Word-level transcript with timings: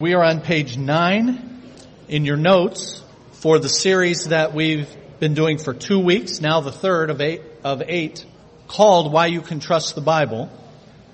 We 0.00 0.14
are 0.14 0.24
on 0.24 0.40
page 0.40 0.76
nine 0.76 1.62
in 2.08 2.24
your 2.24 2.36
notes 2.36 3.00
for 3.30 3.60
the 3.60 3.68
series 3.68 4.24
that 4.24 4.52
we've 4.52 4.88
been 5.20 5.34
doing 5.34 5.56
for 5.56 5.72
two 5.72 6.00
weeks, 6.00 6.40
now 6.40 6.60
the 6.62 6.72
third 6.72 7.10
of 7.10 7.20
eight, 7.20 7.42
of 7.62 7.80
eight, 7.86 8.26
called 8.66 9.12
Why 9.12 9.26
You 9.26 9.40
Can 9.40 9.60
Trust 9.60 9.94
the 9.94 10.00
Bible. 10.00 10.50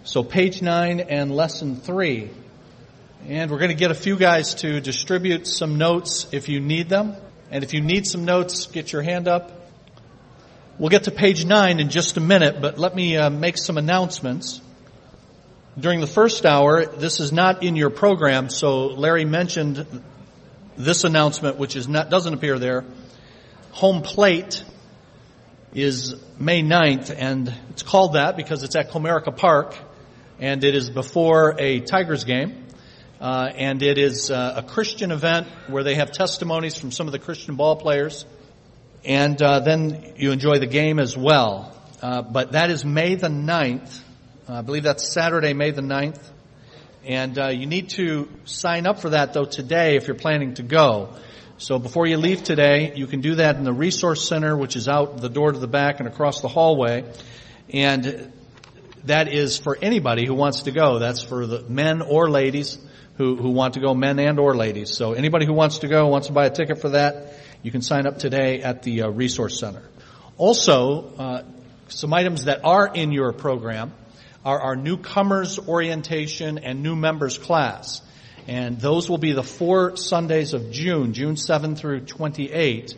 So 0.04 0.22
page 0.22 0.62
nine 0.62 1.00
and 1.00 1.30
lesson 1.30 1.76
three. 1.76 2.30
And 3.28 3.50
we're 3.50 3.58
going 3.58 3.68
to 3.68 3.76
get 3.76 3.90
a 3.90 3.94
few 3.94 4.16
guys 4.16 4.54
to 4.54 4.80
distribute 4.80 5.46
some 5.46 5.76
notes 5.76 6.26
if 6.32 6.48
you 6.48 6.58
need 6.58 6.88
them. 6.88 7.16
And 7.50 7.62
if 7.62 7.74
you 7.74 7.82
need 7.82 8.06
some 8.06 8.24
notes, 8.24 8.64
get 8.64 8.94
your 8.94 9.02
hand 9.02 9.28
up. 9.28 9.52
We'll 10.78 10.88
get 10.88 11.04
to 11.04 11.10
page 11.10 11.44
nine 11.44 11.80
in 11.80 11.90
just 11.90 12.16
a 12.16 12.20
minute, 12.20 12.62
but 12.62 12.78
let 12.78 12.94
me 12.94 13.18
uh, 13.18 13.28
make 13.28 13.58
some 13.58 13.76
announcements. 13.76 14.62
During 15.78 16.00
the 16.00 16.06
first 16.06 16.44
hour, 16.44 16.84
this 16.84 17.20
is 17.20 17.32
not 17.32 17.62
in 17.62 17.76
your 17.76 17.90
program, 17.90 18.50
so 18.50 18.86
Larry 18.86 19.24
mentioned 19.24 20.02
this 20.76 21.04
announcement, 21.04 21.58
which 21.58 21.76
is 21.76 21.86
not, 21.86 22.10
doesn't 22.10 22.34
appear 22.34 22.58
there. 22.58 22.84
Home 23.72 24.02
plate 24.02 24.64
is 25.72 26.16
May 26.40 26.62
9th, 26.62 27.14
and 27.16 27.54
it's 27.70 27.84
called 27.84 28.14
that 28.14 28.36
because 28.36 28.64
it's 28.64 28.74
at 28.74 28.90
Comerica 28.90 29.36
Park, 29.36 29.76
and 30.40 30.64
it 30.64 30.74
is 30.74 30.90
before 30.90 31.54
a 31.58 31.80
Tigers 31.80 32.24
game. 32.24 32.66
Uh, 33.20 33.52
and 33.54 33.82
it 33.82 33.98
is 33.98 34.30
uh, 34.30 34.54
a 34.56 34.62
Christian 34.62 35.12
event 35.12 35.46
where 35.68 35.84
they 35.84 35.94
have 35.96 36.10
testimonies 36.10 36.76
from 36.76 36.90
some 36.90 37.06
of 37.06 37.12
the 37.12 37.18
Christian 37.18 37.54
ball 37.54 37.76
players, 37.76 38.24
and 39.04 39.40
uh, 39.40 39.60
then 39.60 40.14
you 40.16 40.32
enjoy 40.32 40.58
the 40.58 40.66
game 40.66 40.98
as 40.98 41.16
well. 41.16 41.76
Uh, 42.02 42.22
but 42.22 42.52
that 42.52 42.70
is 42.70 42.84
May 42.84 43.14
the 43.16 43.28
9th, 43.28 44.00
uh, 44.00 44.09
I 44.52 44.62
believe 44.62 44.82
that's 44.82 45.12
Saturday, 45.12 45.52
May 45.52 45.70
the 45.70 45.80
9th. 45.80 46.18
And 47.04 47.38
uh, 47.38 47.48
you 47.48 47.66
need 47.66 47.90
to 47.90 48.28
sign 48.46 48.84
up 48.84 49.00
for 49.00 49.10
that 49.10 49.32
though 49.32 49.44
today 49.44 49.94
if 49.94 50.08
you're 50.08 50.16
planning 50.16 50.54
to 50.54 50.64
go. 50.64 51.14
So 51.58 51.78
before 51.78 52.06
you 52.06 52.16
leave 52.16 52.42
today, 52.42 52.92
you 52.96 53.06
can 53.06 53.20
do 53.20 53.36
that 53.36 53.56
in 53.56 53.64
the 53.64 53.72
resource 53.72 54.26
center, 54.26 54.56
which 54.56 54.74
is 54.74 54.88
out 54.88 55.18
the 55.18 55.28
door 55.28 55.52
to 55.52 55.58
the 55.58 55.68
back 55.68 56.00
and 56.00 56.08
across 56.08 56.40
the 56.40 56.48
hallway. 56.48 57.04
And 57.72 58.32
that 59.04 59.28
is 59.28 59.56
for 59.56 59.78
anybody 59.80 60.26
who 60.26 60.34
wants 60.34 60.62
to 60.62 60.72
go. 60.72 60.98
That's 60.98 61.22
for 61.22 61.46
the 61.46 61.62
men 61.68 62.02
or 62.02 62.28
ladies 62.28 62.76
who, 63.18 63.36
who 63.36 63.50
want 63.50 63.74
to 63.74 63.80
go, 63.80 63.94
men 63.94 64.18
and 64.18 64.40
or 64.40 64.56
ladies. 64.56 64.90
So 64.90 65.12
anybody 65.12 65.46
who 65.46 65.52
wants 65.52 65.78
to 65.78 65.88
go, 65.88 66.08
wants 66.08 66.26
to 66.26 66.32
buy 66.32 66.46
a 66.46 66.50
ticket 66.50 66.80
for 66.80 66.88
that, 66.90 67.34
you 67.62 67.70
can 67.70 67.82
sign 67.82 68.04
up 68.04 68.18
today 68.18 68.62
at 68.62 68.82
the 68.82 69.02
uh, 69.02 69.10
resource 69.10 69.60
center. 69.60 69.82
Also, 70.38 71.14
uh, 71.18 71.42
some 71.86 72.12
items 72.12 72.46
that 72.46 72.64
are 72.64 72.88
in 72.92 73.12
your 73.12 73.32
program 73.32 73.92
are 74.44 74.60
our 74.60 74.76
newcomers 74.76 75.58
orientation 75.58 76.58
and 76.58 76.82
new 76.82 76.96
members 76.96 77.38
class. 77.38 78.02
And 78.46 78.80
those 78.80 79.08
will 79.08 79.18
be 79.18 79.32
the 79.32 79.42
four 79.42 79.96
Sundays 79.96 80.54
of 80.54 80.70
June, 80.70 81.12
June 81.12 81.36
7 81.36 81.76
through 81.76 82.00
28. 82.00 82.96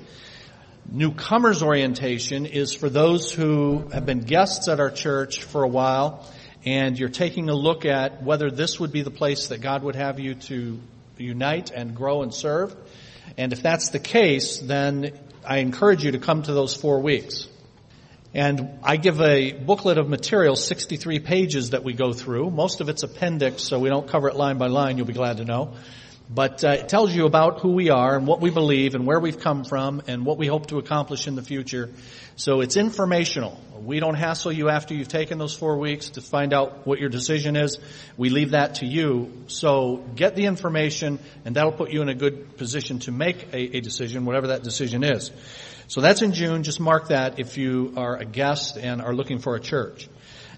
Newcomers 0.91 1.63
orientation 1.63 2.47
is 2.47 2.75
for 2.75 2.89
those 2.89 3.33
who 3.33 3.89
have 3.93 4.07
been 4.07 4.21
guests 4.21 4.69
at 4.69 4.81
our 4.81 4.91
church 4.91 5.43
for 5.43 5.63
a 5.63 5.69
while 5.69 6.27
and 6.65 6.99
you're 6.99 7.09
taking 7.09 7.49
a 7.49 7.55
look 7.55 7.85
at 7.85 8.23
whether 8.23 8.51
this 8.51 8.79
would 8.79 8.93
be 8.93 9.03
the 9.03 9.11
place 9.11 9.49
that 9.49 9.61
God 9.61 9.83
would 9.83 9.97
have 9.97 10.21
you 10.21 10.35
to 10.35 10.79
unite 11.19 11.71
and 11.71 11.95
grow 11.95 12.23
and 12.23 12.33
serve. 12.33 12.75
And 13.37 13.53
if 13.53 13.63
that's 13.63 13.91
the 13.91 13.99
case, 13.99 14.59
then 14.59 15.19
I 15.45 15.59
encourage 15.59 16.05
you 16.05 16.13
to 16.13 16.19
come 16.19 16.43
to 16.43 16.53
those 16.53 16.75
four 16.75 17.01
weeks. 17.01 17.49
And 18.35 18.79
I 18.83 18.97
give 18.97 19.21
a 19.21 19.53
booklet 19.53 19.99
of 19.99 20.09
material, 20.09 20.57
63 20.57 21.19
pages 21.21 21.71
that 21.71 21.85
we 21.85 21.93
go 21.93 22.15
through. 22.15 22.51
Most 22.51 22.81
of 22.81 22.89
it's 22.89 23.03
appendix, 23.03 23.63
so 23.63 23.79
we 23.79 23.91
don't 23.91 24.09
cover 24.09 24.29
it 24.29 24.37
line 24.37 24.57
by 24.57 24.69
line, 24.69 24.97
you'll 24.97 25.07
be 25.07 25.13
glad 25.13 25.37
to 25.37 25.45
know. 25.45 25.75
But 26.35 26.65
uh, 26.65 26.69
it 26.69 26.89
tells 26.89 27.15
you 27.15 27.27
about 27.27 27.61
who 27.61 27.73
we 27.73 27.91
are 27.91 28.17
and 28.17 28.27
what 28.27 28.41
we 28.41 28.49
believe 28.49 28.95
and 28.95 29.07
where 29.07 29.21
we've 29.21 29.39
come 29.39 29.65
from 29.65 30.03
and 30.07 30.25
what 30.25 30.39
we 30.39 30.47
hope 30.47 30.69
to 30.69 30.79
accomplish 30.79 31.27
in 31.27 31.35
the 31.35 31.43
future. 31.43 31.91
So 32.37 32.63
it's 32.63 32.79
informational. 32.79 33.61
We 33.83 34.01
don't 34.01 34.15
hassle 34.15 34.53
you 34.53 34.71
after 34.71 34.95
you've 34.95 35.09
taken 35.09 35.37
those 35.37 35.55
four 35.55 35.77
weeks 35.77 36.11
to 36.11 36.23
find 36.23 36.55
out 36.55 36.87
what 36.87 37.01
your 37.01 37.11
decision 37.11 37.55
is. 37.55 37.79
We 38.17 38.31
leave 38.31 38.53
that 38.53 38.77
to 38.77 38.87
you. 38.87 39.31
So 39.49 40.03
get 40.15 40.35
the 40.35 40.47
information 40.47 41.19
and 41.45 41.57
that'll 41.57 41.73
put 41.73 41.91
you 41.91 42.01
in 42.01 42.09
a 42.09 42.15
good 42.15 42.57
position 42.57 43.01
to 43.01 43.13
make 43.13 43.53
a, 43.53 43.77
a 43.77 43.81
decision, 43.81 44.25
whatever 44.25 44.47
that 44.47 44.63
decision 44.63 45.05
is. 45.05 45.33
So 45.93 46.01
that's 46.01 46.23
in 46.23 46.33
June. 46.33 46.63
Just 46.63 46.81
mark 46.81 47.09
that 47.09 47.39
if 47.39 47.59
you 47.59 47.93
are 47.99 48.17
a 48.17 48.25
guest 48.25 48.79
and 48.79 49.03
are 49.03 49.15
looking 49.15 49.41
for 49.41 49.57
a 49.57 49.61
church. 49.61 50.09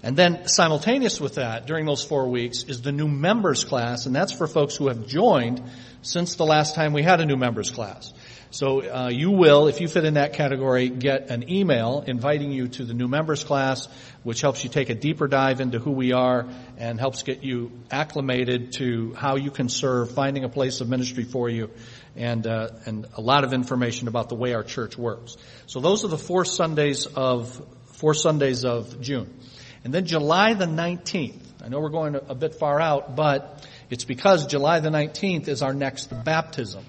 And 0.00 0.16
then 0.16 0.46
simultaneous 0.46 1.20
with 1.20 1.34
that, 1.34 1.66
during 1.66 1.86
those 1.86 2.04
four 2.04 2.28
weeks, 2.28 2.62
is 2.62 2.82
the 2.82 2.92
new 2.92 3.08
members 3.08 3.64
class, 3.64 4.06
and 4.06 4.14
that's 4.14 4.30
for 4.30 4.46
folks 4.46 4.76
who 4.76 4.86
have 4.86 5.08
joined 5.08 5.60
since 6.02 6.36
the 6.36 6.46
last 6.46 6.76
time 6.76 6.92
we 6.92 7.02
had 7.02 7.20
a 7.20 7.26
new 7.26 7.36
members 7.36 7.72
class. 7.72 8.12
So 8.50 8.88
uh, 8.88 9.08
you 9.08 9.32
will, 9.32 9.66
if 9.66 9.80
you 9.80 9.88
fit 9.88 10.04
in 10.04 10.14
that 10.14 10.34
category, 10.34 10.88
get 10.88 11.30
an 11.30 11.50
email 11.50 12.04
inviting 12.06 12.52
you 12.52 12.68
to 12.68 12.84
the 12.84 12.94
new 12.94 13.08
members 13.08 13.42
class, 13.42 13.88
which 14.22 14.40
helps 14.40 14.62
you 14.62 14.70
take 14.70 14.88
a 14.88 14.94
deeper 14.94 15.26
dive 15.26 15.60
into 15.60 15.80
who 15.80 15.90
we 15.90 16.12
are 16.12 16.48
and 16.78 17.00
helps 17.00 17.24
get 17.24 17.42
you 17.42 17.72
acclimated 17.90 18.74
to 18.74 19.12
how 19.14 19.34
you 19.34 19.50
can 19.50 19.68
serve, 19.68 20.12
finding 20.12 20.44
a 20.44 20.48
place 20.48 20.80
of 20.80 20.88
ministry 20.88 21.24
for 21.24 21.48
you, 21.48 21.70
and 22.16 22.46
uh, 22.46 22.68
and 22.86 23.06
a 23.16 23.20
lot 23.20 23.44
of 23.44 23.52
information 23.52 24.08
about 24.08 24.28
the 24.28 24.34
way 24.34 24.54
our 24.54 24.62
church 24.62 24.96
works. 24.96 25.36
So 25.66 25.80
those 25.80 26.04
are 26.04 26.08
the 26.08 26.18
four 26.18 26.44
Sundays 26.44 27.06
of 27.06 27.60
four 27.92 28.14
Sundays 28.14 28.64
of 28.64 29.00
June, 29.00 29.32
and 29.84 29.92
then 29.92 30.06
July 30.06 30.54
the 30.54 30.66
nineteenth. 30.66 31.62
I 31.62 31.68
know 31.68 31.80
we're 31.80 31.88
going 31.88 32.14
a 32.14 32.34
bit 32.34 32.54
far 32.54 32.80
out, 32.80 33.16
but 33.16 33.66
it's 33.90 34.04
because 34.04 34.46
July 34.46 34.80
the 34.80 34.90
nineteenth 34.90 35.48
is 35.48 35.62
our 35.62 35.74
next 35.74 36.12
baptism. 36.24 36.84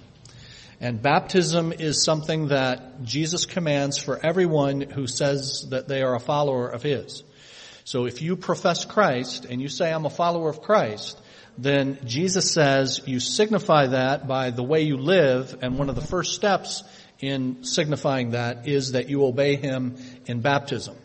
And 0.81 1.02
baptism 1.02 1.72
is 1.72 2.03
something 2.03 2.50
that 2.50 3.03
Jesus 3.03 3.46
commands 3.46 3.97
for 3.97 4.19
everyone 4.24 4.81
who 4.81 5.08
says 5.08 5.68
that 5.69 5.88
they 5.88 6.02
are 6.02 6.16
a 6.16 6.19
follower 6.19 6.68
of 6.68 6.84
His. 6.84 7.24
So 7.85 8.06
if 8.06 8.22
you 8.22 8.35
profess 8.35 8.84
Christ 8.84 9.46
and 9.46 9.62
you 9.62 9.69
say, 9.69 9.94
I'm 9.94 10.06
a 10.06 10.09
follower 10.09 10.50
of 10.50 10.62
Christ, 10.62 11.18
then 11.57 11.99
Jesus 12.05 12.51
says 12.51 13.01
you 13.05 13.19
signify 13.19 13.88
that 13.88 14.27
by 14.27 14.51
the 14.51 14.63
way 14.63 14.81
you 14.81 14.97
live, 14.97 15.57
and 15.61 15.77
one 15.77 15.89
of 15.89 15.95
the 15.95 16.01
first 16.01 16.33
steps 16.33 16.83
in 17.19 17.63
signifying 17.63 18.31
that 18.31 18.67
is 18.67 18.91
that 18.91 19.09
you 19.09 19.25
obey 19.25 19.55
Him 19.55 19.95
in 20.25 20.41
baptism. 20.41 20.95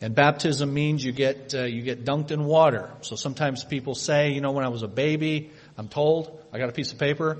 And 0.00 0.14
baptism 0.14 0.72
means 0.72 1.04
you 1.04 1.10
get 1.10 1.54
uh, 1.54 1.64
you 1.64 1.82
get 1.82 2.04
dunked 2.04 2.30
in 2.30 2.44
water. 2.44 2.90
So 3.00 3.16
sometimes 3.16 3.64
people 3.64 3.96
say, 3.96 4.30
you 4.30 4.40
know, 4.40 4.52
when 4.52 4.64
I 4.64 4.68
was 4.68 4.84
a 4.84 4.88
baby, 4.88 5.50
I'm 5.76 5.88
told 5.88 6.40
I 6.52 6.58
got 6.58 6.68
a 6.68 6.72
piece 6.72 6.92
of 6.92 6.98
paper 6.98 7.38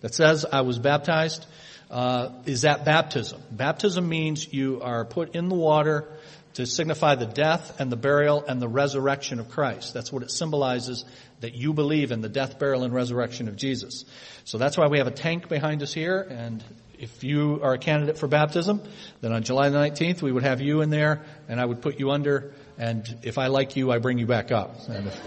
that 0.00 0.14
says 0.14 0.44
I 0.44 0.62
was 0.62 0.78
baptized. 0.78 1.46
Uh, 1.90 2.30
is 2.46 2.62
that 2.62 2.84
baptism? 2.84 3.40
Baptism 3.50 4.08
means 4.08 4.52
you 4.52 4.80
are 4.80 5.04
put 5.04 5.36
in 5.36 5.48
the 5.48 5.54
water 5.54 6.08
to 6.54 6.66
signify 6.66 7.14
the 7.14 7.26
death 7.26 7.80
and 7.80 7.90
the 7.90 7.96
burial 7.96 8.44
and 8.46 8.60
the 8.60 8.68
resurrection 8.68 9.40
of 9.40 9.48
Christ. 9.48 9.94
That's 9.94 10.12
what 10.12 10.22
it 10.22 10.30
symbolizes 10.30 11.04
that 11.40 11.54
you 11.54 11.72
believe 11.72 12.12
in 12.12 12.20
the 12.20 12.28
death, 12.28 12.58
burial, 12.58 12.84
and 12.84 12.92
resurrection 12.92 13.48
of 13.48 13.56
Jesus. 13.56 14.04
So 14.44 14.58
that's 14.58 14.76
why 14.76 14.86
we 14.88 14.98
have 14.98 15.06
a 15.06 15.12
tank 15.12 15.48
behind 15.48 15.82
us 15.82 15.92
here. 15.92 16.20
And 16.20 16.62
if 16.98 17.24
you 17.24 17.60
are 17.62 17.74
a 17.74 17.78
candidate 17.78 18.18
for 18.18 18.28
baptism, 18.28 18.82
then 19.20 19.32
on 19.32 19.42
July 19.42 19.70
the 19.70 19.78
19th, 19.78 20.22
we 20.22 20.30
would 20.30 20.44
have 20.44 20.60
you 20.60 20.82
in 20.82 20.90
there 20.90 21.22
and 21.48 21.60
I 21.60 21.64
would 21.64 21.80
put 21.80 21.98
you 21.98 22.10
under. 22.10 22.52
And 22.78 23.04
if 23.22 23.38
I 23.38 23.46
like 23.46 23.76
you, 23.76 23.90
I 23.90 23.98
bring 23.98 24.18
you 24.18 24.26
back 24.26 24.52
up. 24.52 24.76
If, 24.88 25.20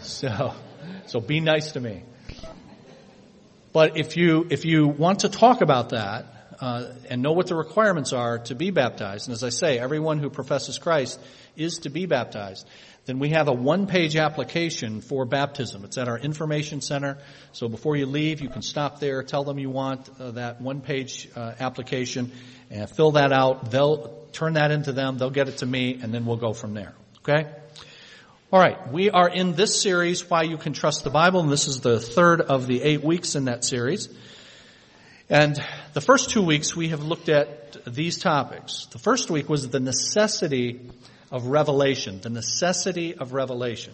so, 0.00 0.54
so 1.06 1.20
be 1.20 1.40
nice 1.40 1.72
to 1.72 1.80
me. 1.80 2.02
But 3.72 3.98
if 3.98 4.16
you, 4.16 4.46
if 4.48 4.64
you 4.64 4.86
want 4.88 5.20
to 5.20 5.28
talk 5.28 5.60
about 5.60 5.90
that, 5.90 6.35
uh, 6.60 6.86
and 7.08 7.22
know 7.22 7.32
what 7.32 7.46
the 7.46 7.54
requirements 7.54 8.12
are 8.12 8.38
to 8.38 8.54
be 8.54 8.70
baptized, 8.70 9.28
and 9.28 9.34
as 9.34 9.44
I 9.44 9.50
say, 9.50 9.78
everyone 9.78 10.18
who 10.18 10.30
professes 10.30 10.78
Christ 10.78 11.20
is 11.56 11.78
to 11.80 11.90
be 11.90 12.06
baptized, 12.06 12.66
then 13.06 13.18
we 13.20 13.30
have 13.30 13.48
a 13.48 13.52
one-page 13.52 14.16
application 14.16 15.00
for 15.00 15.24
baptism. 15.24 15.84
It's 15.84 15.96
at 15.96 16.08
our 16.08 16.18
information 16.18 16.80
center. 16.80 17.18
So 17.52 17.68
before 17.68 17.96
you 17.96 18.06
leave, 18.06 18.40
you 18.40 18.48
can 18.48 18.62
stop 18.62 18.98
there, 18.98 19.22
tell 19.22 19.44
them 19.44 19.58
you 19.58 19.70
want 19.70 20.10
uh, 20.18 20.32
that 20.32 20.60
one-page 20.60 21.28
uh, 21.36 21.54
application, 21.60 22.32
and 22.70 22.90
fill 22.90 23.12
that 23.12 23.32
out. 23.32 23.70
They'll 23.70 24.26
turn 24.32 24.54
that 24.54 24.72
into 24.72 24.92
them. 24.92 25.18
They'll 25.18 25.30
get 25.30 25.48
it 25.48 25.58
to 25.58 25.66
me, 25.66 26.00
and 26.02 26.12
then 26.12 26.26
we'll 26.26 26.36
go 26.36 26.52
from 26.52 26.74
there. 26.74 26.94
Okay? 27.18 27.48
All 28.52 28.60
right, 28.60 28.92
we 28.92 29.10
are 29.10 29.28
in 29.28 29.54
this 29.54 29.80
series, 29.80 30.28
Why 30.28 30.42
You 30.42 30.56
Can 30.56 30.72
Trust 30.72 31.04
the 31.04 31.10
Bible, 31.10 31.40
and 31.40 31.50
this 31.50 31.68
is 31.68 31.80
the 31.80 32.00
third 32.00 32.40
of 32.40 32.66
the 32.66 32.82
eight 32.82 33.02
weeks 33.02 33.34
in 33.34 33.46
that 33.46 33.64
series. 33.64 34.08
And 35.28 35.60
the 35.92 36.00
first 36.00 36.30
two 36.30 36.42
weeks 36.42 36.76
we 36.76 36.90
have 36.90 37.02
looked 37.02 37.28
at 37.28 37.84
these 37.84 38.18
topics. 38.18 38.86
The 38.92 38.98
first 38.98 39.28
week 39.28 39.48
was 39.48 39.68
the 39.68 39.80
necessity 39.80 40.88
of 41.32 41.46
revelation, 41.46 42.20
the 42.20 42.30
necessity 42.30 43.14
of 43.16 43.32
revelation. 43.32 43.92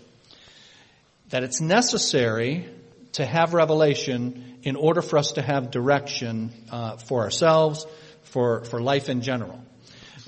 That 1.31 1.43
it's 1.43 1.61
necessary 1.61 2.69
to 3.13 3.25
have 3.25 3.55
revelation 3.55 4.59
in 4.63 4.77
order 4.77 5.01
for 5.01 5.19
us 5.19 5.33
to 5.33 5.43
have 5.43 5.71
direction 5.71 6.53
uh, 6.71 6.99
for 6.99 7.23
ourselves, 7.23 7.87
for, 8.25 8.65
for 8.65 8.83
life 8.83 9.09
in 9.09 9.23
general. 9.23 9.65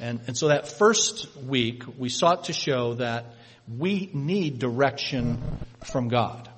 And, 0.01 0.21
and 0.27 0.37
so 0.37 0.49
that 0.49 0.69
first 0.69 1.37
week 1.37 1.83
we 1.99 2.09
sought 2.09 2.45
to 2.45 2.55
show 2.55 2.95
that 2.95 3.35
we 3.69 4.11
need 4.15 4.59
direction 4.59 5.43
from 5.85 6.09
God. 6.09 6.49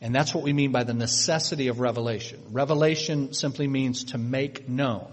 And 0.00 0.14
that's 0.14 0.34
what 0.34 0.44
we 0.44 0.52
mean 0.52 0.70
by 0.70 0.84
the 0.84 0.94
necessity 0.94 1.68
of 1.68 1.80
revelation. 1.80 2.40
Revelation 2.50 3.32
simply 3.32 3.66
means 3.66 4.04
to 4.04 4.18
make 4.18 4.68
known. 4.68 5.10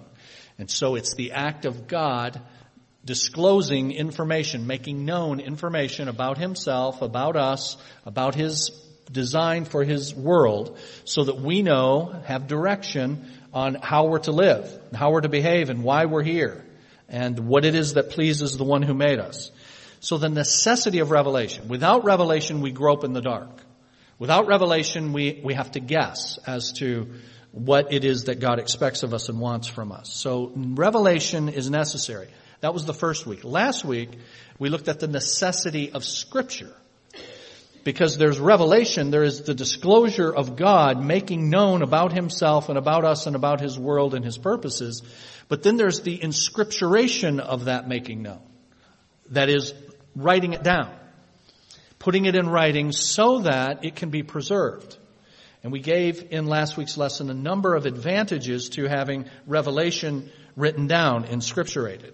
And 0.58 0.70
so 0.70 0.96
it's 0.96 1.16
the 1.16 1.32
act 1.32 1.66
of 1.66 1.88
God 1.88 2.40
disclosing 3.04 3.92
information, 3.92 4.68
making 4.68 5.06
known 5.06 5.40
information 5.40 6.08
about 6.08 6.38
himself, 6.38 7.02
about 7.02 7.36
us, 7.36 7.78
about 8.06 8.36
his 8.36 8.72
design 9.12 9.66
for 9.66 9.84
his 9.84 10.14
world, 10.16 10.80
so 11.04 11.24
that 11.26 11.40
we 11.40 11.62
know, 11.62 12.20
have 12.26 12.48
direction 12.48 13.32
on 13.54 13.76
how 13.76 14.08
we're 14.08 14.20
to 14.20 14.32
live, 14.32 14.80
how 14.94 15.12
we're 15.12 15.22
to 15.22 15.30
behave, 15.30 15.70
and 15.70 15.84
why 15.84 16.06
we're 16.06 16.24
here, 16.24 16.66
and 17.08 17.40
what 17.48 17.64
it 17.64 17.76
is 17.76 17.94
that 17.94 18.10
pleases 18.10 18.58
the 18.58 18.64
one 18.64 18.82
who 18.82 18.96
made 18.96 19.20
us. 19.20 19.52
So 20.00 20.18
the 20.18 20.30
necessity 20.30 21.00
of 21.00 21.12
revelation. 21.12 21.68
Without 21.68 22.04
revelation, 22.04 22.62
we 22.62 22.72
grope 22.72 23.04
in 23.04 23.14
the 23.14 23.22
dark. 23.22 23.50
Without 24.18 24.48
revelation, 24.48 25.14
we, 25.14 25.42
we 25.44 25.54
have 25.54 25.72
to 25.72 25.80
guess 25.80 26.38
as 26.48 26.72
to 26.74 27.14
what 27.52 27.92
it 27.92 28.06
is 28.06 28.26
that 28.26 28.40
God 28.40 28.60
expects 28.60 29.04
of 29.04 29.14
us 29.14 29.30
and 29.30 29.40
wants 29.40 29.68
from 29.68 29.92
us. 29.92 30.14
So 30.14 30.52
revelation 30.56 31.50
is 31.50 31.70
necessary. 31.70 32.28
That 32.62 32.74
was 32.74 32.86
the 32.86 32.94
first 32.94 33.26
week. 33.26 33.44
Last 33.44 33.84
week, 33.84 34.10
we 34.58 34.70
looked 34.70 34.88
at 34.88 35.00
the 35.00 35.08
necessity 35.08 35.92
of 35.92 36.04
scripture. 36.04 36.74
Because 37.84 38.18
there's 38.18 38.40
revelation, 38.40 39.12
there 39.12 39.24
is 39.24 39.44
the 39.44 39.54
disclosure 39.54 40.34
of 40.34 40.56
God 40.56 41.04
making 41.04 41.52
known 41.52 41.84
about 41.84 42.14
himself 42.14 42.70
and 42.70 42.80
about 42.80 43.06
us 43.06 43.28
and 43.28 43.36
about 43.36 43.62
his 43.62 43.78
world 43.78 44.16
and 44.16 44.26
his 44.26 44.40
purposes. 44.40 45.04
But 45.50 45.62
then 45.62 45.78
there's 45.78 46.02
the 46.02 46.22
inscripturation 46.22 47.40
of 47.40 47.66
that 47.66 47.88
making 47.88 48.24
known. 48.24 48.42
That 49.30 49.50
is, 49.50 49.74
writing 50.16 50.54
it 50.54 50.64
down 50.64 50.92
putting 52.06 52.26
it 52.26 52.36
in 52.36 52.48
writing 52.48 52.92
so 52.92 53.40
that 53.40 53.84
it 53.84 53.96
can 53.96 54.12
be 54.12 54.22
preserved. 54.22 54.96
And 55.64 55.72
we 55.72 55.80
gave 55.80 56.32
in 56.32 56.46
last 56.46 56.78
week's 56.78 56.98
lesson 56.98 57.32
a 57.32 57.34
number 57.34 57.74
of 57.74 57.88
advantages 57.88 58.70
to 58.70 58.84
having 58.84 59.26
revelation 59.48 60.30
written 60.56 60.86
down, 60.86 61.24
inscripturated. 61.24 62.14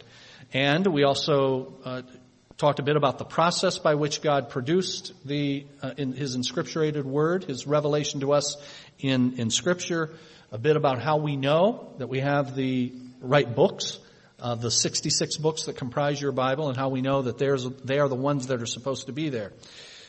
And 0.53 0.88
we 0.88 1.03
also 1.03 1.73
uh, 1.83 2.03
talked 2.55 2.79
a 2.79 2.83
bit 2.83 2.95
about 2.95 3.17
the 3.17 3.25
process 3.25 3.79
by 3.79 3.95
which 3.95 4.21
God 4.21 4.47
produced 4.47 5.11
the 5.25 5.65
uh, 5.81 5.91
in 5.97 6.13
his 6.13 6.38
inscripturated 6.38 7.03
word, 7.03 7.43
his 7.43 7.67
revelation 7.67 8.21
to 8.21 8.31
us 8.31 8.55
in 8.97 9.39
in 9.39 9.49
scripture, 9.49 10.11
a 10.53 10.57
bit 10.57 10.77
about 10.77 11.01
how 11.01 11.17
we 11.17 11.35
know 11.35 11.93
that 11.97 12.07
we 12.07 12.21
have 12.21 12.55
the 12.55 12.93
right 13.19 13.53
books, 13.53 13.99
uh, 14.41 14.55
the 14.55 14.71
66 14.71 15.38
books 15.38 15.65
that 15.65 15.77
comprise 15.77 16.19
your 16.19 16.31
Bible 16.31 16.67
and 16.67 16.77
how 16.77 16.89
we 16.89 17.01
know 17.01 17.21
that 17.21 17.38
they 17.38 17.99
are 17.99 18.07
the 18.09 18.15
ones 18.15 18.47
that 18.47 18.61
are 18.61 18.65
supposed 18.65 19.05
to 19.05 19.13
be 19.13 19.29
there. 19.29 19.53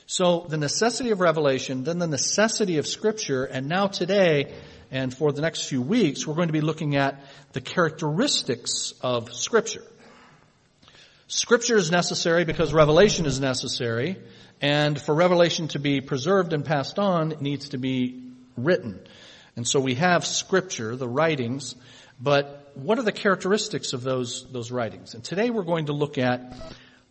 So 0.06 0.46
the 0.48 0.56
necessity 0.56 1.10
of 1.10 1.20
revelation, 1.20 1.84
then 1.84 1.98
the 1.98 2.06
necessity 2.06 2.78
of 2.78 2.86
scripture, 2.86 3.44
and 3.44 3.68
now 3.68 3.86
today, 3.86 4.52
and 4.90 5.14
for 5.14 5.32
the 5.32 5.42
next 5.42 5.68
few 5.68 5.80
weeks, 5.80 6.26
we're 6.26 6.34
going 6.34 6.48
to 6.48 6.52
be 6.52 6.60
looking 6.60 6.96
at 6.96 7.20
the 7.52 7.60
characteristics 7.60 8.94
of 9.00 9.32
scripture. 9.32 9.84
Scripture 11.28 11.76
is 11.76 11.90
necessary 11.90 12.44
because 12.44 12.74
revelation 12.74 13.26
is 13.26 13.40
necessary, 13.40 14.18
and 14.60 15.00
for 15.00 15.14
revelation 15.14 15.68
to 15.68 15.78
be 15.78 16.00
preserved 16.00 16.52
and 16.52 16.64
passed 16.64 16.98
on, 16.98 17.32
it 17.32 17.40
needs 17.40 17.70
to 17.70 17.78
be 17.78 18.22
written. 18.56 19.00
And 19.56 19.66
so 19.66 19.80
we 19.80 19.94
have 19.94 20.26
scripture, 20.26 20.96
the 20.96 21.08
writings, 21.08 21.74
but 22.20 22.61
what 22.74 22.98
are 22.98 23.02
the 23.02 23.12
characteristics 23.12 23.92
of 23.92 24.02
those, 24.02 24.50
those 24.50 24.70
writings? 24.70 25.14
And 25.14 25.22
today 25.22 25.50
we're 25.50 25.62
going 25.62 25.86
to 25.86 25.92
look 25.92 26.18
at 26.18 26.56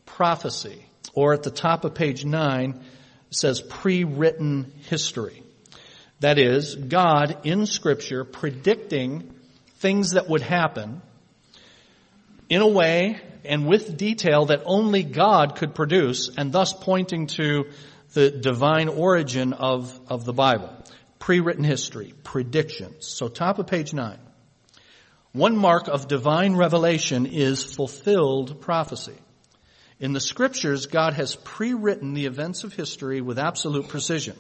prophecy, 0.06 0.86
or 1.14 1.34
at 1.34 1.44
the 1.44 1.52
top 1.52 1.86
of 1.86 1.94
page 1.94 2.26
nine, 2.26 2.82
it 3.30 3.36
says 3.36 3.62
pre-written 3.62 4.74
history. 4.90 5.44
That 6.20 6.38
is, 6.38 6.76
God 6.76 7.40
in 7.44 7.66
scripture 7.66 8.24
predicting 8.24 9.34
things 9.78 10.12
that 10.12 10.30
would 10.30 10.42
happen 10.42 11.02
in 12.50 12.62
a 12.62 12.68
way 12.68 13.20
and 13.44 13.68
with 13.68 13.98
detail 13.98 14.46
that 14.46 14.62
only 14.66 15.04
God 15.04 15.56
could 15.56 15.74
produce 15.74 16.30
and 16.38 16.52
thus 16.52 16.74
pointing 16.74 17.28
to 17.28 17.70
the 18.14 18.30
divine 18.30 18.90
origin 18.90 19.54
of, 19.54 20.00
of 20.08 20.26
the 20.26 20.34
Bible. 20.34 20.70
Pre-written 21.18 21.64
history, 21.64 22.14
predictions. 22.24 23.08
So 23.08 23.28
top 23.28 23.58
of 23.58 23.68
page 23.68 23.94
nine. 23.94 24.20
One 25.34 25.56
mark 25.56 25.88
of 25.88 26.10
divine 26.10 26.56
revelation 26.56 27.26
is 27.26 27.64
fulfilled 27.64 28.60
prophecy. 28.60 29.18
In 30.00 30.12
the 30.12 30.20
scriptures, 30.20 30.88
God 30.88 31.14
has 31.14 31.36
pre-written 31.36 32.14
the 32.14 32.26
events 32.26 32.64
of 32.64 32.74
history 32.74 33.22
with 33.22 33.40
absolute 33.40 33.88
precision. 33.88 34.36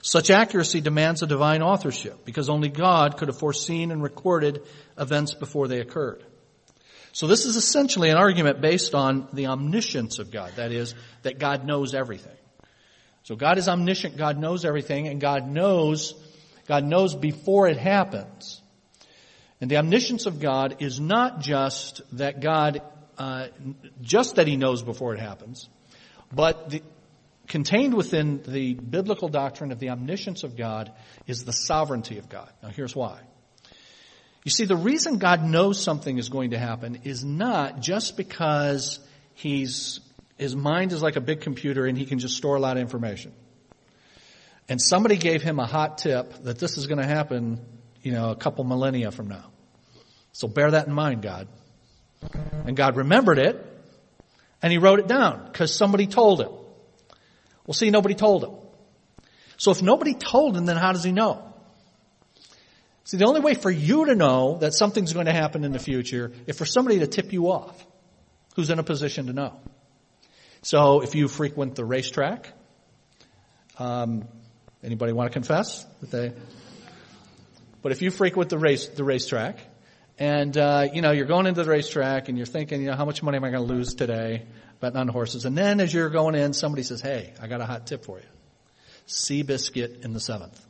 Such 0.00 0.30
accuracy 0.30 0.80
demands 0.80 1.22
a 1.22 1.26
divine 1.26 1.62
authorship 1.62 2.24
because 2.24 2.48
only 2.48 2.68
God 2.68 3.18
could 3.18 3.28
have 3.28 3.38
foreseen 3.38 3.90
and 3.90 4.02
recorded 4.02 4.62
events 4.96 5.34
before 5.34 5.68
they 5.68 5.80
occurred. 5.80 6.24
So 7.12 7.26
this 7.26 7.44
is 7.44 7.56
essentially 7.56 8.10
an 8.10 8.16
argument 8.16 8.60
based 8.60 8.94
on 8.94 9.28
the 9.32 9.48
omniscience 9.48 10.18
of 10.18 10.30
God. 10.30 10.52
That 10.56 10.70
is, 10.70 10.94
that 11.22 11.38
God 11.38 11.66
knows 11.66 11.94
everything. 11.94 12.36
So 13.24 13.34
God 13.34 13.58
is 13.58 13.68
omniscient, 13.68 14.16
God 14.16 14.38
knows 14.38 14.64
everything, 14.64 15.08
and 15.08 15.20
God 15.20 15.48
knows, 15.48 16.14
God 16.68 16.84
knows 16.84 17.14
before 17.14 17.66
it 17.66 17.76
happens. 17.76 18.62
And 19.60 19.70
the 19.70 19.78
omniscience 19.78 20.26
of 20.26 20.40
God 20.40 20.76
is 20.80 21.00
not 21.00 21.40
just 21.40 22.02
that 22.18 22.40
God, 22.40 22.82
uh, 23.16 23.48
just 24.02 24.36
that 24.36 24.46
He 24.46 24.56
knows 24.56 24.82
before 24.82 25.14
it 25.14 25.20
happens, 25.20 25.68
but 26.32 26.70
the, 26.70 26.82
contained 27.46 27.94
within 27.94 28.42
the 28.46 28.74
biblical 28.74 29.28
doctrine 29.28 29.72
of 29.72 29.78
the 29.78 29.90
omniscience 29.90 30.44
of 30.44 30.56
God 30.56 30.92
is 31.26 31.44
the 31.44 31.52
sovereignty 31.52 32.18
of 32.18 32.28
God. 32.28 32.50
Now 32.62 32.68
here's 32.68 32.94
why. 32.94 33.20
You 34.44 34.50
see, 34.50 34.64
the 34.64 34.76
reason 34.76 35.18
God 35.18 35.42
knows 35.42 35.82
something 35.82 36.18
is 36.18 36.28
going 36.28 36.50
to 36.50 36.58
happen 36.58 37.00
is 37.04 37.24
not 37.24 37.80
just 37.80 38.16
because 38.16 39.00
he's, 39.34 40.00
his 40.38 40.54
mind 40.54 40.92
is 40.92 41.02
like 41.02 41.16
a 41.16 41.20
big 41.20 41.40
computer 41.40 41.86
and 41.86 41.98
he 41.98 42.04
can 42.04 42.18
just 42.18 42.36
store 42.36 42.56
a 42.56 42.60
lot 42.60 42.76
of 42.76 42.80
information. 42.80 43.32
And 44.68 44.80
somebody 44.80 45.16
gave 45.16 45.42
him 45.42 45.58
a 45.58 45.66
hot 45.66 45.98
tip 45.98 46.32
that 46.44 46.58
this 46.58 46.76
is 46.76 46.86
going 46.86 47.00
to 47.00 47.06
happen 47.06 47.60
you 48.06 48.12
know, 48.12 48.30
a 48.30 48.36
couple 48.36 48.62
millennia 48.62 49.10
from 49.10 49.26
now. 49.26 49.50
So 50.30 50.46
bear 50.46 50.70
that 50.70 50.86
in 50.86 50.92
mind, 50.92 51.22
God. 51.22 51.48
And 52.64 52.76
God 52.76 52.94
remembered 52.96 53.36
it, 53.40 53.56
and 54.62 54.70
he 54.70 54.78
wrote 54.78 55.00
it 55.00 55.08
down 55.08 55.44
because 55.50 55.74
somebody 55.74 56.06
told 56.06 56.40
him. 56.40 56.52
Well, 57.66 57.74
see, 57.74 57.90
nobody 57.90 58.14
told 58.14 58.44
him. 58.44 58.52
So 59.56 59.72
if 59.72 59.82
nobody 59.82 60.14
told 60.14 60.56
him, 60.56 60.66
then 60.66 60.76
how 60.76 60.92
does 60.92 61.02
he 61.02 61.10
know? 61.10 61.52
See, 63.02 63.16
the 63.16 63.26
only 63.26 63.40
way 63.40 63.54
for 63.54 63.72
you 63.72 64.06
to 64.06 64.14
know 64.14 64.58
that 64.58 64.72
something's 64.72 65.12
going 65.12 65.26
to 65.26 65.32
happen 65.32 65.64
in 65.64 65.72
the 65.72 65.80
future 65.80 66.30
is 66.46 66.56
for 66.56 66.64
somebody 66.64 67.00
to 67.00 67.08
tip 67.08 67.32
you 67.32 67.50
off 67.50 67.84
who's 68.54 68.70
in 68.70 68.78
a 68.78 68.84
position 68.84 69.26
to 69.26 69.32
know. 69.32 69.58
So 70.62 71.00
if 71.00 71.16
you 71.16 71.26
frequent 71.26 71.74
the 71.74 71.84
racetrack, 71.84 72.52
um, 73.80 74.28
anybody 74.84 75.12
want 75.12 75.28
to 75.28 75.32
confess 75.32 75.84
that 76.02 76.12
they 76.12 76.32
but 77.86 77.92
if 77.92 78.02
you 78.02 78.10
frequent 78.10 78.50
the 78.50 78.58
race, 78.58 78.88
the 78.88 79.04
racetrack, 79.04 79.60
and 80.18 80.58
uh, 80.58 80.88
you 80.92 81.02
know 81.02 81.12
you're 81.12 81.24
going 81.24 81.46
into 81.46 81.62
the 81.62 81.70
racetrack 81.70 82.28
and 82.28 82.36
you're 82.36 82.44
thinking, 82.44 82.80
you 82.80 82.88
know, 82.88 82.96
how 82.96 83.04
much 83.04 83.22
money 83.22 83.36
am 83.36 83.44
I 83.44 83.50
going 83.50 83.64
to 83.64 83.72
lose 83.72 83.94
today 83.94 84.42
betting 84.80 84.98
on 84.98 85.06
horses? 85.06 85.44
And 85.44 85.56
then 85.56 85.78
as 85.78 85.94
you're 85.94 86.10
going 86.10 86.34
in, 86.34 86.52
somebody 86.52 86.82
says, 86.82 87.00
"Hey, 87.00 87.32
I 87.40 87.46
got 87.46 87.60
a 87.60 87.64
hot 87.64 87.86
tip 87.86 88.04
for 88.04 88.18
you: 88.18 88.24
Seabiscuit 89.06 90.04
in 90.04 90.14
the 90.14 90.18
seventh. 90.18 90.60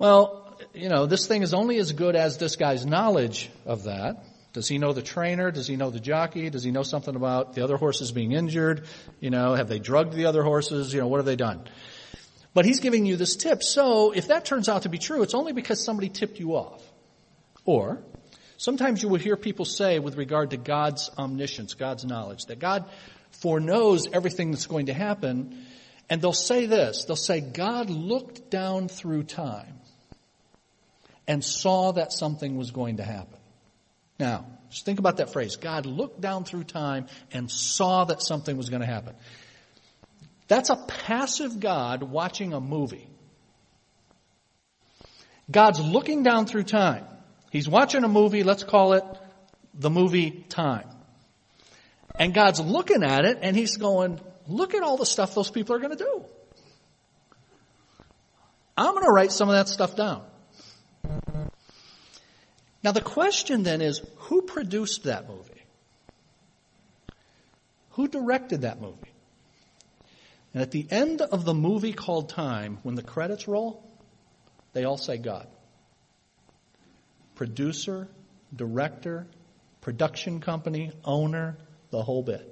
Well, 0.00 0.58
you 0.74 0.88
know, 0.88 1.06
this 1.06 1.28
thing 1.28 1.42
is 1.42 1.54
only 1.54 1.78
as 1.78 1.92
good 1.92 2.16
as 2.16 2.38
this 2.38 2.56
guy's 2.56 2.84
knowledge 2.84 3.50
of 3.64 3.84
that. 3.84 4.24
Does 4.52 4.66
he 4.66 4.78
know 4.78 4.92
the 4.92 5.00
trainer? 5.00 5.52
Does 5.52 5.68
he 5.68 5.76
know 5.76 5.90
the 5.90 6.00
jockey? 6.00 6.50
Does 6.50 6.64
he 6.64 6.72
know 6.72 6.82
something 6.82 7.14
about 7.14 7.54
the 7.54 7.62
other 7.62 7.76
horses 7.76 8.10
being 8.10 8.32
injured? 8.32 8.84
You 9.20 9.30
know, 9.30 9.54
have 9.54 9.68
they 9.68 9.78
drugged 9.78 10.12
the 10.12 10.26
other 10.26 10.42
horses? 10.42 10.92
You 10.92 10.98
know, 10.98 11.06
what 11.06 11.18
have 11.18 11.26
they 11.26 11.36
done? 11.36 11.68
But 12.52 12.64
he's 12.64 12.80
giving 12.80 13.06
you 13.06 13.16
this 13.16 13.36
tip. 13.36 13.62
So 13.62 14.12
if 14.12 14.28
that 14.28 14.44
turns 14.44 14.68
out 14.68 14.82
to 14.82 14.88
be 14.88 14.98
true, 14.98 15.22
it's 15.22 15.34
only 15.34 15.52
because 15.52 15.84
somebody 15.84 16.08
tipped 16.08 16.40
you 16.40 16.56
off. 16.56 16.82
Or 17.64 18.02
sometimes 18.56 19.02
you 19.02 19.08
will 19.08 19.18
hear 19.18 19.36
people 19.36 19.64
say 19.64 19.98
with 19.98 20.16
regard 20.16 20.50
to 20.50 20.56
God's 20.56 21.10
omniscience, 21.16 21.74
God's 21.74 22.04
knowledge, 22.04 22.46
that 22.46 22.58
God 22.58 22.84
foreknows 23.30 24.08
everything 24.12 24.50
that's 24.50 24.66
going 24.66 24.86
to 24.86 24.94
happen. 24.94 25.64
And 26.08 26.20
they'll 26.20 26.32
say 26.32 26.66
this. 26.66 27.04
They'll 27.04 27.14
say, 27.14 27.40
God 27.40 27.88
looked 27.88 28.50
down 28.50 28.88
through 28.88 29.24
time 29.24 29.78
and 31.28 31.44
saw 31.44 31.92
that 31.92 32.12
something 32.12 32.56
was 32.56 32.72
going 32.72 32.96
to 32.96 33.04
happen. 33.04 33.38
Now, 34.18 34.44
just 34.70 34.84
think 34.84 34.98
about 34.98 35.18
that 35.18 35.32
phrase. 35.32 35.56
God 35.56 35.86
looked 35.86 36.20
down 36.20 36.44
through 36.44 36.64
time 36.64 37.06
and 37.32 37.50
saw 37.50 38.04
that 38.04 38.22
something 38.22 38.56
was 38.56 38.68
going 38.68 38.80
to 38.80 38.86
happen. 38.86 39.14
That's 40.50 40.68
a 40.68 40.74
passive 40.74 41.60
God 41.60 42.02
watching 42.02 42.54
a 42.54 42.60
movie. 42.60 43.08
God's 45.48 45.78
looking 45.78 46.24
down 46.24 46.46
through 46.46 46.64
time. 46.64 47.04
He's 47.52 47.68
watching 47.68 48.02
a 48.02 48.08
movie, 48.08 48.42
let's 48.42 48.64
call 48.64 48.94
it 48.94 49.04
the 49.74 49.90
movie 49.90 50.44
time. 50.48 50.88
And 52.16 52.34
God's 52.34 52.58
looking 52.58 53.04
at 53.04 53.24
it 53.26 53.38
and 53.42 53.54
he's 53.54 53.76
going, 53.76 54.20
look 54.48 54.74
at 54.74 54.82
all 54.82 54.96
the 54.96 55.06
stuff 55.06 55.36
those 55.36 55.52
people 55.52 55.76
are 55.76 55.78
going 55.78 55.96
to 55.96 56.04
do. 56.04 56.24
I'm 58.76 58.92
going 58.94 59.04
to 59.04 59.12
write 59.12 59.30
some 59.30 59.48
of 59.48 59.54
that 59.54 59.68
stuff 59.68 59.94
down. 59.94 60.24
Now 62.82 62.90
the 62.90 63.00
question 63.00 63.62
then 63.62 63.80
is, 63.80 64.02
who 64.16 64.42
produced 64.42 65.04
that 65.04 65.28
movie? 65.28 65.62
Who 67.90 68.08
directed 68.08 68.62
that 68.62 68.80
movie? 68.80 69.12
And 70.52 70.62
at 70.62 70.70
the 70.70 70.86
end 70.90 71.20
of 71.20 71.44
the 71.44 71.54
movie 71.54 71.92
called 71.92 72.28
Time, 72.28 72.78
when 72.82 72.94
the 72.94 73.02
credits 73.02 73.46
roll, 73.46 73.84
they 74.72 74.84
all 74.84 74.96
say 74.96 75.16
God. 75.16 75.46
Producer, 77.36 78.08
director, 78.54 79.26
production 79.80 80.40
company, 80.40 80.92
owner, 81.04 81.56
the 81.90 82.02
whole 82.02 82.22
bit. 82.22 82.46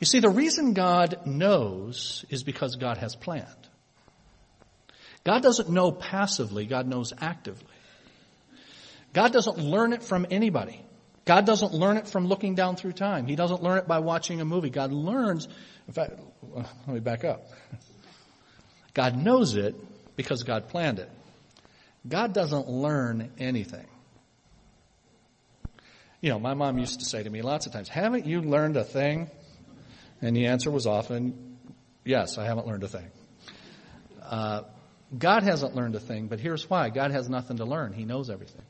You 0.00 0.06
see, 0.06 0.20
the 0.20 0.30
reason 0.30 0.72
God 0.72 1.26
knows 1.26 2.24
is 2.30 2.42
because 2.42 2.76
God 2.76 2.98
has 2.98 3.14
planned. 3.14 3.46
God 5.24 5.42
doesn't 5.42 5.68
know 5.68 5.92
passively, 5.92 6.64
God 6.64 6.86
knows 6.86 7.12
actively. 7.20 7.66
God 9.12 9.32
doesn't 9.32 9.58
learn 9.58 9.92
it 9.92 10.02
from 10.02 10.26
anybody. 10.30 10.80
God 11.24 11.46
doesn't 11.46 11.72
learn 11.72 11.96
it 11.96 12.08
from 12.08 12.26
looking 12.26 12.54
down 12.54 12.76
through 12.76 12.92
time. 12.92 13.26
He 13.26 13.36
doesn't 13.36 13.62
learn 13.62 13.78
it 13.78 13.86
by 13.86 13.98
watching 13.98 14.40
a 14.40 14.44
movie. 14.44 14.70
God 14.70 14.92
learns, 14.92 15.48
in 15.86 15.92
fact, 15.92 16.18
let 16.52 16.88
me 16.88 17.00
back 17.00 17.24
up. 17.24 17.46
God 18.94 19.16
knows 19.16 19.54
it 19.54 19.74
because 20.16 20.42
God 20.42 20.68
planned 20.68 20.98
it. 20.98 21.10
God 22.06 22.32
doesn't 22.32 22.68
learn 22.68 23.30
anything. 23.38 23.86
You 26.20 26.30
know, 26.30 26.38
my 26.38 26.54
mom 26.54 26.78
used 26.78 27.00
to 27.00 27.06
say 27.06 27.22
to 27.22 27.30
me 27.30 27.42
lots 27.42 27.66
of 27.66 27.72
times, 27.72 27.88
haven't 27.88 28.26
you 28.26 28.40
learned 28.40 28.76
a 28.76 28.84
thing? 28.84 29.30
And 30.20 30.36
the 30.36 30.46
answer 30.46 30.70
was 30.70 30.86
often, 30.86 31.58
yes, 32.04 32.36
I 32.36 32.44
haven't 32.44 32.66
learned 32.66 32.84
a 32.84 32.88
thing. 32.88 33.10
Uh, 34.22 34.62
God 35.16 35.42
hasn't 35.42 35.74
learned 35.74 35.94
a 35.94 36.00
thing, 36.00 36.28
but 36.28 36.40
here's 36.40 36.68
why. 36.68 36.90
God 36.90 37.10
has 37.10 37.28
nothing 37.28 37.56
to 37.56 37.64
learn. 37.64 37.92
He 37.92 38.04
knows 38.04 38.30
everything. 38.30 38.64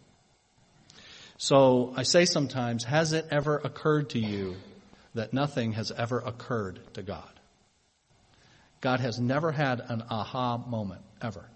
So 1.42 1.94
I 1.96 2.02
say 2.02 2.26
sometimes, 2.26 2.84
has 2.84 3.14
it 3.14 3.26
ever 3.30 3.56
occurred 3.56 4.10
to 4.10 4.18
you 4.18 4.56
that 5.14 5.32
nothing 5.32 5.72
has 5.72 5.90
ever 5.90 6.18
occurred 6.18 6.80
to 6.92 7.02
God? 7.02 7.32
God 8.82 9.00
has 9.00 9.18
never 9.18 9.50
had 9.50 9.80
an 9.80 10.04
aha 10.10 10.58
moment, 10.58 11.00
ever. 11.22 11.48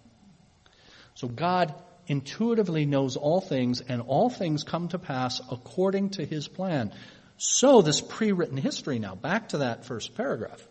So 1.17 1.29
God 1.29 1.75
intuitively 2.07 2.87
knows 2.87 3.19
all 3.19 3.43
things 3.43 3.83
and 3.83 4.01
all 4.01 4.31
things 4.31 4.65
come 4.65 4.89
to 4.89 4.99
pass 4.99 5.43
according 5.51 6.11
to 6.13 6.25
His 6.25 6.49
plan. 6.49 6.91
So 7.37 7.83
this 7.83 8.01
pre-written 8.01 8.57
history 8.57 8.99
now, 8.99 9.15
back 9.15 9.51
to 9.51 9.59
that 9.59 9.85
first 9.85 10.15
paragraph. 10.15 10.67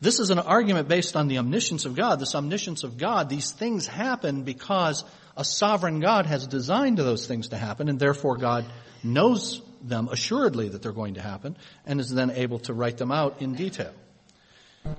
This 0.00 0.20
is 0.20 0.30
an 0.30 0.38
argument 0.38 0.86
based 0.86 1.16
on 1.16 1.26
the 1.26 1.38
omniscience 1.38 1.86
of 1.86 1.96
God. 1.96 2.20
This 2.20 2.36
omniscience 2.36 2.84
of 2.84 2.98
God, 2.98 3.28
these 3.28 3.50
things 3.50 3.88
happen 3.88 4.44
because 4.44 5.04
a 5.36 5.44
sovereign 5.44 6.00
God 6.00 6.26
has 6.26 6.46
designed 6.46 6.98
those 6.98 7.26
things 7.26 7.48
to 7.48 7.56
happen 7.56 7.88
and 7.88 7.98
therefore 7.98 8.36
God 8.36 8.64
knows 9.02 9.62
them 9.82 10.08
assuredly 10.10 10.68
that 10.68 10.82
they're 10.82 10.92
going 10.92 11.14
to 11.14 11.22
happen 11.22 11.56
and 11.86 12.00
is 12.00 12.10
then 12.10 12.30
able 12.30 12.60
to 12.60 12.74
write 12.74 12.98
them 12.98 13.10
out 13.10 13.40
in 13.40 13.54
detail. 13.54 13.92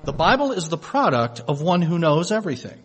The 0.03 0.13
Bible 0.13 0.51
is 0.51 0.69
the 0.69 0.77
product 0.77 1.41
of 1.47 1.61
one 1.61 1.81
who 1.81 1.99
knows 1.99 2.31
everything. 2.31 2.81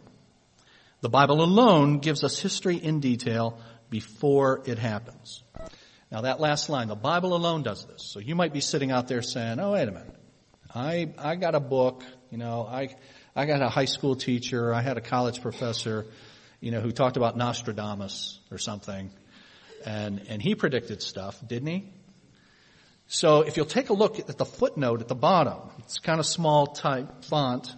The 1.01 1.09
Bible 1.09 1.43
alone 1.43 1.99
gives 1.99 2.25
us 2.25 2.41
history 2.41 2.77
in 2.77 3.01
detail 3.01 3.59
before 3.89 4.63
it 4.67 4.79
happens. 4.79 5.43
Now 6.11 6.23
that 6.23 6.41
last 6.41 6.69
line, 6.69 6.89
the 6.89 6.97
Bible 6.97 7.35
alone 7.35 7.63
does 7.63 7.85
this. 7.87 8.03
So 8.03 8.19
you 8.19 8.35
might 8.35 8.53
be 8.53 8.61
sitting 8.61 8.91
out 8.91 9.09
there 9.09 9.23
saying, 9.23 9.61
oh 9.61 9.73
wait 9.73 9.89
a 9.89 9.93
minute. 9.93 10.15
I, 10.75 11.13
I 11.17 11.37
got 11.37 11.55
a 11.55 11.61
book, 11.61 12.03
you 12.31 12.39
know, 12.39 12.67
I, 12.69 12.95
I 13.35 13.47
got 13.47 13.63
a 13.63 13.69
high 13.69 13.87
school 13.87 14.17
teacher, 14.17 14.75
I 14.75 14.83
had 14.83 14.99
a 14.99 15.01
college 15.01 15.41
professor, 15.41 16.07
you 16.61 16.71
know, 16.71 16.81
who 16.81 16.93
talked 16.93 17.17
about 17.17 17.37
Nostradamus 17.37 18.39
or 18.51 18.59
something. 18.59 19.11
And, 19.87 20.23
and 20.29 20.43
he 20.43 20.55
predicted 20.55 21.03
stuff, 21.03 21.39
didn't 21.47 21.69
he? 21.69 21.93
So 23.07 23.43
if 23.43 23.57
you'll 23.57 23.67
take 23.67 23.89
a 23.89 23.95
look 23.95 24.19
at 24.19 24.37
the 24.37 24.45
footnote 24.45 25.01
at 25.01 25.09
the 25.09 25.15
bottom, 25.15 25.71
it's 25.79 25.99
kind 25.99 26.21
of 26.21 26.27
small 26.27 26.67
type 26.67 27.25
font. 27.25 27.75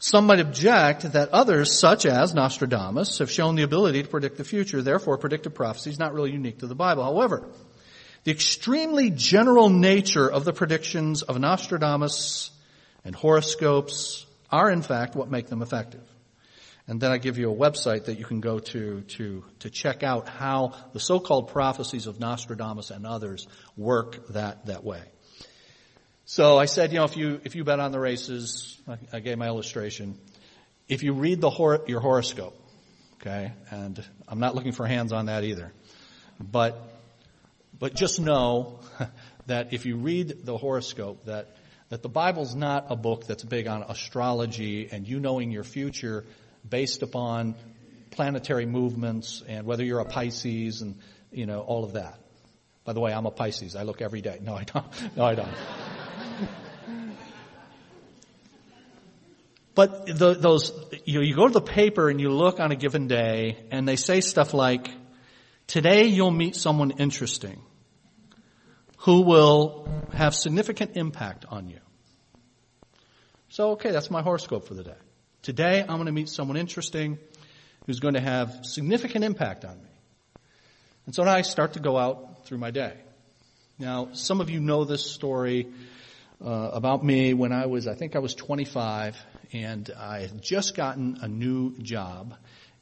Some 0.00 0.26
might 0.26 0.40
object 0.40 1.12
that 1.12 1.28
others, 1.28 1.78
such 1.78 2.06
as 2.06 2.34
Nostradamus, 2.34 3.18
have 3.18 3.30
shown 3.30 3.54
the 3.54 3.62
ability 3.62 4.02
to 4.02 4.08
predict 4.08 4.36
the 4.36 4.44
future, 4.44 4.82
therefore 4.82 5.16
predictive 5.16 5.54
prophecy 5.54 5.90
is 5.90 5.98
not 6.00 6.12
really 6.12 6.32
unique 6.32 6.58
to 6.58 6.66
the 6.66 6.74
Bible. 6.74 7.04
However, 7.04 7.48
the 8.24 8.32
extremely 8.32 9.10
general 9.10 9.68
nature 9.68 10.28
of 10.28 10.44
the 10.44 10.52
predictions 10.52 11.22
of 11.22 11.38
Nostradamus 11.38 12.50
and 13.04 13.14
horoscopes 13.14 14.26
are 14.50 14.70
in 14.70 14.82
fact 14.82 15.14
what 15.14 15.30
make 15.30 15.46
them 15.46 15.62
effective. 15.62 16.02
And 16.92 17.00
then 17.00 17.10
I 17.10 17.16
give 17.16 17.38
you 17.38 17.50
a 17.50 17.56
website 17.56 18.04
that 18.04 18.18
you 18.18 18.26
can 18.26 18.42
go 18.42 18.58
to 18.58 19.00
to, 19.00 19.42
to 19.60 19.70
check 19.70 20.02
out 20.02 20.28
how 20.28 20.74
the 20.92 21.00
so-called 21.00 21.48
prophecies 21.48 22.06
of 22.06 22.20
Nostradamus 22.20 22.90
and 22.90 23.06
others 23.06 23.46
work 23.78 24.28
that, 24.28 24.66
that 24.66 24.84
way. 24.84 25.00
So 26.26 26.58
I 26.58 26.66
said, 26.66 26.92
you 26.92 26.98
know, 26.98 27.04
if 27.04 27.16
you, 27.16 27.40
if 27.44 27.56
you 27.56 27.64
bet 27.64 27.80
on 27.80 27.92
the 27.92 27.98
races, 27.98 28.78
I, 28.86 28.98
I 29.10 29.20
gave 29.20 29.38
my 29.38 29.46
illustration. 29.46 30.18
If 30.86 31.02
you 31.02 31.14
read 31.14 31.40
the 31.40 31.48
hor- 31.48 31.82
your 31.86 32.00
horoscope, 32.00 32.60
okay, 33.14 33.52
and 33.70 34.04
I'm 34.28 34.38
not 34.38 34.54
looking 34.54 34.72
for 34.72 34.86
hands 34.86 35.14
on 35.14 35.26
that 35.26 35.44
either, 35.44 35.72
but, 36.38 36.78
but 37.78 37.94
just 37.94 38.20
know 38.20 38.80
that 39.46 39.72
if 39.72 39.86
you 39.86 39.96
read 39.96 40.44
the 40.44 40.58
horoscope 40.58 41.24
that, 41.24 41.56
that 41.88 42.02
the 42.02 42.10
Bible's 42.10 42.54
not 42.54 42.88
a 42.90 42.96
book 42.96 43.26
that's 43.26 43.44
big 43.44 43.66
on 43.66 43.82
astrology 43.82 44.90
and 44.92 45.08
you 45.08 45.20
knowing 45.20 45.50
your 45.50 45.64
future 45.64 46.26
based 46.68 47.02
upon 47.02 47.54
planetary 48.10 48.66
movements 48.66 49.42
and 49.46 49.66
whether 49.66 49.84
you're 49.84 50.00
a 50.00 50.04
Pisces 50.04 50.82
and, 50.82 50.98
you 51.30 51.46
know, 51.46 51.60
all 51.60 51.84
of 51.84 51.94
that. 51.94 52.18
By 52.84 52.92
the 52.92 53.00
way, 53.00 53.12
I'm 53.12 53.26
a 53.26 53.30
Pisces. 53.30 53.76
I 53.76 53.84
look 53.84 54.02
every 54.02 54.20
day. 54.20 54.38
No, 54.42 54.54
I 54.54 54.64
don't. 54.64 54.86
No, 55.16 55.24
I 55.24 55.34
don't. 55.34 55.54
But 59.74 60.06
the, 60.06 60.34
those, 60.34 60.72
you, 61.06 61.18
know, 61.18 61.24
you 61.24 61.34
go 61.34 61.46
to 61.46 61.52
the 61.52 61.62
paper 61.62 62.10
and 62.10 62.20
you 62.20 62.30
look 62.30 62.60
on 62.60 62.72
a 62.72 62.76
given 62.76 63.08
day 63.08 63.64
and 63.70 63.88
they 63.88 63.96
say 63.96 64.20
stuff 64.20 64.52
like, 64.52 64.90
today 65.66 66.04
you'll 66.04 66.30
meet 66.30 66.56
someone 66.56 66.90
interesting 66.92 67.62
who 68.98 69.22
will 69.22 69.88
have 70.12 70.34
significant 70.34 70.96
impact 70.96 71.46
on 71.48 71.68
you. 71.68 71.80
So, 73.48 73.72
okay, 73.72 73.90
that's 73.90 74.10
my 74.10 74.22
horoscope 74.22 74.66
for 74.66 74.74
the 74.74 74.84
day. 74.84 74.96
Today 75.42 75.80
I'm 75.80 75.96
going 75.96 76.06
to 76.06 76.12
meet 76.12 76.28
someone 76.28 76.56
interesting 76.56 77.18
who's 77.86 77.98
going 77.98 78.14
to 78.14 78.20
have 78.20 78.60
significant 78.64 79.24
impact 79.24 79.64
on 79.64 79.76
me. 79.76 79.88
And 81.04 81.16
so 81.16 81.24
now 81.24 81.32
I 81.32 81.42
start 81.42 81.72
to 81.72 81.80
go 81.80 81.98
out 81.98 82.46
through 82.46 82.58
my 82.58 82.70
day. 82.70 82.94
Now, 83.76 84.10
some 84.12 84.40
of 84.40 84.50
you 84.50 84.60
know 84.60 84.84
this 84.84 85.04
story 85.04 85.66
uh, 86.40 86.70
about 86.72 87.04
me 87.04 87.34
when 87.34 87.50
I 87.50 87.66
was, 87.66 87.88
I 87.88 87.94
think 87.94 88.14
I 88.14 88.20
was 88.20 88.36
25, 88.36 89.16
and 89.52 89.90
I 89.98 90.20
had 90.20 90.40
just 90.40 90.76
gotten 90.76 91.18
a 91.22 91.26
new 91.26 91.76
job 91.78 92.36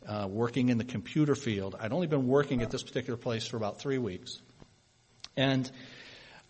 uh, 0.07 0.29
working 0.31 0.69
in 0.69 0.76
the 0.76 0.85
computer 0.85 1.35
field. 1.35 1.76
I'd 1.81 1.95
only 1.95 2.09
been 2.09 2.29
working 2.29 2.61
at 2.61 2.71
this 2.71 2.83
particular 2.83 3.17
place 3.17 3.47
for 3.47 3.57
about 3.57 3.81
three 3.81 3.97
weeks, 3.97 4.38
and 5.35 5.71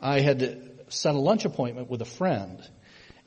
I 0.01 0.19
had 0.19 0.73
set 0.89 1.15
a 1.15 1.21
lunch 1.21 1.45
appointment 1.45 1.89
with 1.89 2.03
a 2.03 2.07
friend, 2.07 2.69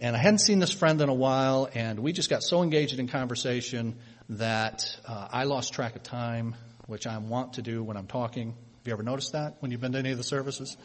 and 0.04 0.18
I 0.18 0.20
hadn't 0.20 0.40
seen 0.40 0.60
this 0.60 0.74
friend 0.74 1.00
in 1.00 1.08
a 1.08 1.14
while, 1.14 1.70
and 1.74 1.98
we 2.00 2.12
just 2.12 2.30
got 2.30 2.44
so 2.44 2.62
engaged 2.62 3.00
in 3.00 3.08
conversation 3.08 3.96
that 4.28 4.98
uh, 5.08 5.30
I 5.32 5.46
lost 5.46 5.72
track 5.72 5.96
of 5.96 6.04
time, 6.04 6.56
which 6.88 7.08
I 7.08 7.18
want 7.20 7.54
to 7.54 7.62
do 7.62 7.82
when 7.82 7.96
I'm 7.96 8.08
talking. 8.08 8.50
Have 8.50 8.86
you 8.88 8.92
ever 8.92 9.04
noticed 9.04 9.32
that 9.32 9.56
when 9.62 9.72
you've 9.72 9.80
been 9.80 9.94
to 9.94 10.00
any 10.00 10.12
of 10.12 10.18
the 10.18 10.24
services? 10.26 10.76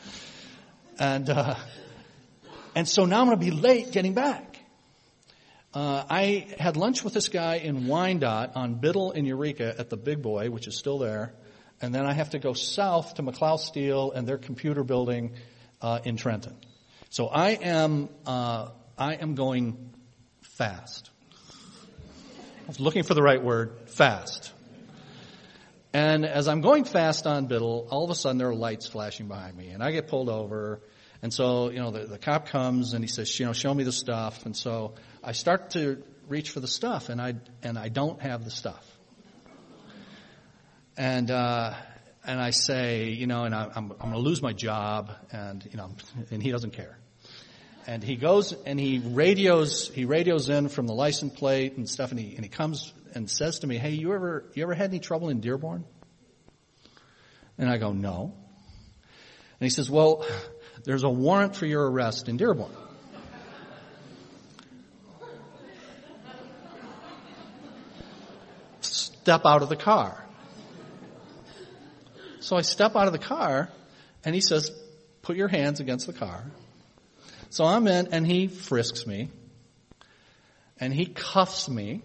And 1.01 1.29
uh, 1.29 1.57
and 2.77 2.87
so 2.87 3.07
now 3.07 3.21
I'm 3.21 3.27
going 3.27 3.41
to 3.41 3.45
be 3.45 3.51
late 3.51 3.91
getting 3.91 4.15
back. 4.15 4.57
Uh, 5.75 6.05
I 6.09 6.55
had 6.57 6.77
lunch 6.77 7.03
with 7.03 7.13
this 7.13 7.29
guy 7.29 7.57
in 7.57 7.89
Wyandotte 7.89 8.53
on 8.55 8.77
Biddle 8.77 9.11
in 9.11 9.25
Eureka 9.25 9.75
at 9.81 9.91
the 9.91 9.97
Big 9.97 10.23
Boy, 10.23 10.49
which 10.49 10.69
is 10.69 10.77
still 10.77 10.99
there, 10.99 11.35
and 11.83 11.93
then 11.93 12.07
I 12.07 12.13
have 12.13 12.31
to 12.31 12.39
go 12.39 12.53
south 12.53 13.15
to 13.15 13.25
McLouth 13.25 13.61
Steel 13.61 14.13
and 14.13 14.29
their 14.29 14.39
computer 14.39 14.85
building 14.85 15.33
uh, 15.83 15.99
in 16.05 16.17
Trenton. 16.17 16.55
So 17.11 17.27
I 17.27 17.51
am 17.51 18.11
uh, 18.25 18.69
I 18.99 19.15
am 19.15 19.35
going 19.35 19.95
fast. 20.43 21.11
I 21.33 22.67
was 22.67 22.81
looking 22.81 23.05
for 23.05 23.15
the 23.15 23.23
right 23.23 23.43
word, 23.43 23.89
fast. 23.91 24.53
And 25.93 26.27
as 26.27 26.49
I'm 26.49 26.61
going 26.61 26.85
fast 26.85 27.27
on 27.27 27.47
Biddle, 27.47 27.89
all 27.91 28.05
of 28.05 28.11
a 28.11 28.15
sudden 28.15 28.39
there 28.39 28.49
are 28.49 28.55
lights 28.55 28.87
flashing 28.87 29.29
behind 29.29 29.57
me, 29.57 29.69
and 29.69 29.83
I 29.83 29.93
get 29.93 30.09
pulled 30.09 30.29
over 30.29 30.83
and 31.23 31.35
so, 31.35 31.71
you 31.71 31.79
know, 31.79 31.91
the, 31.91 32.07
the 32.07 32.19
cop 32.19 32.49
comes 32.49 32.93
and 32.95 33.03
he 33.03 33.09
says, 33.09 33.39
you 33.39 33.47
know, 33.47 33.53
show 33.53 33.75
me 33.75 33.83
the 33.83 33.93
stuff. 33.93 34.47
And 34.47 34.57
so 34.57 34.95
I 35.23 35.33
start 35.33 35.71
to 35.71 36.03
reach 36.29 36.51
for 36.51 36.61
the 36.61 36.69
stuff 36.69 37.09
and 37.09 37.21
I, 37.21 37.35
and 37.63 37.77
I 37.79 37.89
don't 37.89 38.21
have 38.23 38.45
the 38.45 38.51
stuff. 38.51 38.85
And, 40.97 41.31
uh, 41.31 41.75
and 42.25 42.41
I 42.41 42.51
say, 42.51 43.09
you 43.11 43.27
know, 43.27 43.45
and 43.45 43.55
I, 43.55 43.65
I'm, 43.65 43.93
I'm 43.93 43.99
going 43.99 44.13
to 44.13 44.19
lose 44.19 44.43
my 44.43 44.53
job 44.53 45.13
and, 45.33 45.65
you 45.69 45.77
know, 45.77 45.91
and 46.31 46.43
he 46.43 46.53
doesn't 46.53 46.73
care. 46.73 46.99
And 47.89 48.05
he 48.05 48.17
goes 48.17 48.53
and 48.67 48.79
he 48.79 48.99
radios 48.99 49.89
he 49.89 50.05
radios 50.05 50.51
in 50.51 50.69
from 50.69 50.87
the 50.87 50.93
license 50.93 51.33
plate 51.33 51.79
and 51.79 51.89
stuff, 51.89 52.11
and 52.11 52.21
he 52.21 52.37
and 52.37 52.45
he 52.45 52.51
comes 52.51 52.93
and 53.15 53.31
says 53.31 53.61
to 53.61 53.67
me, 53.67 53.79
"Hey, 53.79 53.93
you 53.93 54.13
ever 54.13 54.45
you 54.53 54.63
ever 54.63 54.75
had 54.75 54.91
any 54.91 54.99
trouble 54.99 55.31
in 55.31 55.41
Dearborn?" 55.41 55.85
And 57.57 57.71
I 57.71 57.79
go, 57.79 57.93
"No." 57.93 58.35
And 59.59 59.67
he 59.67 59.71
says, 59.71 59.91
"Well, 59.91 60.27
there's 60.85 61.03
a 61.03 61.09
warrant 61.09 61.57
for 61.57 61.65
your 61.65 61.91
arrest 61.91 62.29
in 62.29 62.37
Dearborn." 62.37 62.71
Step 68.83 69.47
out 69.47 69.63
of 69.63 69.71
the 69.71 69.77
car. 69.77 70.23
So 72.41 72.57
I 72.57 72.61
step 72.61 72.97
out 72.97 73.07
of 73.07 73.15
the 73.15 73.19
car, 73.19 73.71
and 74.27 74.35
he 74.35 74.43
says, 74.43 74.71
"Put 75.23 75.37
your 75.39 75.49
hands 75.49 75.81
against 75.81 76.07
the 76.07 76.13
car." 76.13 76.45
So 77.51 77.65
I'm 77.65 77.87
in 77.87 78.09
and 78.13 78.27
he 78.27 78.49
frisks 78.49 79.07
me 79.07 79.31
and 80.79 80.93
he 80.93 81.07
cuffs 81.07 81.69
me. 81.69 82.03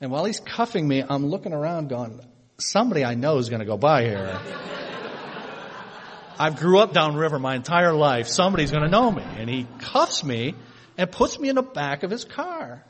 And 0.00 0.10
while 0.10 0.24
he's 0.24 0.40
cuffing 0.40 0.86
me, 0.86 1.02
I'm 1.08 1.26
looking 1.26 1.52
around 1.52 1.88
going, 1.88 2.20
somebody 2.58 3.04
I 3.04 3.14
know 3.14 3.38
is 3.38 3.48
going 3.48 3.60
to 3.60 3.66
go 3.66 3.76
by 3.76 4.02
here. 4.02 4.38
I've 6.38 6.56
grew 6.56 6.80
up 6.80 6.92
downriver 6.92 7.38
my 7.38 7.54
entire 7.54 7.92
life. 7.92 8.26
Somebody's 8.26 8.70
going 8.70 8.84
to 8.84 8.90
know 8.90 9.10
me. 9.10 9.22
And 9.22 9.48
he 9.48 9.66
cuffs 9.78 10.24
me 10.24 10.54
and 10.98 11.10
puts 11.10 11.38
me 11.38 11.48
in 11.48 11.56
the 11.56 11.62
back 11.62 12.02
of 12.02 12.10
his 12.10 12.24
car 12.24 12.84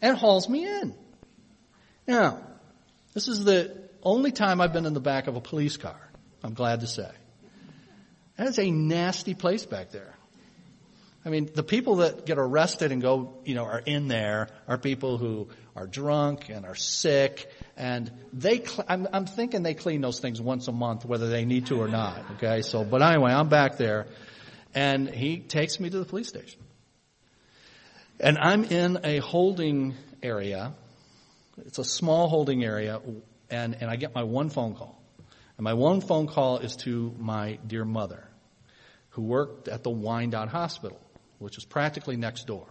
and 0.00 0.16
hauls 0.16 0.48
me 0.48 0.66
in. 0.66 0.94
Now, 2.06 2.40
this 3.14 3.28
is 3.28 3.44
the 3.44 3.76
only 4.02 4.32
time 4.32 4.60
I've 4.60 4.72
been 4.72 4.86
in 4.86 4.94
the 4.94 5.00
back 5.00 5.28
of 5.28 5.36
a 5.36 5.40
police 5.40 5.76
car. 5.76 5.98
I'm 6.42 6.54
glad 6.54 6.80
to 6.80 6.86
say. 6.86 7.10
That 8.36 8.48
is 8.48 8.58
a 8.58 8.70
nasty 8.70 9.34
place 9.34 9.66
back 9.66 9.90
there. 9.90 10.14
I 11.24 11.28
mean, 11.28 11.48
the 11.54 11.62
people 11.62 11.96
that 11.96 12.26
get 12.26 12.38
arrested 12.38 12.90
and 12.90 13.00
go, 13.00 13.34
you 13.44 13.54
know, 13.54 13.64
are 13.64 13.78
in 13.78 14.08
there 14.08 14.48
are 14.66 14.76
people 14.76 15.18
who 15.18 15.48
are 15.76 15.86
drunk 15.86 16.48
and 16.48 16.66
are 16.66 16.74
sick, 16.74 17.48
and 17.76 18.10
they. 18.32 18.64
Cl- 18.64 18.84
I'm, 18.88 19.06
I'm 19.12 19.26
thinking 19.26 19.62
they 19.62 19.74
clean 19.74 20.00
those 20.00 20.18
things 20.18 20.40
once 20.40 20.66
a 20.66 20.72
month, 20.72 21.04
whether 21.04 21.28
they 21.28 21.44
need 21.44 21.66
to 21.66 21.80
or 21.80 21.86
not. 21.86 22.18
Okay, 22.32 22.62
so 22.62 22.84
but 22.84 23.02
anyway, 23.02 23.32
I'm 23.32 23.48
back 23.48 23.76
there, 23.76 24.06
and 24.74 25.08
he 25.08 25.38
takes 25.38 25.78
me 25.78 25.90
to 25.90 25.98
the 26.00 26.04
police 26.04 26.28
station, 26.28 26.60
and 28.18 28.36
I'm 28.36 28.64
in 28.64 28.98
a 29.04 29.18
holding 29.18 29.94
area. 30.24 30.72
It's 31.66 31.78
a 31.78 31.84
small 31.84 32.28
holding 32.28 32.64
area, 32.64 33.00
and 33.48 33.76
and 33.80 33.88
I 33.88 33.94
get 33.94 34.12
my 34.12 34.24
one 34.24 34.50
phone 34.50 34.74
call. 34.74 35.01
And 35.62 35.64
my 35.64 35.74
one 35.74 36.00
phone 36.00 36.26
call 36.26 36.58
is 36.58 36.74
to 36.78 37.14
my 37.20 37.60
dear 37.64 37.84
mother, 37.84 38.26
who 39.10 39.22
worked 39.22 39.68
at 39.68 39.84
the 39.84 39.90
Wyandotte 39.90 40.48
Hospital, 40.48 41.00
which 41.38 41.56
is 41.56 41.64
practically 41.64 42.16
next 42.16 42.48
door. 42.48 42.66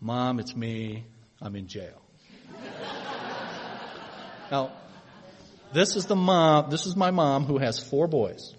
Mom, 0.00 0.40
it's 0.40 0.56
me. 0.56 1.04
I'm 1.40 1.54
in 1.54 1.68
jail. 1.68 2.02
now, 4.50 4.72
this 5.72 5.94
is 5.94 6.06
the 6.06 6.16
mom, 6.16 6.68
this 6.68 6.86
is 6.86 6.96
my 6.96 7.12
mom 7.12 7.44
who 7.44 7.58
has 7.58 7.78
four 7.78 8.08
boys. 8.08 8.56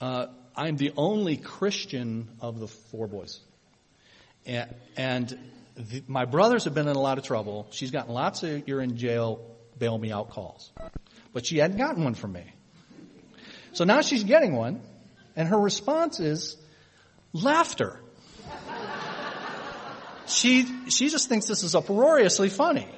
Uh, 0.00 0.28
I'm 0.56 0.78
the 0.78 0.94
only 0.96 1.36
Christian 1.36 2.30
of 2.40 2.58
the 2.58 2.68
four 2.68 3.06
boys. 3.06 3.38
And, 4.46 4.74
and 4.96 5.38
the, 5.76 6.02
my 6.06 6.24
brothers 6.24 6.64
have 6.64 6.72
been 6.72 6.88
in 6.88 6.96
a 6.96 7.00
lot 7.00 7.18
of 7.18 7.24
trouble. 7.24 7.66
She's 7.68 7.90
gotten 7.90 8.14
lots 8.14 8.42
of 8.44 8.66
you're 8.66 8.80
in 8.80 8.96
jail, 8.96 9.42
bail 9.78 9.98
me 9.98 10.10
out 10.10 10.30
calls. 10.30 10.72
But 11.36 11.44
she 11.44 11.58
hadn't 11.58 11.76
gotten 11.76 12.02
one 12.02 12.14
from 12.14 12.32
me. 12.32 12.50
So 13.74 13.84
now 13.84 14.00
she's 14.00 14.24
getting 14.24 14.56
one, 14.56 14.80
and 15.36 15.46
her 15.46 15.60
response 15.60 16.18
is 16.18 16.56
laughter. 17.34 18.00
She, 20.24 20.66
she 20.88 21.10
just 21.10 21.28
thinks 21.28 21.44
this 21.44 21.62
is 21.62 21.74
uproariously 21.74 22.48
funny. 22.48 22.88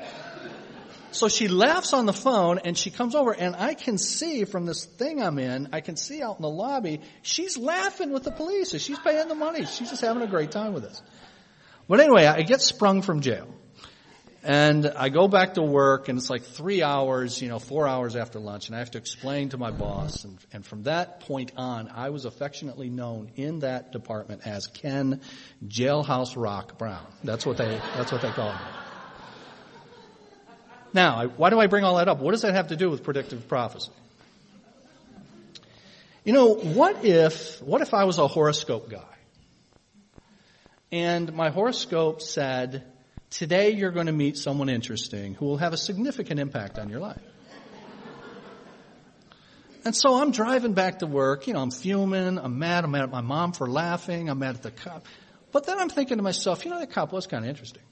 So 1.11 1.27
she 1.27 1.49
laughs 1.49 1.93
on 1.93 2.07
the 2.07 2.13
phone 2.13 2.61
and 2.61 2.79
she 2.79 2.91
comes 2.91 3.17
over 3.17 3.33
and 3.33 3.57
I 3.57 3.75
can 3.75 3.99
see 3.99 4.45
from 4.45 4.67
this 4.67 4.85
thing 4.85 5.21
I'm 5.21 5.41
in, 5.41 5.71
I 5.73 5.81
can 5.81 5.97
see 5.97 6.23
out 6.23 6.37
in 6.37 6.43
the 6.43 6.49
lobby, 6.49 7.01
she's 7.23 7.59
laughing 7.59 8.13
with 8.13 8.23
the 8.23 8.31
police. 8.31 8.71
She's 8.81 9.01
paying 9.01 9.27
the 9.27 9.35
money. 9.35 9.67
She's 9.67 9.91
just 9.91 10.03
having 10.03 10.23
a 10.23 10.29
great 10.29 10.53
time 10.53 10.75
with 10.75 10.85
us. 10.85 11.03
But 11.89 11.99
anyway, 11.99 12.27
I 12.27 12.43
get 12.43 12.61
sprung 12.61 13.03
from 13.03 13.21
jail. 13.21 13.53
And 14.45 14.87
I 14.87 15.09
go 15.09 15.27
back 15.27 15.55
to 15.55 15.63
work 15.63 16.09
and 16.09 16.17
it's 16.17 16.31
like 16.31 16.43
three 16.43 16.83
hours, 16.83 17.43
you 17.43 17.49
know, 17.49 17.59
four 17.59 17.89
hours 17.89 18.15
after 18.15 18.39
lunch 18.39 18.69
and 18.69 18.77
I 18.77 18.79
have 18.79 18.93
to 18.93 18.99
explain 18.99 19.49
to 19.49 19.59
my 19.59 19.73
boss. 19.73 20.25
And, 20.25 20.39
and 20.53 20.65
from 20.65 20.85
that 20.85 21.21
point 21.21 21.53
on, 21.57 21.89
I 21.93 22.11
was 22.11 22.25
affectionately 22.25 22.89
known 22.89 23.33
in 23.35 23.61
that 23.61 23.91
department 23.91 24.47
as 24.47 24.69
Ken 24.69 25.21
Jailhouse 25.67 26.35
Rock 26.37 26.79
Brown. 26.79 27.07
That's 27.25 27.45
what 27.45 27.57
they, 27.57 27.81
that's 27.97 28.13
what 28.13 28.23
they 28.23 28.31
call 28.31 28.53
me. 28.53 28.61
Now, 30.95 31.27
why 31.27 31.51
do 31.51 31.59
I 31.59 31.67
bring 31.67 31.85
all 31.85 31.97
that 31.97 32.09
up? 32.09 32.21
What 32.21 32.31
does 32.31 32.43
that 32.43 32.55
have 32.55 32.69
to 32.69 32.77
do 32.77 32.89
with 32.89 33.03
predictive 33.03 33.49
prophecy? 33.49 33.91
You 36.25 36.33
know, 36.33 36.55
what 36.55 37.05
if, 37.05 37.61
what 37.61 37.81
if 37.81 37.93
I 37.93 38.05
was 38.05 38.19
a 38.19 38.29
horoscope 38.29 38.89
guy? 38.89 39.03
And 40.93 41.33
my 41.35 41.51
horoscope 41.51 42.23
said, 42.23 42.85
Today 43.31 43.71
you're 43.71 43.91
going 43.91 44.07
to 44.07 44.13
meet 44.13 44.39
someone 44.39 44.69
interesting 44.69 45.35
who 45.35 45.47
will 45.47 45.59
have 45.59 45.73
a 45.73 45.77
significant 45.77 46.41
impact 46.41 46.79
on 46.79 46.89
your 46.89 47.01
life. 47.01 47.21
And 49.85 49.95
so 49.95 50.21
I'm 50.21 50.33
driving 50.33 50.75
back 50.75 50.99
to 50.99 51.07
work, 51.07 51.47
you 51.47 51.55
know, 51.55 51.61
I'm 51.61 51.71
fuming, 51.71 52.39
I'm 52.39 52.59
mad, 52.59 52.85
I'm 52.85 52.91
mad 52.91 53.05
at 53.05 53.11
my 53.11 53.21
mom 53.21 53.53
for 53.53 53.67
laughing, 53.67 54.29
I'm 54.29 54.39
mad 54.39 54.57
at 54.57 54.63
the 54.63 54.71
cop. 54.71 55.07
But 55.53 55.67
then 55.67 55.79
I'm 55.79 55.89
thinking 55.89 56.19
to 56.19 56.23
myself, 56.23 56.65
you 56.65 56.71
know, 56.71 56.79
that 56.79 56.91
cop 56.91 57.13
was 57.13 57.27
kind 57.27 57.45
of 57.45 57.49
interesting. 57.49 57.83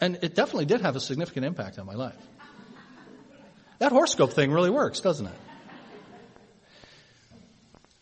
And 0.00 0.18
it 0.22 0.34
definitely 0.34 0.64
did 0.66 0.80
have 0.80 0.96
a 0.96 1.00
significant 1.00 1.44
impact 1.44 1.78
on 1.78 1.86
my 1.86 1.94
life. 1.94 2.16
That 3.78 3.92
horoscope 3.92 4.32
thing 4.32 4.52
really 4.52 4.70
works, 4.70 5.00
doesn't 5.00 5.26
it? 5.26 5.34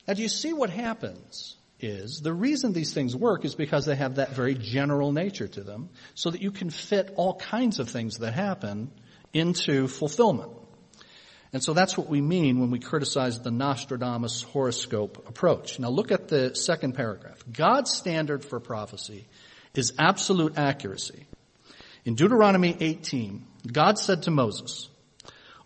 Now 0.06 0.14
do 0.14 0.22
you 0.22 0.28
see 0.28 0.52
what 0.52 0.70
happens 0.70 1.57
is 1.80 2.20
the 2.20 2.32
reason 2.32 2.72
these 2.72 2.92
things 2.92 3.14
work 3.14 3.44
is 3.44 3.54
because 3.54 3.86
they 3.86 3.96
have 3.96 4.16
that 4.16 4.30
very 4.30 4.54
general 4.54 5.12
nature 5.12 5.48
to 5.48 5.62
them 5.62 5.90
so 6.14 6.30
that 6.30 6.42
you 6.42 6.50
can 6.50 6.70
fit 6.70 7.12
all 7.16 7.34
kinds 7.34 7.78
of 7.78 7.88
things 7.88 8.18
that 8.18 8.34
happen 8.34 8.90
into 9.32 9.86
fulfillment. 9.88 10.50
And 11.52 11.62
so 11.62 11.72
that's 11.72 11.96
what 11.96 12.08
we 12.08 12.20
mean 12.20 12.60
when 12.60 12.70
we 12.70 12.78
criticize 12.78 13.40
the 13.40 13.50
Nostradamus 13.50 14.42
horoscope 14.42 15.28
approach. 15.28 15.78
Now 15.78 15.88
look 15.88 16.12
at 16.12 16.28
the 16.28 16.54
second 16.54 16.92
paragraph. 16.94 17.42
God's 17.50 17.90
standard 17.90 18.44
for 18.44 18.60
prophecy 18.60 19.26
is 19.74 19.94
absolute 19.98 20.58
accuracy. 20.58 21.26
In 22.04 22.14
Deuteronomy 22.14 22.76
18, 22.78 23.46
God 23.70 23.98
said 23.98 24.24
to 24.24 24.30
Moses, 24.30 24.88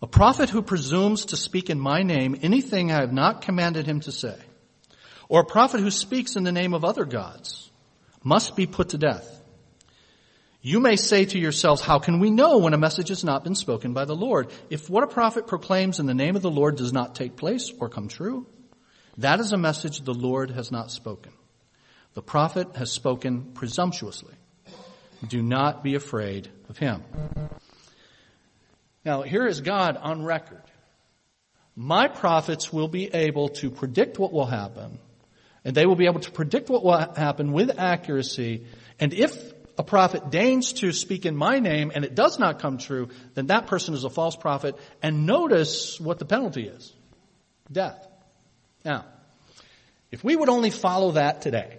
a 0.01 0.07
prophet 0.07 0.49
who 0.49 0.61
presumes 0.61 1.25
to 1.27 1.37
speak 1.37 1.69
in 1.69 1.79
my 1.79 2.03
name 2.03 2.37
anything 2.41 2.91
I 2.91 2.99
have 2.99 3.13
not 3.13 3.41
commanded 3.41 3.85
him 3.85 4.01
to 4.01 4.11
say, 4.11 4.35
or 5.33 5.39
a 5.39 5.45
prophet 5.45 5.79
who 5.79 5.89
speaks 5.89 6.35
in 6.35 6.43
the 6.43 6.51
name 6.51 6.75
of 6.75 6.85
other 6.85 7.05
gods 7.05 7.71
must 8.23 8.55
be 8.55 8.67
put 8.67 8.89
to 8.89 8.99
death. 8.99 9.41
You 10.61 10.79
may 10.79 10.95
say 10.95 11.25
to 11.25 11.39
yourselves, 11.39 11.81
how 11.81 11.97
can 11.97 12.19
we 12.19 12.29
know 12.29 12.59
when 12.59 12.75
a 12.75 12.77
message 12.77 13.07
has 13.07 13.23
not 13.23 13.43
been 13.43 13.55
spoken 13.55 13.93
by 13.93 14.05
the 14.05 14.15
Lord? 14.15 14.51
If 14.69 14.91
what 14.91 15.03
a 15.03 15.07
prophet 15.07 15.47
proclaims 15.47 15.99
in 15.99 16.05
the 16.05 16.13
name 16.13 16.35
of 16.35 16.43
the 16.43 16.51
Lord 16.51 16.75
does 16.75 16.93
not 16.93 17.15
take 17.15 17.35
place 17.35 17.71
or 17.79 17.89
come 17.89 18.09
true, 18.09 18.45
that 19.17 19.39
is 19.39 19.51
a 19.51 19.57
message 19.57 20.01
the 20.01 20.13
Lord 20.13 20.51
has 20.51 20.71
not 20.71 20.91
spoken. 20.91 21.33
The 22.13 22.21
prophet 22.21 22.75
has 22.75 22.91
spoken 22.91 23.53
presumptuously. 23.55 24.35
Do 25.27 25.41
not 25.41 25.83
be 25.83 25.95
afraid 25.95 26.47
of 26.69 26.77
him. 26.77 27.01
Now 29.03 29.23
here 29.23 29.47
is 29.47 29.61
God 29.61 29.97
on 29.97 30.23
record. 30.23 30.61
My 31.75 32.07
prophets 32.07 32.71
will 32.71 32.87
be 32.87 33.11
able 33.11 33.49
to 33.49 33.71
predict 33.71 34.19
what 34.19 34.31
will 34.31 34.45
happen 34.45 34.99
and 35.65 35.75
they 35.75 35.85
will 35.85 35.95
be 35.95 36.05
able 36.05 36.19
to 36.21 36.31
predict 36.31 36.69
what 36.69 36.83
will 36.83 36.97
happen 36.97 37.51
with 37.53 37.77
accuracy. 37.79 38.65
And 38.99 39.13
if 39.13 39.53
a 39.77 39.83
prophet 39.83 40.29
deigns 40.29 40.73
to 40.73 40.91
speak 40.91 41.25
in 41.25 41.35
my 41.35 41.59
name 41.59 41.91
and 41.93 42.05
it 42.05 42.15
does 42.15 42.37
not 42.37 42.59
come 42.59 42.77
true, 42.77 43.09
then 43.33 43.47
that 43.47 43.67
person 43.67 43.93
is 43.93 44.03
a 44.03 44.09
false 44.09 44.35
prophet. 44.35 44.75
And 45.01 45.25
notice 45.25 45.99
what 45.99 46.19
the 46.19 46.25
penalty 46.25 46.67
is. 46.67 46.93
Death. 47.71 48.07
Now, 48.83 49.05
if 50.11 50.23
we 50.23 50.35
would 50.35 50.49
only 50.49 50.69
follow 50.69 51.13
that 51.13 51.41
today, 51.41 51.77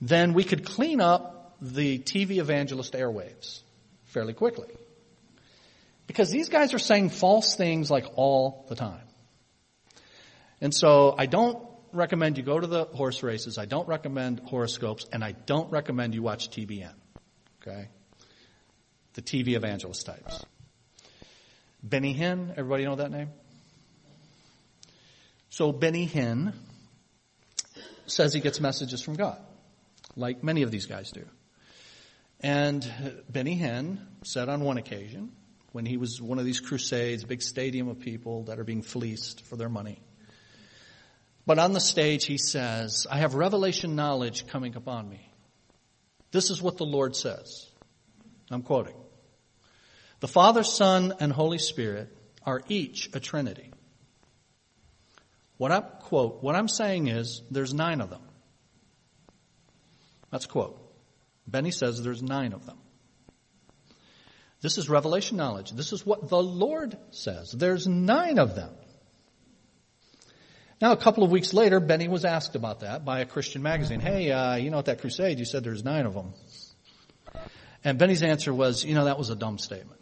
then 0.00 0.32
we 0.32 0.44
could 0.44 0.64
clean 0.64 1.00
up 1.00 1.56
the 1.60 1.98
TV 1.98 2.38
evangelist 2.38 2.92
airwaves 2.94 3.60
fairly 4.06 4.32
quickly. 4.32 4.68
Because 6.06 6.30
these 6.30 6.48
guys 6.48 6.74
are 6.74 6.78
saying 6.78 7.10
false 7.10 7.56
things 7.56 7.90
like 7.90 8.06
all 8.14 8.64
the 8.68 8.74
time. 8.74 9.00
And 10.60 10.74
so 10.74 11.14
I 11.16 11.26
don't 11.26 11.65
recommend 11.96 12.36
you 12.36 12.42
go 12.42 12.58
to 12.58 12.66
the 12.66 12.84
horse 12.84 13.22
races. 13.22 13.58
I 13.58 13.64
don't 13.66 13.88
recommend 13.88 14.40
horoscopes, 14.40 15.06
and 15.12 15.24
I 15.24 15.32
don't 15.32 15.70
recommend 15.70 16.14
you 16.14 16.22
watch 16.22 16.50
TBN. 16.50 16.94
Okay? 17.62 17.88
The 19.14 19.22
TV 19.22 19.54
evangelist 19.54 20.06
types. 20.06 20.44
Benny 21.82 22.14
Hinn, 22.14 22.50
everybody 22.50 22.84
know 22.84 22.96
that 22.96 23.10
name? 23.10 23.30
So 25.50 25.72
Benny 25.72 26.06
Hinn 26.06 26.52
says 28.06 28.34
he 28.34 28.40
gets 28.40 28.60
messages 28.60 29.02
from 29.02 29.14
God, 29.14 29.38
like 30.16 30.44
many 30.44 30.62
of 30.62 30.70
these 30.70 30.86
guys 30.86 31.10
do. 31.12 31.24
And 32.40 32.84
Benny 33.28 33.58
Hinn 33.58 33.98
said 34.22 34.48
on 34.48 34.60
one 34.60 34.76
occasion, 34.76 35.32
when 35.72 35.86
he 35.86 35.96
was 35.96 36.20
one 36.20 36.38
of 36.38 36.44
these 36.44 36.60
crusades, 36.60 37.24
big 37.24 37.42
stadium 37.42 37.88
of 37.88 38.00
people 38.00 38.44
that 38.44 38.58
are 38.58 38.64
being 38.64 38.82
fleeced 38.82 39.44
for 39.46 39.56
their 39.56 39.68
money. 39.68 40.00
But 41.46 41.60
on 41.60 41.72
the 41.72 41.80
stage 41.80 42.24
he 42.24 42.38
says, 42.38 43.06
I 43.08 43.18
have 43.18 43.34
revelation 43.34 43.94
knowledge 43.94 44.46
coming 44.48 44.74
upon 44.74 45.08
me. 45.08 45.30
This 46.32 46.50
is 46.50 46.60
what 46.60 46.76
the 46.76 46.84
Lord 46.84 47.14
says. 47.14 47.70
I'm 48.50 48.62
quoting. 48.62 48.96
The 50.20 50.28
Father, 50.28 50.64
Son, 50.64 51.14
and 51.20 51.32
Holy 51.32 51.58
Spirit 51.58 52.14
are 52.44 52.62
each 52.68 53.10
a 53.14 53.20
Trinity. 53.20 53.72
What 55.56 55.72
I 55.72 55.80
quote, 55.80 56.42
what 56.42 56.56
I'm 56.56 56.68
saying 56.68 57.08
is 57.08 57.42
there's 57.50 57.72
nine 57.72 58.00
of 58.00 58.10
them. 58.10 58.22
That's 60.30 60.46
quote. 60.46 60.82
Benny 61.46 61.70
says 61.70 62.02
there's 62.02 62.22
nine 62.22 62.52
of 62.52 62.66
them. 62.66 62.78
This 64.60 64.78
is 64.78 64.88
revelation 64.88 65.36
knowledge. 65.36 65.70
This 65.70 65.92
is 65.92 66.04
what 66.04 66.28
the 66.28 66.42
Lord 66.42 66.96
says. 67.10 67.52
There's 67.52 67.86
nine 67.86 68.38
of 68.38 68.54
them. 68.56 68.70
Now, 70.80 70.92
a 70.92 70.96
couple 70.96 71.24
of 71.24 71.30
weeks 71.30 71.54
later, 71.54 71.80
Benny 71.80 72.06
was 72.06 72.26
asked 72.26 72.54
about 72.54 72.80
that 72.80 73.04
by 73.04 73.20
a 73.20 73.26
Christian 73.26 73.62
magazine. 73.62 73.98
Hey, 73.98 74.30
uh, 74.30 74.56
you 74.56 74.70
know, 74.70 74.78
at 74.78 74.86
that 74.86 75.00
crusade, 75.00 75.38
you 75.38 75.46
said 75.46 75.64
there's 75.64 75.84
nine 75.84 76.04
of 76.04 76.12
them. 76.12 76.34
And 77.82 77.98
Benny's 77.98 78.22
answer 78.22 78.52
was, 78.52 78.84
you 78.84 78.94
know, 78.94 79.06
that 79.06 79.16
was 79.16 79.30
a 79.30 79.36
dumb 79.36 79.58
statement. 79.58 80.00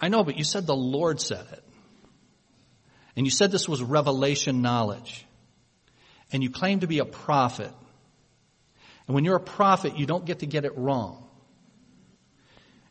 I 0.00 0.08
know, 0.08 0.24
but 0.24 0.38
you 0.38 0.44
said 0.44 0.66
the 0.66 0.76
Lord 0.76 1.20
said 1.20 1.44
it. 1.52 1.62
And 3.16 3.26
you 3.26 3.30
said 3.30 3.50
this 3.50 3.68
was 3.68 3.82
revelation 3.82 4.62
knowledge. 4.62 5.26
And 6.32 6.42
you 6.42 6.50
claim 6.50 6.80
to 6.80 6.86
be 6.86 7.00
a 7.00 7.04
prophet. 7.04 7.70
And 9.06 9.14
when 9.14 9.24
you're 9.24 9.36
a 9.36 9.40
prophet, 9.40 9.98
you 9.98 10.06
don't 10.06 10.24
get 10.24 10.38
to 10.38 10.46
get 10.46 10.64
it 10.64 10.76
wrong. 10.76 11.28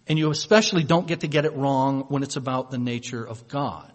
And 0.07 0.19
you 0.19 0.29
especially 0.29 0.83
don't 0.83 1.07
get 1.07 1.21
to 1.21 1.27
get 1.27 1.45
it 1.45 1.55
wrong 1.55 2.01
when 2.09 2.21
it's 2.21 2.35
about 2.35 2.69
the 2.69 2.77
nature 2.77 3.25
of 3.25 3.47
God. 3.47 3.92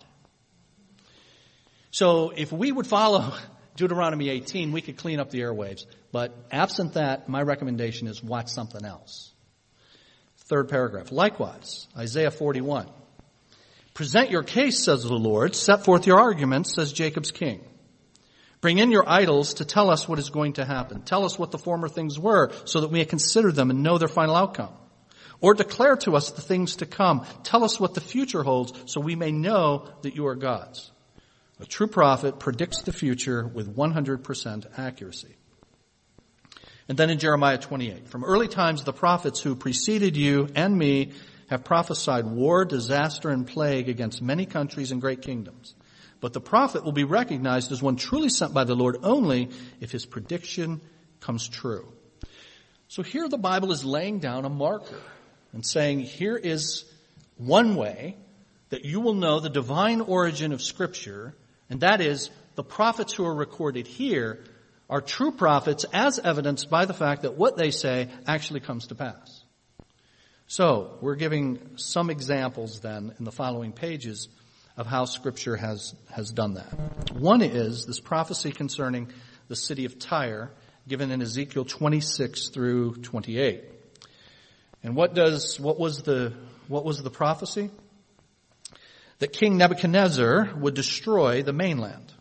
So 1.91 2.31
if 2.31 2.53
we 2.53 2.73
would 2.73 2.87
follow 2.87 3.33
Deuteronomy 3.77 4.29
18, 4.29 4.73
we 4.73 4.81
could 4.81 4.97
clean 4.97 5.21
up 5.21 5.31
the 5.31 5.41
airwaves. 5.41 5.87
But 6.13 6.35
absent 6.51 6.95
that, 6.95 7.29
my 7.29 7.43
recommendation 7.43 8.09
is 8.09 8.23
watch 8.23 8.49
something 8.49 8.85
else. 8.85 9.33
Third 10.49 10.69
paragraph. 10.69 11.13
Likewise, 11.13 11.87
Isaiah 11.97 12.31
41. 12.31 12.89
Present 13.95 14.31
your 14.31 14.43
case, 14.43 14.83
says 14.83 15.03
the 15.03 15.13
Lord. 15.13 15.55
Set 15.55 15.85
forth 15.85 16.07
your 16.07 16.21
arguments, 16.21 16.75
says 16.75 16.93
Jacob's 16.93 17.33
king. 17.33 17.61
Bring 18.61 18.79
in 18.79 18.91
your 18.91 19.09
idols 19.09 19.55
to 19.55 19.65
tell 19.65 19.91
us 19.91 20.09
what 20.09 20.19
is 20.19 20.31
going 20.31 20.55
to 20.55 20.65
happen. 20.65 21.03
Tell 21.03 21.25
us 21.25 21.39
what 21.39 21.51
the 21.51 21.59
former 21.59 21.89
things 21.89 22.19
were 22.19 22.51
so 22.65 22.81
that 22.81 22.89
we 22.91 23.01
may 23.01 23.05
consider 23.05 23.53
them 23.53 23.71
and 23.71 23.83
know 23.83 23.99
their 23.99 24.09
final 24.09 24.35
outcome. 24.35 24.73
Or 25.41 25.55
declare 25.55 25.97
to 25.99 26.17
us 26.17 26.33
the 26.33 26.43
things 26.43 26.77
to 26.77 26.87
come. 26.87 27.25
Tell 27.45 27.63
us 27.63 27.79
what 27.79 27.95
the 27.95 28.01
future 28.01 28.43
holds 28.43 28.73
so 28.87 29.01
we 29.01 29.15
may 29.15 29.31
know 29.31 29.89
that 30.03 30.17
you 30.17 30.27
are 30.27 30.35
gods. 30.35 30.91
A 31.61 31.67
true 31.67 31.89
prophet 31.89 32.39
predicts 32.39 32.83
the 32.83 32.93
future 32.93 33.47
with 33.47 33.75
100% 33.75 34.79
accuracy. 34.79 35.37
And 36.89 36.97
then 36.97 37.11
in 37.11 37.19
Jeremiah 37.19 37.59
28, 37.59 38.09
from 38.09 38.25
early 38.25 38.49
times 38.49 38.85
the 38.85 38.93
prophets 38.93 39.41
who 39.41 39.57
preceded 39.57 40.17
you 40.17 40.49
and 40.55 40.79
me 40.79 41.13
have 41.51 41.65
prophesied 41.65 42.27
war, 42.27 42.65
disaster, 42.65 43.31
and 43.31 43.47
plague 43.47 43.89
against 43.89 44.23
many 44.23 44.47
countries 44.47 44.93
and 44.93 45.01
great 45.01 45.23
kingdoms. 45.23 45.75
But 46.21 46.33
the 46.33 46.41
prophet 46.41 46.85
will 46.85 46.93
be 46.93 47.05
recognized 47.05 47.73
as 47.73 47.83
one 47.83 47.97
truly 47.97 48.29
sent 48.29 48.55
by 48.55 48.65
the 48.65 48.75
Lord 48.75 48.99
only 49.03 49.51
if 49.81 49.91
his 49.93 50.07
prediction 50.07 50.81
comes 51.21 51.49
true. 51.49 51.93
So 52.89 53.03
here 53.03 53.29
the 53.29 53.39
Bible 53.39 53.73
is 53.73 53.85
laying 53.85 54.19
down 54.19 54.45
a 54.45 54.51
marker 54.51 55.01
and 55.53 55.65
saying, 55.65 56.01
here 56.01 56.37
is 56.37 56.85
one 57.37 57.77
way 57.77 58.17
that 58.71 58.85
you 58.85 59.01
will 59.01 59.15
know 59.15 59.41
the 59.41 59.51
divine 59.51 60.01
origin 60.01 60.53
of 60.53 60.63
scripture, 60.63 61.35
and 61.71 61.81
that 61.81 62.01
is 62.01 62.31
the 62.55 62.65
prophets 62.65 63.13
who 63.13 63.25
are 63.25 63.35
recorded 63.35 63.87
here 63.87 64.45
are 64.91 65.01
true 65.01 65.33
prophets 65.33 65.85
as 65.93 66.19
evidenced 66.19 66.71
by 66.71 66.87
the 66.87 66.95
fact 66.95 67.23
that 67.23 67.37
what 67.37 67.57
they 67.57 67.71
say 67.71 68.09
actually 68.27 68.61
comes 68.61 68.87
to 68.87 68.95
pass. 68.95 69.45
So, 70.47 70.97
we're 71.03 71.17
giving 71.17 71.77
some 71.77 72.09
examples 72.09 72.81
then 72.81 73.15
in 73.19 73.25
the 73.27 73.33
following 73.33 73.73
pages 73.73 74.29
of 74.79 74.87
how 74.87 75.05
scripture 75.05 75.57
has, 75.57 75.95
has 76.11 76.31
done 76.31 76.55
that. 76.55 77.13
One 77.13 77.43
is 77.43 77.85
this 77.85 78.01
prophecy 78.01 78.53
concerning 78.53 79.13
the 79.49 79.57
city 79.57 79.85
of 79.85 79.99
Tyre 79.99 80.51
given 80.89 81.11
in 81.11 81.21
Ezekiel 81.21 81.67
26 81.67 82.49
through 82.49 82.95
28. 82.97 83.63
And 84.83 84.97
what 84.97 85.15
does, 85.15 85.61
what 85.61 85.79
was 85.79 86.03
the, 86.03 86.33
what 86.67 86.85
was 86.85 87.03
the 87.03 87.11
prophecy? 87.11 87.71
That 89.19 89.33
King 89.33 89.57
Nebuchadnezzar 89.57 90.55
would 90.57 90.75
destroy 90.75 91.43
the 91.43 91.53
mainland. 91.53 92.13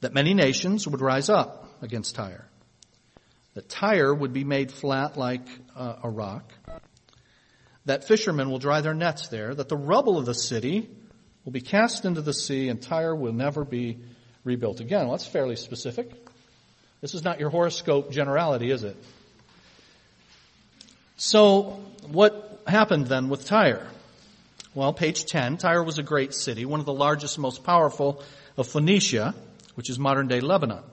That 0.00 0.14
many 0.14 0.34
nations 0.34 0.88
would 0.88 1.00
rise 1.00 1.28
up 1.28 1.68
against 1.82 2.14
Tyre. 2.14 2.46
That 3.54 3.68
Tyre 3.68 4.14
would 4.14 4.32
be 4.32 4.44
made 4.44 4.72
flat 4.72 5.16
like 5.16 5.46
uh, 5.76 5.96
a 6.02 6.08
rock 6.08 6.52
that 7.86 8.04
fishermen 8.04 8.50
will 8.50 8.58
dry 8.58 8.80
their 8.80 8.94
nets 8.94 9.28
there, 9.28 9.54
that 9.54 9.68
the 9.68 9.76
rubble 9.76 10.18
of 10.18 10.26
the 10.26 10.34
city 10.34 10.88
will 11.44 11.52
be 11.52 11.60
cast 11.60 12.04
into 12.04 12.20
the 12.20 12.32
sea 12.32 12.68
and 12.68 12.80
Tyre 12.80 13.14
will 13.14 13.32
never 13.32 13.64
be 13.64 13.98
rebuilt 14.44 14.80
again. 14.80 15.08
Well, 15.08 15.16
that's 15.16 15.26
fairly 15.26 15.56
specific. 15.56 16.10
This 17.00 17.14
is 17.14 17.24
not 17.24 17.40
your 17.40 17.50
horoscope 17.50 18.12
generality, 18.12 18.70
is 18.70 18.84
it? 18.84 18.96
So, 21.16 21.80
what 22.06 22.62
happened 22.66 23.06
then 23.06 23.28
with 23.28 23.44
Tyre? 23.44 23.86
Well, 24.72 24.92
page 24.92 25.24
10, 25.24 25.56
Tyre 25.56 25.82
was 25.82 25.98
a 25.98 26.02
great 26.04 26.32
city, 26.32 26.64
one 26.64 26.78
of 26.78 26.86
the 26.86 26.92
largest 26.92 27.36
most 27.40 27.64
powerful 27.64 28.22
of 28.56 28.68
Phoenicia, 28.68 29.34
which 29.74 29.90
is 29.90 29.98
modern 29.98 30.28
day 30.28 30.40
Lebanon. 30.40 30.84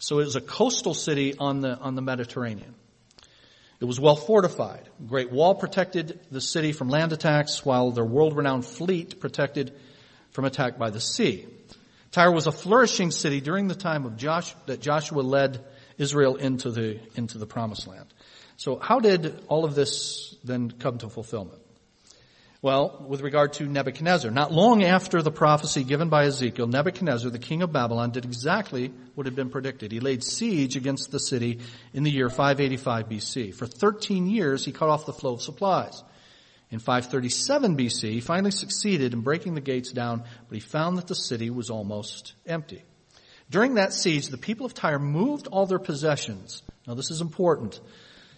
So 0.00 0.18
it 0.18 0.24
was 0.24 0.34
a 0.34 0.40
coastal 0.40 0.92
city 0.92 1.36
on 1.38 1.60
the, 1.60 1.78
on 1.78 1.94
the 1.94 2.02
Mediterranean. 2.02 2.74
It 3.78 3.84
was 3.84 4.00
well 4.00 4.16
fortified. 4.16 4.88
A 4.98 5.06
great 5.06 5.30
wall 5.30 5.54
protected 5.54 6.18
the 6.32 6.40
city 6.40 6.72
from 6.72 6.88
land 6.88 7.12
attacks, 7.12 7.64
while 7.64 7.92
their 7.92 8.04
world-renowned 8.04 8.66
fleet 8.66 9.20
protected 9.20 9.72
from 10.32 10.44
attack 10.44 10.76
by 10.76 10.90
the 10.90 11.00
sea. 11.00 11.46
Tyre 12.10 12.32
was 12.32 12.48
a 12.48 12.52
flourishing 12.52 13.12
city 13.12 13.40
during 13.40 13.68
the 13.68 13.76
time 13.76 14.04
of 14.04 14.16
Josh, 14.16 14.52
that 14.66 14.80
Joshua 14.80 15.20
led 15.20 15.64
Israel 15.96 16.34
into 16.34 16.72
the, 16.72 16.98
into 17.14 17.38
the 17.38 17.46
promised 17.46 17.86
land. 17.86 18.12
So 18.56 18.80
how 18.80 18.98
did 18.98 19.44
all 19.46 19.64
of 19.64 19.76
this 19.76 20.34
then 20.42 20.72
come 20.72 20.98
to 20.98 21.08
fulfillment? 21.08 21.60
Well, 22.62 23.04
with 23.08 23.22
regard 23.22 23.54
to 23.54 23.66
Nebuchadnezzar, 23.66 24.30
not 24.30 24.52
long 24.52 24.84
after 24.84 25.20
the 25.20 25.32
prophecy 25.32 25.82
given 25.82 26.08
by 26.08 26.26
Ezekiel, 26.26 26.68
Nebuchadnezzar, 26.68 27.28
the 27.28 27.40
king 27.40 27.62
of 27.62 27.72
Babylon, 27.72 28.12
did 28.12 28.24
exactly 28.24 28.92
what 29.16 29.26
had 29.26 29.34
been 29.34 29.50
predicted. 29.50 29.90
He 29.90 29.98
laid 29.98 30.22
siege 30.22 30.76
against 30.76 31.10
the 31.10 31.18
city 31.18 31.58
in 31.92 32.04
the 32.04 32.10
year 32.12 32.30
585 32.30 33.08
BC. 33.08 33.52
For 33.52 33.66
13 33.66 34.28
years, 34.28 34.64
he 34.64 34.70
cut 34.70 34.88
off 34.88 35.06
the 35.06 35.12
flow 35.12 35.34
of 35.34 35.42
supplies. 35.42 36.04
In 36.70 36.78
537 36.78 37.76
BC, 37.76 38.12
he 38.12 38.20
finally 38.20 38.52
succeeded 38.52 39.12
in 39.12 39.22
breaking 39.22 39.54
the 39.54 39.60
gates 39.60 39.90
down, 39.90 40.22
but 40.48 40.54
he 40.54 40.60
found 40.60 40.98
that 40.98 41.08
the 41.08 41.16
city 41.16 41.50
was 41.50 41.68
almost 41.68 42.34
empty. 42.46 42.84
During 43.50 43.74
that 43.74 43.92
siege, 43.92 44.28
the 44.28 44.38
people 44.38 44.66
of 44.66 44.72
Tyre 44.72 45.00
moved 45.00 45.48
all 45.48 45.66
their 45.66 45.80
possessions. 45.80 46.62
Now 46.86 46.94
this 46.94 47.10
is 47.10 47.20
important. 47.20 47.80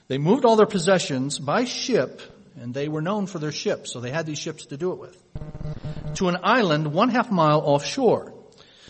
They 0.08 0.16
moved 0.16 0.46
all 0.46 0.56
their 0.56 0.64
possessions 0.64 1.38
by 1.38 1.64
ship 1.64 2.22
and 2.60 2.72
they 2.72 2.88
were 2.88 3.02
known 3.02 3.26
for 3.26 3.38
their 3.38 3.52
ships, 3.52 3.92
so 3.92 4.00
they 4.00 4.10
had 4.10 4.26
these 4.26 4.38
ships 4.38 4.66
to 4.66 4.76
do 4.76 4.92
it 4.92 4.98
with, 4.98 6.14
to 6.16 6.28
an 6.28 6.38
island 6.42 6.92
one 6.92 7.08
half 7.08 7.30
mile 7.30 7.60
offshore. 7.60 8.34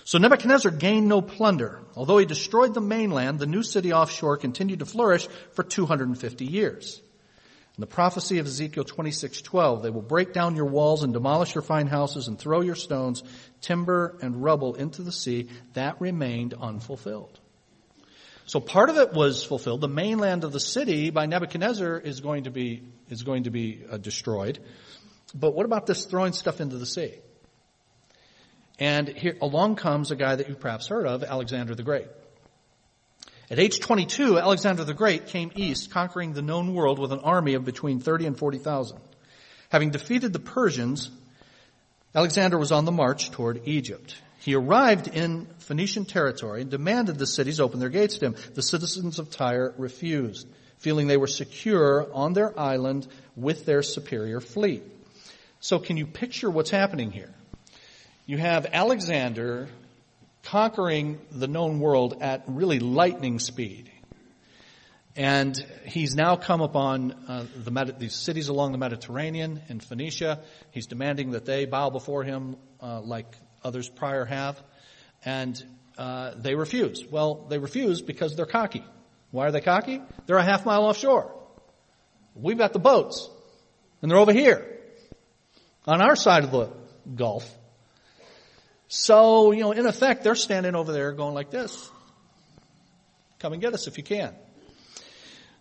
So 0.05 0.19
Nebuchadnezzar 0.19 0.71
gained 0.71 1.09
no 1.09 1.23
plunder. 1.23 1.81
Although 1.97 2.19
he 2.19 2.27
destroyed 2.27 2.75
the 2.75 2.81
mainland, 2.83 3.39
the 3.39 3.47
new 3.47 3.63
city 3.63 3.93
offshore 3.93 4.37
continued 4.37 4.81
to 4.81 4.87
flourish 4.87 5.27
for 5.53 5.63
250 5.63 6.45
years. 6.45 7.01
In 7.77 7.81
the 7.81 7.87
prophecy 7.87 8.39
of 8.39 8.47
Ezekiel 8.47 8.85
26:12, 8.85 9.83
they 9.83 9.91
will 9.91 10.03
break 10.03 10.33
down 10.33 10.55
your 10.55 10.67
walls 10.67 11.03
and 11.03 11.13
demolish 11.13 11.55
your 11.55 11.63
fine 11.63 11.89
houses 11.89 12.29
and 12.29 12.39
throw 12.39 12.61
your 12.61 12.77
stones, 12.77 13.25
timber 13.61 14.17
and 14.23 14.45
rubble 14.45 14.75
into 14.75 15.03
the 15.03 15.11
sea. 15.11 15.49
That 15.73 16.01
remained 16.01 16.55
unfulfilled. 16.55 17.41
So 18.47 18.61
part 18.61 18.91
of 18.91 18.97
it 18.99 19.13
was 19.13 19.43
fulfilled. 19.43 19.81
The 19.81 19.89
mainland 19.89 20.45
of 20.45 20.53
the 20.53 20.61
city 20.61 21.11
by 21.11 21.27
Nebuchadnezzar 21.27 21.99
is 21.99 22.21
going 22.21 22.45
to 22.45 22.51
be, 22.51 22.83
is 23.09 23.23
going 23.23 23.45
to 23.45 23.51
be 23.51 23.83
uh, 23.91 23.97
destroyed. 23.97 24.59
But 25.35 25.55
what 25.55 25.65
about 25.65 25.87
this 25.87 26.05
throwing 26.05 26.33
stuff 26.33 26.61
into 26.61 26.77
the 26.77 26.87
sea? 26.87 27.15
And 28.79 29.09
here 29.09 29.37
along 29.41 29.77
comes 29.77 30.11
a 30.11 30.17
guy 30.17 30.37
that 30.37 30.49
you've 30.49 30.61
perhaps 30.61 30.89
heard 30.89 31.07
of, 31.07 31.23
Alexander 31.23 31.75
the 31.75 31.83
Great. 31.83 32.07
At 33.51 33.59
age 33.59 33.79
22, 33.81 34.39
Alexander 34.39 34.85
the 34.85 34.95
Great 34.95 35.27
came 35.27 35.53
east, 35.55 35.91
conquering 35.91 36.33
the 36.33 36.43
known 36.43 36.75
world 36.75 36.99
with 36.99 37.13
an 37.13 37.21
army 37.21 37.55
of 37.55 37.65
between 37.65 38.01
30 38.01 38.27
and 38.27 38.39
40,000. 38.39 38.99
Having 39.71 39.91
defeated 39.91 40.33
the 40.33 40.39
Persians, 40.39 41.11
Alexander 42.15 42.59
was 42.59 42.73
on 42.73 42.85
the 42.85 42.93
march 42.93 43.31
toward 43.31 43.67
Egypt. 43.67 44.17
He 44.45 44.55
arrived 44.55 45.09
in 45.09 45.47
Phoenician 45.57 46.05
territory 46.05 46.61
and 46.61 46.71
demanded 46.71 47.19
the 47.19 47.27
cities 47.27 47.61
open 47.61 47.81
their 47.81 47.89
gates 47.89 48.19
to 48.19 48.27
him. 48.27 48.37
The 48.53 48.61
citizens 48.61 49.19
of 49.19 49.31
Tyre 49.31 49.73
refused, 49.79 50.47
feeling 50.77 51.07
they 51.07 51.17
were 51.17 51.27
secure 51.27 52.07
on 52.13 52.35
their 52.35 52.59
island 52.61 53.09
with 53.37 53.65
their 53.65 53.83
superior 53.83 54.43
fleet. 54.43 54.83
So 55.61 55.79
can 55.79 55.97
you 55.97 56.07
picture 56.07 56.51
what's 56.51 56.69
happening 56.69 57.11
here? 57.11 57.33
You 58.27 58.37
have 58.37 58.67
Alexander 58.71 59.71
conquering 60.43 61.23
the 61.31 61.49
known 61.49 61.81
world 61.81 62.19
at 62.21 62.45
really 62.47 62.81
lightning 62.81 63.39
speed. 63.39 63.91
And 65.17 65.57
he's 65.87 66.15
now 66.15 66.37
come 66.37 66.61
upon 66.61 67.13
uh, 67.29 67.47
the 67.57 67.95
these 67.99 68.15
cities 68.15 68.49
along 68.49 68.73
the 68.73 68.79
Mediterranean 68.79 69.63
in 69.71 69.81
Phoenicia. 69.81 70.43
He's 70.71 70.87
demanding 70.87 71.31
that 71.31 71.47
they 71.47 71.65
bow 71.65 71.89
before 71.89 72.25
him 72.25 72.57
uh, 72.83 73.01
like 73.01 73.35
others 73.65 73.89
prior 73.89 74.25
have. 74.25 74.63
And 75.25 75.63
uh, 75.97 76.33
they 76.37 76.55
refuse. 76.55 77.05
Well, 77.11 77.47
they 77.49 77.59
refuse 77.59 78.03
because 78.03 78.37
they're 78.37 78.47
cocky. 78.47 78.85
Why 79.31 79.47
are 79.47 79.53
they 79.53 79.61
cocky? 79.61 80.01
They're 80.27 80.37
a 80.37 80.45
half 80.45 80.65
mile 80.67 80.85
offshore. 80.85 81.35
We've 82.35 82.59
got 82.59 82.73
the 82.73 82.79
boats. 82.79 83.29
And 84.03 84.11
they're 84.11 84.19
over 84.19 84.33
here. 84.33 84.71
On 85.87 86.01
our 86.01 86.17
side 86.17 86.45
of 86.45 86.51
the 86.51 86.71
Gulf. 87.15 87.51
So, 88.89 89.53
you 89.53 89.61
know, 89.61 89.73
in 89.73 89.87
effect, 89.87 90.23
they're 90.23 90.35
standing 90.35 90.75
over 90.75 90.93
there 90.93 91.13
going 91.13 91.35
like 91.35 91.51
this. 91.51 91.91
Come 93.39 93.53
and 93.53 93.63
get 93.63 93.75
us 93.75 93.87
if 93.87 93.99
you 93.99 94.05
can. 94.05 94.35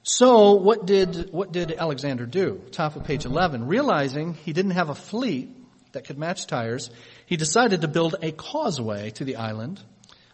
So 0.03 0.53
what 0.53 0.85
did, 0.85 1.29
what 1.31 1.51
did 1.51 1.71
Alexander 1.71 2.25
do? 2.25 2.61
Top 2.71 2.95
of 2.95 3.05
page 3.05 3.25
11. 3.25 3.67
Realizing 3.67 4.33
he 4.33 4.53
didn't 4.53 4.71
have 4.71 4.89
a 4.89 4.95
fleet 4.95 5.49
that 5.93 6.05
could 6.05 6.17
match 6.17 6.45
Tyre's, 6.45 6.89
he 7.25 7.37
decided 7.37 7.81
to 7.81 7.87
build 7.87 8.15
a 8.21 8.31
causeway 8.31 9.11
to 9.11 9.23
the 9.23 9.37
island. 9.37 9.81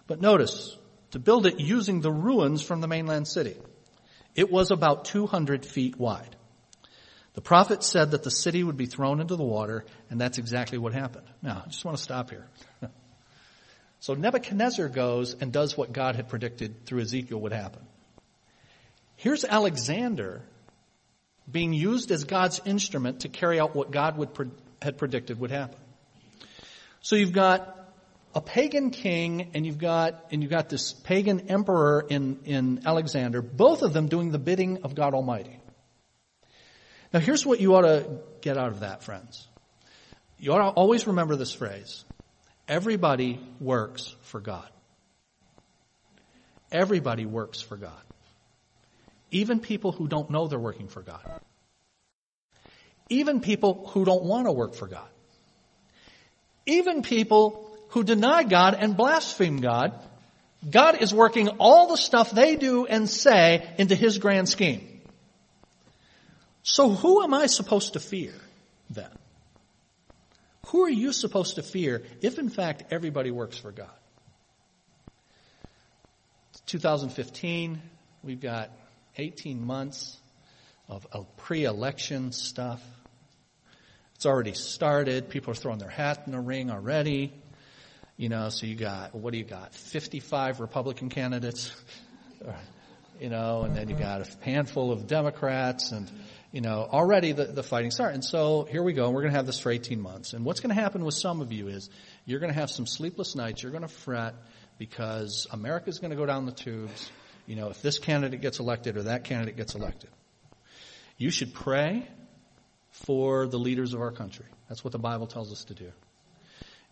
But 0.07 0.21
notice, 0.21 0.75
to 1.11 1.19
build 1.19 1.45
it 1.45 1.59
using 1.59 2.01
the 2.01 2.11
ruins 2.11 2.61
from 2.61 2.81
the 2.81 2.87
mainland 2.87 3.27
city. 3.27 3.55
It 4.35 4.51
was 4.51 4.71
about 4.71 5.05
200 5.05 5.65
feet 5.65 5.97
wide. 5.97 6.35
The 7.33 7.41
prophet 7.41 7.83
said 7.83 8.11
that 8.11 8.23
the 8.23 8.31
city 8.31 8.63
would 8.63 8.77
be 8.77 8.85
thrown 8.85 9.21
into 9.21 9.35
the 9.35 9.43
water, 9.43 9.85
and 10.09 10.19
that's 10.19 10.37
exactly 10.37 10.77
what 10.77 10.93
happened. 10.93 11.27
Now, 11.41 11.63
I 11.65 11.69
just 11.69 11.85
want 11.85 11.97
to 11.97 12.03
stop 12.03 12.29
here. 12.29 12.47
so 13.99 14.13
Nebuchadnezzar 14.13 14.89
goes 14.89 15.35
and 15.39 15.51
does 15.51 15.77
what 15.77 15.93
God 15.93 16.15
had 16.15 16.27
predicted 16.29 16.85
through 16.85 17.01
Ezekiel 17.01 17.39
would 17.41 17.53
happen. 17.53 17.81
Here's 19.15 19.45
Alexander 19.45 20.41
being 21.49 21.73
used 21.73 22.11
as 22.11 22.23
God's 22.23 22.61
instrument 22.65 23.21
to 23.21 23.29
carry 23.29 23.59
out 23.59 23.75
what 23.75 23.91
God 23.91 24.17
would, 24.17 24.51
had 24.81 24.97
predicted 24.97 25.39
would 25.39 25.51
happen. 25.51 25.77
So 27.01 27.15
you've 27.15 27.33
got 27.33 27.75
a 28.35 28.41
pagan 28.41 28.91
king 28.91 29.51
and 29.53 29.65
you've 29.65 29.77
got, 29.77 30.25
and 30.31 30.41
you've 30.41 30.51
got 30.51 30.69
this 30.69 30.93
pagan 30.93 31.49
emperor 31.49 32.05
in, 32.09 32.39
in 32.45 32.81
Alexander, 32.85 33.41
both 33.41 33.81
of 33.81 33.93
them 33.93 34.07
doing 34.07 34.31
the 34.31 34.39
bidding 34.39 34.83
of 34.83 34.95
God 34.95 35.13
Almighty. 35.13 35.59
Now 37.13 37.19
here's 37.19 37.45
what 37.45 37.59
you 37.59 37.75
ought 37.75 37.81
to 37.81 38.19
get 38.41 38.57
out 38.57 38.69
of 38.69 38.81
that, 38.81 39.03
friends. 39.03 39.47
You 40.37 40.53
ought 40.53 40.69
to 40.69 40.69
always 40.69 41.07
remember 41.07 41.35
this 41.35 41.53
phrase. 41.53 42.05
Everybody 42.67 43.39
works 43.59 44.15
for 44.21 44.39
God. 44.39 44.69
Everybody 46.71 47.25
works 47.25 47.61
for 47.61 47.77
God. 47.77 48.03
Even 49.31 49.59
people 49.59 49.91
who 49.91 50.07
don't 50.07 50.29
know 50.29 50.47
they're 50.47 50.59
working 50.59 50.87
for 50.87 51.01
God. 51.01 51.41
Even 53.09 53.41
people 53.41 53.89
who 53.93 54.05
don't 54.05 54.23
want 54.23 54.45
to 54.45 54.51
work 54.51 54.75
for 54.75 54.87
God. 54.87 55.07
Even 56.65 57.01
people 57.01 57.69
who 57.89 58.03
deny 58.03 58.43
God 58.43 58.75
and 58.79 58.95
blaspheme 58.95 59.57
God. 59.57 59.93
God 60.69 61.01
is 61.01 61.13
working 61.13 61.49
all 61.59 61.87
the 61.87 61.97
stuff 61.97 62.31
they 62.31 62.55
do 62.55 62.85
and 62.85 63.09
say 63.09 63.67
into 63.77 63.95
His 63.95 64.17
grand 64.17 64.47
scheme. 64.47 65.01
So 66.63 66.89
who 66.89 67.23
am 67.23 67.33
I 67.33 67.47
supposed 67.47 67.93
to 67.93 67.99
fear 67.99 68.33
then? 68.89 69.09
Who 70.67 70.83
are 70.83 70.89
you 70.89 71.13
supposed 71.13 71.55
to 71.55 71.63
fear 71.63 72.03
if 72.21 72.37
in 72.37 72.49
fact 72.49 72.83
everybody 72.91 73.31
works 73.31 73.57
for 73.57 73.71
God? 73.71 73.89
2015, 76.67 77.81
we've 78.23 78.39
got 78.39 78.69
18 79.17 79.65
months 79.65 80.15
of, 80.87 81.07
of 81.11 81.25
pre-election 81.37 82.31
stuff. 82.31 82.81
It's 84.19 84.25
already 84.25 84.51
started. 84.51 85.29
People 85.29 85.51
are 85.51 85.55
throwing 85.55 85.79
their 85.79 85.87
hat 85.87 86.23
in 86.25 86.33
the 86.33 86.41
ring 86.41 86.69
already. 86.69 87.31
You 88.17 88.27
know, 88.27 88.49
so 88.49 88.65
you 88.65 88.75
got, 88.75 89.15
what 89.15 89.31
do 89.31 89.39
you 89.39 89.45
got? 89.45 89.73
55 89.73 90.59
Republican 90.59 91.07
candidates, 91.07 91.71
you 93.21 93.29
know, 93.29 93.61
and 93.61 93.73
then 93.73 93.87
you 93.87 93.95
got 93.95 94.19
a 94.19 94.27
handful 94.43 94.91
of 94.91 95.07
Democrats 95.07 95.93
and, 95.93 96.11
you 96.51 96.59
know, 96.59 96.85
already 96.91 97.31
the, 97.31 97.45
the 97.45 97.63
fighting 97.63 97.91
started. 97.91 98.15
And 98.15 98.25
so 98.25 98.67
here 98.69 98.83
we 98.83 98.91
go. 98.91 99.05
And 99.05 99.15
we're 99.15 99.21
going 99.21 99.31
to 99.31 99.37
have 99.37 99.45
this 99.45 99.61
for 99.61 99.71
18 99.71 100.01
months. 100.01 100.33
And 100.33 100.43
what's 100.43 100.59
going 100.59 100.75
to 100.75 100.81
happen 100.81 101.05
with 101.05 101.15
some 101.15 101.39
of 101.39 101.53
you 101.53 101.69
is 101.69 101.89
you're 102.25 102.41
going 102.41 102.51
to 102.51 102.59
have 102.59 102.69
some 102.69 102.85
sleepless 102.85 103.37
nights. 103.37 103.63
You're 103.63 103.71
going 103.71 103.83
to 103.83 103.87
fret 103.87 104.35
because 104.77 105.47
America's 105.49 105.99
going 105.99 106.11
to 106.11 106.17
go 106.17 106.25
down 106.25 106.45
the 106.45 106.51
tubes 106.51 107.09
you 107.47 107.55
know, 107.55 107.69
if 107.69 107.81
this 107.81 107.99
candidate 107.99 108.41
gets 108.41 108.59
elected 108.59 108.97
or 108.97 109.03
that 109.03 109.23
candidate 109.23 109.55
gets 109.55 109.75
elected. 109.75 110.09
You 111.17 111.31
should 111.31 111.53
pray 111.53 112.05
for 112.91 113.47
the 113.47 113.59
leaders 113.59 113.93
of 113.93 114.01
our 114.01 114.11
country. 114.11 114.45
That's 114.67 114.83
what 114.83 114.91
the 114.91 114.99
Bible 114.99 115.27
tells 115.27 115.51
us 115.51 115.65
to 115.65 115.73
do. 115.73 115.91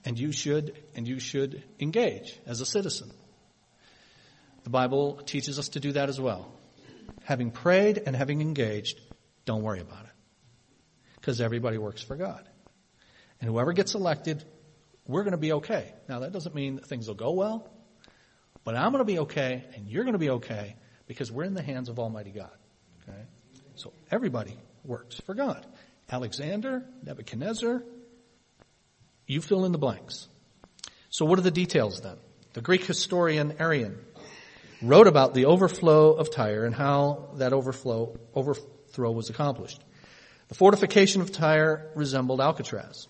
And 0.05 0.17
you 0.17 0.31
should, 0.31 0.77
and 0.95 1.07
you 1.07 1.19
should 1.19 1.63
engage 1.79 2.39
as 2.45 2.61
a 2.61 2.65
citizen. 2.65 3.11
The 4.63 4.69
Bible 4.69 5.21
teaches 5.25 5.59
us 5.59 5.69
to 5.69 5.79
do 5.79 5.93
that 5.93 6.09
as 6.09 6.19
well. 6.19 6.51
Having 7.23 7.51
prayed 7.51 8.01
and 8.05 8.15
having 8.15 8.41
engaged, 8.41 8.99
don't 9.45 9.63
worry 9.63 9.79
about 9.79 10.03
it. 10.03 10.11
Because 11.15 11.41
everybody 11.41 11.77
works 11.77 12.01
for 12.01 12.15
God. 12.15 12.47
And 13.41 13.49
whoever 13.49 13.73
gets 13.73 13.95
elected, 13.95 14.43
we're 15.05 15.23
going 15.23 15.31
to 15.31 15.37
be 15.37 15.53
okay. 15.53 15.93
Now 16.07 16.19
that 16.19 16.31
doesn't 16.31 16.55
mean 16.55 16.75
that 16.75 16.85
things 16.85 17.07
will 17.07 17.15
go 17.15 17.31
well. 17.31 17.69
But 18.63 18.75
I'm 18.75 18.91
going 18.91 18.99
to 18.99 19.05
be 19.05 19.19
okay, 19.19 19.63
and 19.75 19.87
you're 19.87 20.03
going 20.03 20.13
to 20.13 20.19
be 20.19 20.31
okay, 20.31 20.75
because 21.05 21.31
we're 21.31 21.45
in 21.45 21.53
the 21.53 21.61
hands 21.61 21.87
of 21.87 21.99
Almighty 21.99 22.31
God. 22.31 22.51
Okay? 23.03 23.21
So 23.75 23.93
everybody 24.11 24.57
works 24.83 25.21
for 25.25 25.33
God. 25.33 25.65
Alexander, 26.09 26.85
Nebuchadnezzar, 27.03 27.83
you 29.25 29.41
fill 29.41 29.65
in 29.65 29.73
the 29.73 29.77
blanks. 29.77 30.27
So 31.09 31.25
what 31.25 31.37
are 31.37 31.43
the 31.43 31.51
details 31.51 32.01
then? 32.01 32.15
The 32.53 32.61
Greek 32.61 32.85
historian 32.85 33.53
Arrian 33.59 33.97
wrote 34.81 35.07
about 35.07 35.33
the 35.33 35.45
overflow 35.45 36.13
of 36.13 36.31
Tyre 36.31 36.65
and 36.65 36.73
how 36.73 37.29
that 37.35 37.51
overflow, 37.51 38.17
overthrow 38.33 39.11
was 39.11 39.29
accomplished. 39.29 39.81
The 40.47 40.55
fortification 40.55 41.21
of 41.21 41.31
Tyre 41.31 41.91
resembled 41.93 42.39
Alcatraz. 42.39 43.07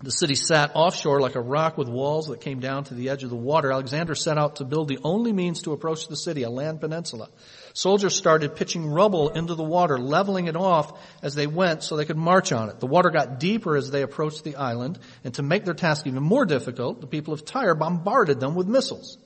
The 0.00 0.12
city 0.12 0.36
sat 0.36 0.70
offshore 0.76 1.20
like 1.20 1.34
a 1.34 1.40
rock 1.40 1.76
with 1.76 1.88
walls 1.88 2.28
that 2.28 2.40
came 2.40 2.60
down 2.60 2.84
to 2.84 2.94
the 2.94 3.08
edge 3.08 3.24
of 3.24 3.30
the 3.30 3.36
water. 3.36 3.72
Alexander 3.72 4.14
set 4.14 4.38
out 4.38 4.56
to 4.56 4.64
build 4.64 4.86
the 4.86 5.00
only 5.02 5.32
means 5.32 5.62
to 5.62 5.72
approach 5.72 6.06
the 6.06 6.14
city, 6.14 6.44
a 6.44 6.50
land 6.50 6.80
peninsula. 6.80 7.28
Soldiers 7.74 8.14
started 8.14 8.54
pitching 8.54 8.86
rubble 8.86 9.30
into 9.30 9.56
the 9.56 9.64
water, 9.64 9.98
leveling 9.98 10.46
it 10.46 10.54
off 10.54 10.96
as 11.20 11.34
they 11.34 11.48
went 11.48 11.82
so 11.82 11.96
they 11.96 12.04
could 12.04 12.16
march 12.16 12.52
on 12.52 12.68
it. 12.68 12.78
The 12.78 12.86
water 12.86 13.10
got 13.10 13.40
deeper 13.40 13.76
as 13.76 13.90
they 13.90 14.02
approached 14.02 14.44
the 14.44 14.54
island, 14.54 15.00
and 15.24 15.34
to 15.34 15.42
make 15.42 15.64
their 15.64 15.74
task 15.74 16.06
even 16.06 16.22
more 16.22 16.46
difficult, 16.46 17.00
the 17.00 17.08
people 17.08 17.34
of 17.34 17.44
Tyre 17.44 17.74
bombarded 17.74 18.38
them 18.38 18.54
with 18.54 18.68
missiles. 18.68 19.18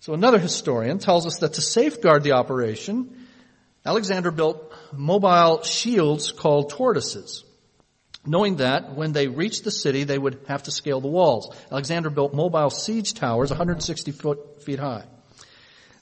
So 0.00 0.14
another 0.14 0.38
historian 0.38 1.00
tells 1.00 1.26
us 1.26 1.40
that 1.40 1.52
to 1.52 1.60
safeguard 1.60 2.22
the 2.22 2.32
operation, 2.32 3.26
Alexander 3.84 4.30
built 4.30 4.72
mobile 4.94 5.64
shields 5.64 6.32
called 6.32 6.70
tortoises 6.70 7.44
knowing 8.26 8.56
that 8.56 8.94
when 8.94 9.12
they 9.12 9.28
reached 9.28 9.64
the 9.64 9.70
city, 9.70 10.04
they 10.04 10.18
would 10.18 10.40
have 10.48 10.64
to 10.64 10.70
scale 10.70 11.00
the 11.00 11.08
walls. 11.08 11.54
Alexander 11.70 12.10
built 12.10 12.34
mobile 12.34 12.70
siege 12.70 13.14
towers 13.14 13.50
160 13.50 14.12
foot, 14.12 14.62
feet 14.62 14.78
high. 14.78 15.04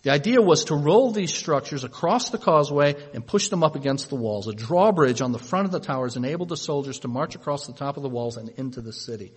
The 0.04 0.10
idea 0.10 0.42
was 0.42 0.64
to 0.64 0.74
roll 0.74 1.12
these 1.12 1.32
structures 1.32 1.82
across 1.82 2.28
the 2.28 2.36
causeway 2.36 2.94
and 3.14 3.26
push 3.26 3.48
them 3.48 3.64
up 3.64 3.74
against 3.74 4.10
the 4.10 4.16
walls. 4.16 4.46
A 4.46 4.52
drawbridge 4.52 5.22
on 5.22 5.32
the 5.32 5.38
front 5.38 5.64
of 5.64 5.72
the 5.72 5.80
towers 5.80 6.16
enabled 6.16 6.50
the 6.50 6.58
soldiers 6.58 6.98
to 7.00 7.08
march 7.08 7.34
across 7.34 7.66
the 7.66 7.72
top 7.72 7.96
of 7.96 8.02
the 8.02 8.10
walls 8.10 8.36
and 8.36 8.50
into 8.50 8.82
the 8.82 8.92
city. 8.92 9.32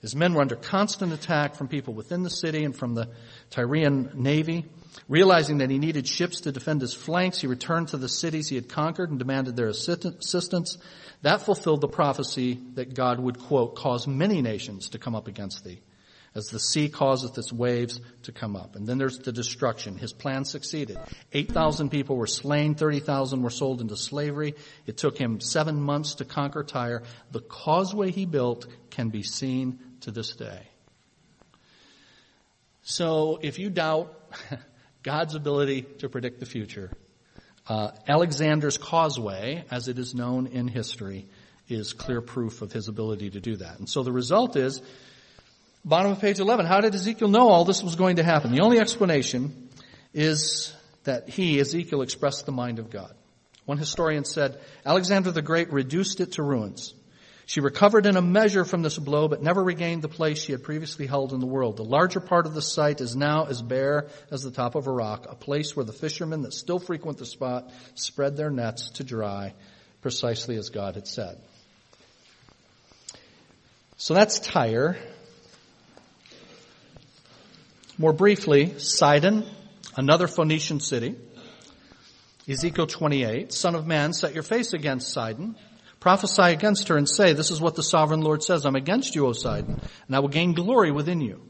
His 0.00 0.14
men 0.14 0.34
were 0.34 0.42
under 0.42 0.56
constant 0.56 1.12
attack 1.12 1.54
from 1.54 1.68
people 1.68 1.94
within 1.94 2.22
the 2.22 2.30
city 2.30 2.64
and 2.64 2.76
from 2.76 2.94
the 2.94 3.08
Tyrian 3.50 4.10
navy. 4.14 4.66
Realizing 5.08 5.58
that 5.58 5.70
he 5.70 5.78
needed 5.78 6.06
ships 6.06 6.42
to 6.42 6.52
defend 6.52 6.80
his 6.80 6.94
flanks, 6.94 7.40
he 7.40 7.46
returned 7.46 7.88
to 7.88 7.96
the 7.96 8.08
cities 8.08 8.48
he 8.48 8.56
had 8.56 8.68
conquered 8.68 9.10
and 9.10 9.18
demanded 9.18 9.56
their 9.56 9.68
assistance. 9.68 10.78
That 11.22 11.42
fulfilled 11.42 11.80
the 11.80 11.88
prophecy 11.88 12.60
that 12.74 12.94
God 12.94 13.20
would, 13.20 13.38
quote, 13.38 13.76
cause 13.76 14.06
many 14.06 14.42
nations 14.42 14.90
to 14.90 14.98
come 14.98 15.14
up 15.14 15.28
against 15.28 15.64
thee, 15.64 15.80
as 16.36 16.50
the 16.50 16.60
sea 16.60 16.90
causeth 16.90 17.36
its 17.38 17.50
waves 17.50 17.98
to 18.24 18.30
come 18.30 18.56
up. 18.56 18.76
And 18.76 18.86
then 18.86 18.98
there's 18.98 19.18
the 19.18 19.32
destruction. 19.32 19.96
His 19.96 20.12
plan 20.12 20.44
succeeded. 20.44 20.98
8,000 21.32 21.88
people 21.88 22.16
were 22.16 22.26
slain, 22.26 22.74
30,000 22.74 23.42
were 23.42 23.50
sold 23.50 23.80
into 23.80 23.96
slavery. 23.96 24.54
It 24.84 24.98
took 24.98 25.16
him 25.16 25.40
seven 25.40 25.80
months 25.80 26.16
to 26.16 26.26
conquer 26.26 26.62
Tyre. 26.62 27.04
The 27.32 27.40
causeway 27.40 28.10
he 28.10 28.26
built 28.26 28.66
can 28.90 29.08
be 29.08 29.22
seen 29.22 29.80
to 30.02 30.10
this 30.10 30.36
day. 30.36 30.60
So 32.82 33.38
if 33.42 33.58
you 33.58 33.70
doubt 33.70 34.14
God's 35.02 35.34
ability 35.34 35.82
to 36.00 36.10
predict 36.10 36.38
the 36.38 36.46
future, 36.46 36.92
uh, 37.66 37.92
Alexander's 38.06 38.76
Causeway, 38.76 39.64
as 39.70 39.88
it 39.88 39.98
is 39.98 40.14
known 40.14 40.48
in 40.48 40.68
history, 40.68 41.28
is 41.68 41.94
clear 41.94 42.20
proof 42.20 42.62
of 42.62 42.72
his 42.72 42.88
ability 42.88 43.30
to 43.30 43.40
do 43.40 43.56
that. 43.56 43.78
And 43.78 43.88
so 43.88 44.02
the 44.02 44.12
result 44.12 44.54
is, 44.54 44.82
bottom 45.86 46.10
of 46.10 46.20
page 46.20 46.40
11, 46.40 46.66
how 46.66 46.80
did 46.80 46.94
Ezekiel 46.94 47.28
know 47.28 47.48
all 47.48 47.64
this 47.64 47.82
was 47.82 47.94
going 47.94 48.16
to 48.16 48.24
happen? 48.24 48.52
The 48.52 48.60
only 48.60 48.80
explanation 48.80 49.70
is 50.12 50.74
that 51.04 51.28
he, 51.28 51.60
Ezekiel, 51.60 52.02
expressed 52.02 52.44
the 52.44 52.52
mind 52.52 52.78
of 52.78 52.90
God. 52.90 53.14
One 53.64 53.78
historian 53.78 54.24
said, 54.24 54.60
Alexander 54.84 55.30
the 55.30 55.42
Great 55.42 55.72
reduced 55.72 56.20
it 56.20 56.32
to 56.32 56.42
ruins. 56.42 56.92
She 57.48 57.60
recovered 57.60 58.06
in 58.06 58.16
a 58.16 58.22
measure 58.22 58.64
from 58.64 58.82
this 58.82 58.98
blow, 58.98 59.28
but 59.28 59.40
never 59.40 59.62
regained 59.62 60.02
the 60.02 60.08
place 60.08 60.42
she 60.42 60.50
had 60.50 60.64
previously 60.64 61.06
held 61.06 61.32
in 61.32 61.38
the 61.38 61.46
world. 61.46 61.76
The 61.76 61.84
larger 61.84 62.18
part 62.18 62.46
of 62.46 62.54
the 62.54 62.62
site 62.62 63.00
is 63.00 63.14
now 63.14 63.44
as 63.44 63.62
bare 63.62 64.08
as 64.32 64.42
the 64.42 64.50
top 64.50 64.74
of 64.74 64.88
a 64.88 64.92
rock, 64.92 65.26
a 65.30 65.36
place 65.36 65.76
where 65.76 65.84
the 65.84 65.92
fishermen 65.92 66.42
that 66.42 66.52
still 66.52 66.80
frequent 66.80 67.18
the 67.18 67.26
spot 67.26 67.70
spread 67.94 68.36
their 68.36 68.50
nets 68.50 68.90
to 68.94 69.04
dry, 69.04 69.54
precisely 70.02 70.56
as 70.56 70.70
God 70.70 70.96
had 70.96 71.06
said. 71.06 71.38
So 73.96 74.12
that's 74.14 74.40
Tyre. 74.40 74.98
More 77.98 78.12
briefly, 78.12 78.78
Sidon, 78.78 79.44
another 79.96 80.26
Phoenician 80.26 80.80
city. 80.80 81.14
Ezekiel 82.48 82.86
28, 82.86 83.52
Son 83.52 83.74
of 83.74 83.86
man, 83.86 84.12
set 84.12 84.34
your 84.34 84.42
face 84.42 84.72
against 84.72 85.12
Sidon 85.12 85.56
Prophesy 86.06 86.42
against 86.42 86.86
her 86.86 86.96
and 86.96 87.08
say, 87.08 87.32
this 87.32 87.50
is 87.50 87.60
what 87.60 87.74
the 87.74 87.82
sovereign 87.82 88.20
Lord 88.20 88.42
says, 88.42 88.64
I'm 88.64 88.76
against 88.76 89.16
you, 89.16 89.26
O 89.26 89.32
Sidon, 89.32 89.80
and 90.06 90.14
I 90.14 90.20
will 90.20 90.28
gain 90.28 90.52
glory 90.52 90.92
within 90.92 91.20
you. 91.20 91.42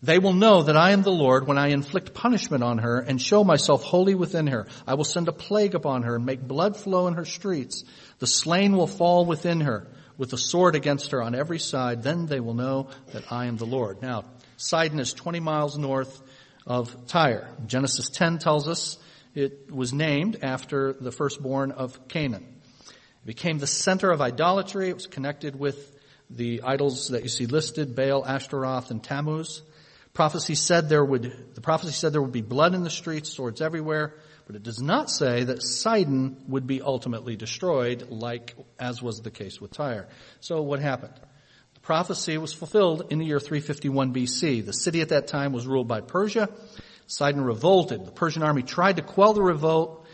They 0.00 0.18
will 0.18 0.32
know 0.32 0.62
that 0.62 0.76
I 0.76 0.92
am 0.92 1.02
the 1.02 1.10
Lord 1.10 1.46
when 1.46 1.58
I 1.58 1.68
inflict 1.68 2.14
punishment 2.14 2.62
on 2.62 2.78
her 2.78 3.00
and 3.00 3.20
show 3.20 3.44
myself 3.44 3.82
holy 3.82 4.14
within 4.14 4.46
her. 4.46 4.68
I 4.86 4.94
will 4.94 5.04
send 5.04 5.28
a 5.28 5.32
plague 5.32 5.74
upon 5.74 6.04
her 6.04 6.14
and 6.14 6.24
make 6.24 6.40
blood 6.40 6.78
flow 6.78 7.08
in 7.08 7.14
her 7.14 7.26
streets. 7.26 7.84
The 8.20 8.26
slain 8.26 8.76
will 8.76 8.86
fall 8.86 9.26
within 9.26 9.60
her 9.60 9.88
with 10.16 10.32
a 10.32 10.38
sword 10.38 10.74
against 10.74 11.10
her 11.10 11.20
on 11.20 11.34
every 11.34 11.58
side. 11.58 12.02
Then 12.02 12.24
they 12.24 12.40
will 12.40 12.54
know 12.54 12.88
that 13.12 13.30
I 13.30 13.46
am 13.46 13.58
the 13.58 13.66
Lord. 13.66 14.00
Now, 14.00 14.24
Sidon 14.58 14.98
is 14.98 15.12
20 15.12 15.38
miles 15.38 15.78
north 15.78 16.20
of 16.66 17.06
Tyre. 17.06 17.48
Genesis 17.66 18.10
10 18.10 18.38
tells 18.38 18.66
us 18.66 18.98
it 19.32 19.70
was 19.70 19.92
named 19.92 20.40
after 20.42 20.94
the 20.94 21.12
firstborn 21.12 21.70
of 21.70 22.08
Canaan. 22.08 22.44
It 22.88 23.26
became 23.26 23.60
the 23.60 23.68
center 23.68 24.10
of 24.10 24.20
idolatry. 24.20 24.88
It 24.88 24.94
was 24.94 25.06
connected 25.06 25.56
with 25.56 25.96
the 26.28 26.62
idols 26.62 27.08
that 27.08 27.22
you 27.22 27.28
see 27.28 27.46
listed, 27.46 27.94
Baal, 27.94 28.26
Ashtaroth, 28.26 28.90
and 28.90 29.02
Tammuz. 29.02 29.62
Prophecy 30.12 30.56
said 30.56 30.88
there 30.88 31.04
would, 31.04 31.54
the 31.54 31.60
prophecy 31.60 31.92
said 31.92 32.12
there 32.12 32.20
would 32.20 32.32
be 32.32 32.42
blood 32.42 32.74
in 32.74 32.82
the 32.82 32.90
streets, 32.90 33.32
swords 33.32 33.60
everywhere, 33.60 34.16
but 34.48 34.56
it 34.56 34.64
does 34.64 34.82
not 34.82 35.08
say 35.08 35.44
that 35.44 35.62
Sidon 35.62 36.36
would 36.48 36.66
be 36.66 36.82
ultimately 36.82 37.36
destroyed 37.36 38.08
like 38.10 38.56
as 38.76 39.00
was 39.00 39.20
the 39.20 39.30
case 39.30 39.60
with 39.60 39.70
Tyre. 39.70 40.08
So 40.40 40.62
what 40.62 40.80
happened? 40.80 41.14
Prophecy 41.88 42.36
was 42.36 42.52
fulfilled 42.52 43.06
in 43.08 43.18
the 43.18 43.24
year 43.24 43.40
351 43.40 44.12
BC. 44.12 44.62
The 44.62 44.74
city 44.74 45.00
at 45.00 45.08
that 45.08 45.26
time 45.26 45.54
was 45.54 45.66
ruled 45.66 45.88
by 45.88 46.02
Persia. 46.02 46.50
Sidon 47.06 47.42
revolted. 47.42 48.04
The 48.04 48.10
Persian 48.10 48.42
army 48.42 48.62
tried 48.62 48.96
to 48.96 49.02
quell 49.02 49.32
the 49.32 49.40
revolt, 49.40 50.04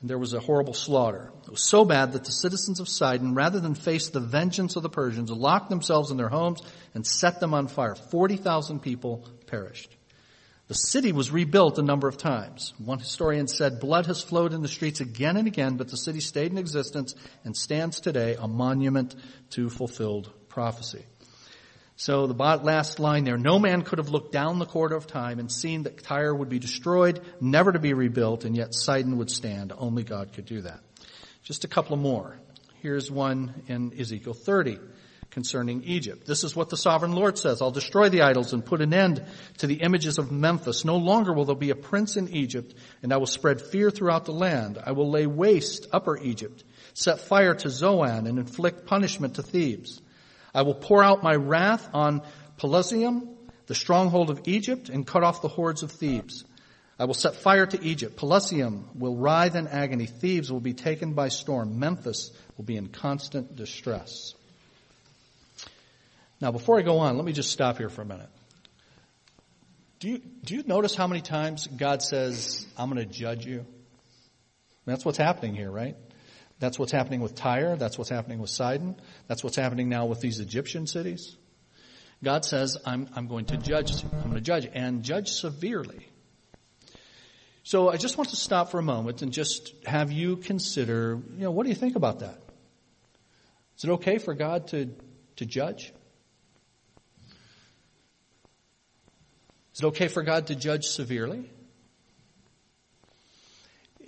and 0.00 0.08
there 0.08 0.16
was 0.16 0.32
a 0.32 0.38
horrible 0.38 0.74
slaughter. 0.74 1.32
It 1.42 1.50
was 1.50 1.68
so 1.68 1.84
bad 1.84 2.12
that 2.12 2.24
the 2.24 2.30
citizens 2.30 2.78
of 2.78 2.88
Sidon, 2.88 3.34
rather 3.34 3.58
than 3.58 3.74
face 3.74 4.10
the 4.10 4.20
vengeance 4.20 4.76
of 4.76 4.84
the 4.84 4.88
Persians, 4.88 5.28
locked 5.28 5.70
themselves 5.70 6.12
in 6.12 6.18
their 6.18 6.28
homes 6.28 6.62
and 6.94 7.04
set 7.04 7.40
them 7.40 7.52
on 7.52 7.66
fire. 7.66 7.96
40,000 7.96 8.78
people 8.78 9.28
perished. 9.48 9.92
The 10.68 10.74
city 10.74 11.10
was 11.10 11.32
rebuilt 11.32 11.80
a 11.80 11.82
number 11.82 12.06
of 12.06 12.16
times. 12.16 12.74
One 12.78 13.00
historian 13.00 13.48
said 13.48 13.80
blood 13.80 14.06
has 14.06 14.22
flowed 14.22 14.52
in 14.52 14.62
the 14.62 14.68
streets 14.68 15.00
again 15.00 15.36
and 15.36 15.48
again, 15.48 15.78
but 15.78 15.88
the 15.88 15.96
city 15.96 16.20
stayed 16.20 16.52
in 16.52 16.58
existence 16.58 17.16
and 17.42 17.56
stands 17.56 17.98
today 17.98 18.36
a 18.38 18.46
monument 18.46 19.16
to 19.50 19.68
fulfilled 19.68 20.32
prophecy. 20.48 21.04
So 21.96 22.26
the 22.26 22.34
last 22.34 22.98
line 22.98 23.24
there, 23.24 23.38
no 23.38 23.58
man 23.58 23.82
could 23.82 23.98
have 23.98 24.08
looked 24.08 24.32
down 24.32 24.58
the 24.58 24.66
corridor 24.66 24.96
of 24.96 25.06
time 25.06 25.38
and 25.38 25.50
seen 25.50 25.84
that 25.84 26.02
Tyre 26.02 26.34
would 26.34 26.48
be 26.48 26.58
destroyed, 26.58 27.20
never 27.40 27.70
to 27.70 27.78
be 27.78 27.94
rebuilt, 27.94 28.44
and 28.44 28.56
yet 28.56 28.74
Sidon 28.74 29.18
would 29.18 29.30
stand. 29.30 29.72
Only 29.76 30.02
God 30.02 30.32
could 30.32 30.44
do 30.44 30.62
that. 30.62 30.80
Just 31.44 31.64
a 31.64 31.68
couple 31.68 31.96
more. 31.96 32.36
Here's 32.82 33.10
one 33.10 33.62
in 33.68 33.98
Ezekiel 33.98 34.34
30 34.34 34.78
concerning 35.30 35.82
Egypt. 35.84 36.26
This 36.26 36.44
is 36.44 36.54
what 36.54 36.68
the 36.68 36.76
sovereign 36.76 37.12
Lord 37.12 37.38
says. 37.38 37.62
I'll 37.62 37.70
destroy 37.70 38.08
the 38.08 38.22
idols 38.22 38.52
and 38.52 38.64
put 38.64 38.80
an 38.80 38.92
end 38.92 39.24
to 39.58 39.66
the 39.66 39.76
images 39.76 40.18
of 40.18 40.30
Memphis. 40.30 40.84
No 40.84 40.96
longer 40.96 41.32
will 41.32 41.44
there 41.44 41.56
be 41.56 41.70
a 41.70 41.76
prince 41.76 42.16
in 42.16 42.28
Egypt, 42.28 42.74
and 43.02 43.12
I 43.12 43.18
will 43.18 43.26
spread 43.26 43.60
fear 43.60 43.90
throughout 43.90 44.24
the 44.24 44.32
land. 44.32 44.78
I 44.84 44.92
will 44.92 45.10
lay 45.10 45.26
waste 45.26 45.88
upper 45.92 46.16
Egypt, 46.18 46.62
set 46.92 47.20
fire 47.20 47.54
to 47.54 47.70
Zoan, 47.70 48.26
and 48.26 48.38
inflict 48.38 48.86
punishment 48.86 49.34
to 49.34 49.42
Thebes. 49.42 50.00
I 50.54 50.62
will 50.62 50.74
pour 50.74 51.02
out 51.02 51.22
my 51.22 51.34
wrath 51.34 51.88
on 51.92 52.22
Pelusium, 52.58 53.28
the 53.66 53.74
stronghold 53.74 54.30
of 54.30 54.42
Egypt, 54.44 54.88
and 54.88 55.06
cut 55.06 55.24
off 55.24 55.42
the 55.42 55.48
hordes 55.48 55.82
of 55.82 55.90
Thebes. 55.90 56.44
I 56.98 57.06
will 57.06 57.14
set 57.14 57.34
fire 57.34 57.66
to 57.66 57.82
Egypt. 57.82 58.16
Pelusium 58.16 58.84
will 58.94 59.16
writhe 59.16 59.56
in 59.56 59.66
agony. 59.66 60.06
Thebes 60.06 60.52
will 60.52 60.60
be 60.60 60.74
taken 60.74 61.14
by 61.14 61.28
storm. 61.28 61.80
Memphis 61.80 62.30
will 62.56 62.64
be 62.64 62.76
in 62.76 62.88
constant 62.88 63.56
distress. 63.56 64.34
Now, 66.40 66.52
before 66.52 66.78
I 66.78 66.82
go 66.82 66.98
on, 66.98 67.16
let 67.16 67.24
me 67.24 67.32
just 67.32 67.50
stop 67.50 67.78
here 67.78 67.88
for 67.88 68.02
a 68.02 68.04
minute. 68.04 68.28
Do 69.98 70.10
you, 70.10 70.18
do 70.44 70.54
you 70.54 70.62
notice 70.66 70.94
how 70.94 71.06
many 71.06 71.22
times 71.22 71.66
God 71.66 72.02
says, 72.02 72.66
I'm 72.76 72.90
going 72.90 73.04
to 73.04 73.12
judge 73.12 73.46
you? 73.46 73.64
That's 74.84 75.04
what's 75.04 75.18
happening 75.18 75.54
here, 75.54 75.70
right? 75.70 75.96
That's 76.64 76.78
what's 76.78 76.92
happening 76.92 77.20
with 77.20 77.34
Tyre. 77.34 77.76
That's 77.76 77.98
what's 77.98 78.08
happening 78.08 78.38
with 78.38 78.48
Sidon. 78.48 78.96
That's 79.26 79.44
what's 79.44 79.56
happening 79.56 79.90
now 79.90 80.06
with 80.06 80.20
these 80.20 80.40
Egyptian 80.40 80.86
cities. 80.86 81.36
God 82.22 82.46
says, 82.46 82.78
I'm, 82.86 83.06
I'm 83.14 83.28
going 83.28 83.44
to 83.46 83.58
judge, 83.58 84.02
I'm 84.02 84.22
going 84.22 84.32
to 84.32 84.40
judge 84.40 84.66
and 84.72 85.02
judge 85.02 85.32
severely. 85.32 86.08
So 87.64 87.90
I 87.90 87.98
just 87.98 88.16
want 88.16 88.30
to 88.30 88.36
stop 88.36 88.70
for 88.70 88.78
a 88.78 88.82
moment 88.82 89.20
and 89.20 89.30
just 89.30 89.74
have 89.84 90.10
you 90.10 90.36
consider, 90.36 91.20
you 91.36 91.44
know, 91.44 91.50
what 91.50 91.64
do 91.64 91.68
you 91.68 91.74
think 91.74 91.96
about 91.96 92.20
that? 92.20 92.40
Is 93.76 93.84
it 93.84 93.90
okay 93.90 94.16
for 94.16 94.32
God 94.32 94.68
to, 94.68 94.88
to 95.36 95.44
judge? 95.44 95.92
Is 99.74 99.82
it 99.82 99.86
okay 99.88 100.08
for 100.08 100.22
God 100.22 100.46
to 100.46 100.54
judge 100.54 100.86
severely? 100.86 101.50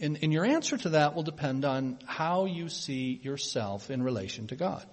And, 0.00 0.18
and 0.22 0.32
your 0.32 0.44
answer 0.44 0.76
to 0.76 0.90
that 0.90 1.14
will 1.14 1.22
depend 1.22 1.64
on 1.64 1.98
how 2.06 2.44
you 2.44 2.68
see 2.68 3.20
yourself 3.22 3.90
in 3.90 4.02
relation 4.02 4.46
to 4.48 4.56
God. 4.56 4.84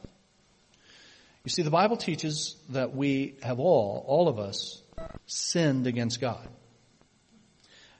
You 1.43 1.49
see, 1.49 1.61
the 1.61 1.71
Bible 1.71 1.97
teaches 1.97 2.55
that 2.69 2.95
we 2.95 3.35
have 3.41 3.59
all, 3.59 4.03
all 4.07 4.27
of 4.29 4.39
us, 4.39 4.81
sinned 5.25 5.87
against 5.87 6.21
God. 6.21 6.47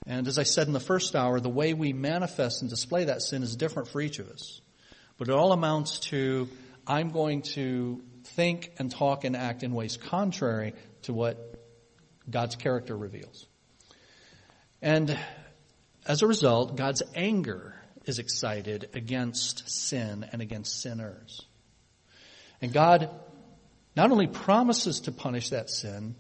And 0.06 0.28
as 0.28 0.38
I 0.38 0.44
said 0.44 0.68
in 0.68 0.74
the 0.74 0.80
first 0.80 1.16
hour, 1.16 1.40
the 1.40 1.50
way 1.50 1.74
we 1.74 1.94
manifest 1.94 2.62
and 2.62 2.70
display 2.70 3.06
that 3.06 3.22
sin 3.22 3.44
is 3.44 3.56
different 3.56 3.90
for 3.90 4.02
each 4.02 4.20
of 4.20 4.30
us. 4.30 4.62
But 5.18 5.30
it 5.30 5.34
all 5.34 5.52
amounts 5.52 6.00
to, 6.12 6.50
I'm 6.88 7.10
going 7.10 7.42
to 7.54 8.02
think 8.24 8.72
and 8.80 8.92
talk 8.92 9.24
and 9.24 9.36
act 9.36 9.64
in 9.64 9.74
ways 9.74 9.98
contrary 9.98 10.74
to 11.04 11.14
what 11.14 11.60
God's 12.30 12.56
character 12.56 12.96
reveals. 12.96 13.46
And 14.82 15.18
as 16.06 16.22
a 16.22 16.28
result, 16.28 16.76
God's 16.76 17.02
anger 17.16 17.76
is 18.06 18.20
excited 18.20 18.90
against 18.94 19.70
sin 19.70 20.26
and 20.32 20.42
against 20.42 20.82
sinners. 20.82 21.42
And 22.62 22.74
God 22.74 23.10
not 23.96 24.12
only 24.12 24.28
promises 24.28 25.02
to 25.02 25.12
punish 25.12 25.50
that 25.50 25.70
sin, 25.70 26.16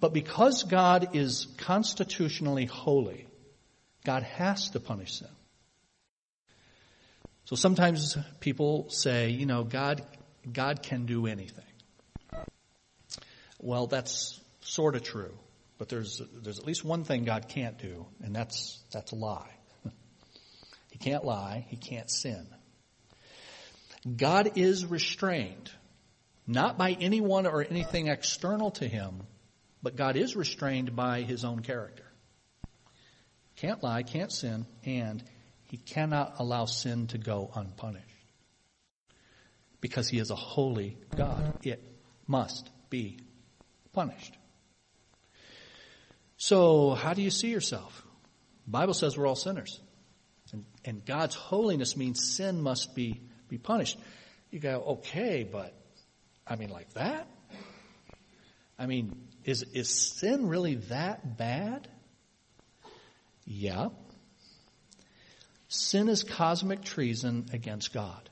but 0.00 0.12
because 0.12 0.62
God 0.62 1.16
is 1.16 1.46
constitutionally 1.58 2.66
holy, 2.66 3.26
God 4.04 4.22
has 4.22 4.70
to 4.70 4.80
punish 4.80 5.14
sin. 5.14 5.28
So 7.46 7.56
sometimes 7.56 8.16
people 8.40 8.90
say, 8.90 9.30
you 9.30 9.46
know, 9.46 9.64
God, 9.64 10.02
God 10.52 10.82
can 10.82 11.06
do 11.06 11.26
anything. 11.26 11.64
Well, 13.58 13.86
that's 13.86 14.38
sort 14.60 14.94
of 14.94 15.02
true. 15.02 15.34
But 15.78 15.88
there's, 15.88 16.20
there's 16.34 16.58
at 16.58 16.66
least 16.66 16.84
one 16.84 17.04
thing 17.04 17.24
God 17.24 17.48
can't 17.48 17.78
do, 17.78 18.06
and 18.20 18.34
that's, 18.34 18.80
that's 18.92 19.12
lie. 19.12 19.50
he 20.90 20.98
can't 20.98 21.24
lie. 21.24 21.66
He 21.68 21.76
can't 21.76 22.10
sin. 22.10 22.46
God 24.16 24.52
is 24.56 24.84
restrained, 24.84 25.70
not 26.46 26.78
by 26.78 26.92
anyone 26.92 27.46
or 27.46 27.62
anything 27.62 28.08
external 28.08 28.72
to 28.72 28.88
him, 28.88 29.22
but 29.82 29.96
God 29.96 30.16
is 30.16 30.34
restrained 30.34 30.96
by 30.96 31.22
his 31.22 31.44
own 31.44 31.60
character. 31.60 32.04
Can't 33.56 33.82
lie, 33.82 34.02
can't 34.02 34.32
sin, 34.32 34.66
and 34.84 35.22
he 35.64 35.76
cannot 35.76 36.36
allow 36.38 36.64
sin 36.64 37.08
to 37.08 37.18
go 37.18 37.50
unpunished. 37.54 38.04
Because 39.80 40.08
he 40.08 40.18
is 40.18 40.30
a 40.30 40.36
holy 40.36 40.96
God. 41.16 41.58
It 41.62 41.84
must 42.26 42.68
be 42.90 43.18
punished. 43.92 44.37
So, 46.38 46.90
how 46.90 47.14
do 47.14 47.22
you 47.22 47.30
see 47.30 47.50
yourself? 47.50 48.04
The 48.64 48.70
Bible 48.70 48.94
says 48.94 49.18
we're 49.18 49.26
all 49.26 49.34
sinners. 49.34 49.80
And, 50.52 50.64
and 50.84 51.04
God's 51.04 51.34
holiness 51.34 51.96
means 51.96 52.32
sin 52.36 52.62
must 52.62 52.94
be, 52.94 53.20
be 53.48 53.58
punished. 53.58 53.98
You 54.50 54.60
go, 54.60 54.82
okay, 54.98 55.46
but 55.50 55.74
I 56.46 56.54
mean, 56.54 56.70
like 56.70 56.94
that? 56.94 57.28
I 58.78 58.86
mean, 58.86 59.20
is, 59.44 59.64
is 59.74 59.90
sin 59.90 60.48
really 60.48 60.76
that 60.76 61.36
bad? 61.36 61.88
Yeah. 63.44 63.88
Sin 65.66 66.08
is 66.08 66.22
cosmic 66.22 66.82
treason 66.82 67.46
against 67.52 67.92
God. 67.92 68.30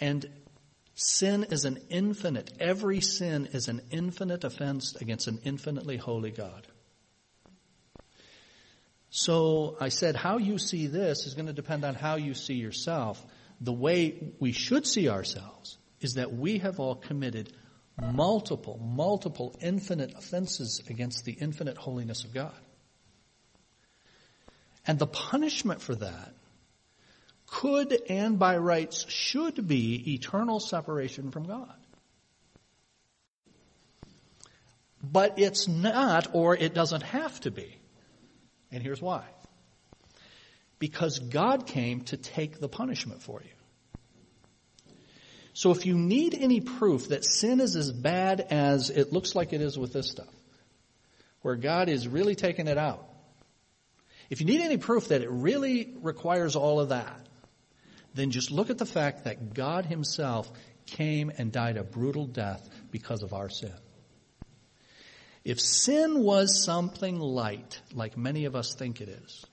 And 0.00 0.26
sin 0.96 1.44
is 1.50 1.66
an 1.66 1.78
infinite, 1.90 2.52
every 2.58 3.00
sin 3.00 3.50
is 3.52 3.68
an 3.68 3.82
infinite 3.90 4.42
offense 4.44 4.96
against 4.96 5.28
an 5.28 5.40
infinitely 5.44 5.98
holy 5.98 6.30
God. 6.30 6.66
So 9.10 9.76
I 9.80 9.90
said, 9.90 10.16
how 10.16 10.38
you 10.38 10.58
see 10.58 10.88
this 10.88 11.26
is 11.26 11.34
going 11.34 11.46
to 11.46 11.52
depend 11.52 11.84
on 11.84 11.94
how 11.94 12.16
you 12.16 12.34
see 12.34 12.54
yourself. 12.54 13.24
The 13.60 13.72
way 13.72 14.32
we 14.40 14.52
should 14.52 14.86
see 14.86 15.08
ourselves 15.08 15.78
is 16.00 16.14
that 16.14 16.32
we 16.32 16.58
have 16.58 16.80
all 16.80 16.96
committed 16.96 17.52
multiple, 18.02 18.78
multiple 18.82 19.54
infinite 19.60 20.14
offenses 20.16 20.82
against 20.88 21.24
the 21.24 21.32
infinite 21.32 21.76
holiness 21.76 22.24
of 22.24 22.34
God. 22.34 22.54
And 24.86 24.98
the 24.98 25.06
punishment 25.06 25.82
for 25.82 25.94
that 25.94 26.35
could 27.46 28.00
and 28.08 28.38
by 28.38 28.56
rights 28.56 29.08
should 29.08 29.66
be 29.66 30.14
eternal 30.14 30.60
separation 30.60 31.30
from 31.30 31.44
God. 31.46 31.74
But 35.02 35.38
it's 35.38 35.68
not 35.68 36.28
or 36.32 36.56
it 36.56 36.74
doesn't 36.74 37.02
have 37.02 37.38
to 37.40 37.50
be. 37.50 37.76
And 38.72 38.82
here's 38.82 39.00
why. 39.00 39.24
Because 40.78 41.18
God 41.18 41.66
came 41.66 42.02
to 42.02 42.16
take 42.16 42.60
the 42.60 42.68
punishment 42.68 43.22
for 43.22 43.40
you. 43.42 43.50
So 45.54 45.70
if 45.70 45.86
you 45.86 45.96
need 45.96 46.34
any 46.34 46.60
proof 46.60 47.08
that 47.08 47.24
sin 47.24 47.60
is 47.60 47.76
as 47.76 47.90
bad 47.90 48.40
as 48.50 48.90
it 48.90 49.12
looks 49.12 49.34
like 49.34 49.54
it 49.54 49.62
is 49.62 49.78
with 49.78 49.92
this 49.92 50.10
stuff, 50.10 50.28
where 51.40 51.56
God 51.56 51.88
is 51.88 52.06
really 52.06 52.34
taking 52.34 52.66
it 52.66 52.76
out, 52.76 53.08
if 54.28 54.40
you 54.40 54.46
need 54.46 54.60
any 54.60 54.76
proof 54.76 55.08
that 55.08 55.22
it 55.22 55.30
really 55.30 55.94
requires 56.02 56.56
all 56.56 56.80
of 56.80 56.90
that, 56.90 57.26
then 58.16 58.30
just 58.30 58.50
look 58.50 58.70
at 58.70 58.78
the 58.78 58.86
fact 58.86 59.24
that 59.24 59.54
God 59.54 59.86
himself 59.86 60.50
came 60.86 61.30
and 61.36 61.52
died 61.52 61.76
a 61.76 61.84
brutal 61.84 62.26
death 62.26 62.68
because 62.90 63.22
of 63.22 63.32
our 63.32 63.48
sin. 63.48 63.74
If 65.44 65.60
sin 65.60 66.24
was 66.24 66.64
something 66.64 67.20
light, 67.20 67.80
like 67.92 68.16
many 68.16 68.46
of 68.46 68.56
us 68.56 68.74
think 68.74 69.00
it 69.00 69.08
is, 69.08 69.44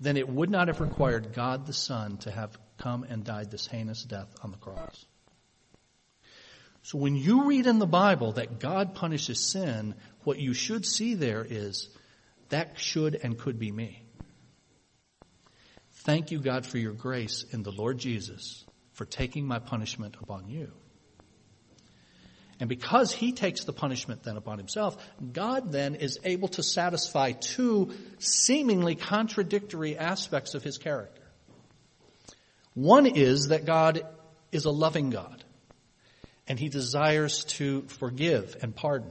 then 0.00 0.16
it 0.16 0.28
would 0.28 0.50
not 0.50 0.68
have 0.68 0.80
required 0.80 1.32
God 1.32 1.66
the 1.66 1.72
Son 1.72 2.18
to 2.18 2.30
have 2.30 2.58
come 2.76 3.04
and 3.04 3.24
died 3.24 3.50
this 3.50 3.66
heinous 3.66 4.02
death 4.02 4.34
on 4.42 4.50
the 4.50 4.58
cross. 4.58 5.06
So 6.82 6.98
when 6.98 7.16
you 7.16 7.44
read 7.44 7.66
in 7.66 7.78
the 7.78 7.86
Bible 7.86 8.32
that 8.32 8.60
God 8.60 8.94
punishes 8.94 9.40
sin, 9.40 9.94
what 10.24 10.38
you 10.38 10.52
should 10.52 10.84
see 10.84 11.14
there 11.14 11.46
is 11.48 11.88
that 12.50 12.78
should 12.78 13.14
and 13.14 13.38
could 13.38 13.58
be 13.58 13.72
me. 13.72 14.05
Thank 16.06 16.30
you, 16.30 16.38
God, 16.38 16.64
for 16.64 16.78
your 16.78 16.92
grace 16.92 17.44
in 17.50 17.64
the 17.64 17.72
Lord 17.72 17.98
Jesus 17.98 18.64
for 18.92 19.04
taking 19.04 19.44
my 19.44 19.58
punishment 19.58 20.16
upon 20.22 20.48
you. 20.48 20.70
And 22.60 22.68
because 22.68 23.10
he 23.10 23.32
takes 23.32 23.64
the 23.64 23.72
punishment 23.72 24.22
then 24.22 24.36
upon 24.36 24.58
himself, 24.58 24.96
God 25.32 25.72
then 25.72 25.96
is 25.96 26.20
able 26.22 26.46
to 26.50 26.62
satisfy 26.62 27.32
two 27.32 27.92
seemingly 28.20 28.94
contradictory 28.94 29.98
aspects 29.98 30.54
of 30.54 30.62
his 30.62 30.78
character. 30.78 31.22
One 32.74 33.06
is 33.06 33.48
that 33.48 33.64
God 33.64 34.06
is 34.52 34.64
a 34.64 34.70
loving 34.70 35.10
God, 35.10 35.42
and 36.46 36.56
He 36.56 36.68
desires 36.68 37.44
to 37.56 37.82
forgive 37.82 38.54
and 38.62 38.76
pardon. 38.76 39.10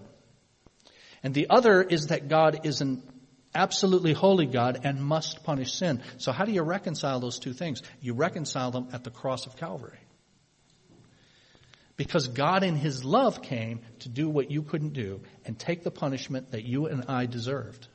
And 1.23 1.33
the 1.33 1.47
other 1.49 1.81
is 1.81 2.07
that 2.07 2.29
God 2.29 2.61
is 2.63 2.79
an 2.79 3.01
absolutely 3.55 4.13
holy 4.13 4.45
God 4.45 4.81
and 4.83 5.03
must 5.03 5.43
punish 5.43 5.73
sin. 5.73 6.03
So 6.17 6.31
how 6.31 6.45
do 6.45 6.51
you 6.51 6.61
reconcile 6.61 7.19
those 7.19 7.39
two 7.39 7.53
things? 7.53 7.81
You 8.01 8.13
reconcile 8.13 8.71
them 8.71 8.89
at 8.93 9.03
the 9.03 9.09
cross 9.09 9.47
of 9.47 9.55
Calvary. 9.55 9.99
Because 11.97 12.27
God 12.27 12.63
in 12.63 12.75
His 12.75 13.05
love 13.05 13.41
came 13.41 13.79
to 13.99 14.09
do 14.09 14.29
what 14.29 14.51
you 14.51 14.61
couldn't 14.61 14.93
do 14.93 15.21
and 15.45 15.57
take 15.57 15.83
the 15.83 15.91
punishment 15.91 16.51
that 16.51 16.65
you 16.65 16.87
and 16.87 17.05
I 17.07 17.25
deserved. 17.25 17.87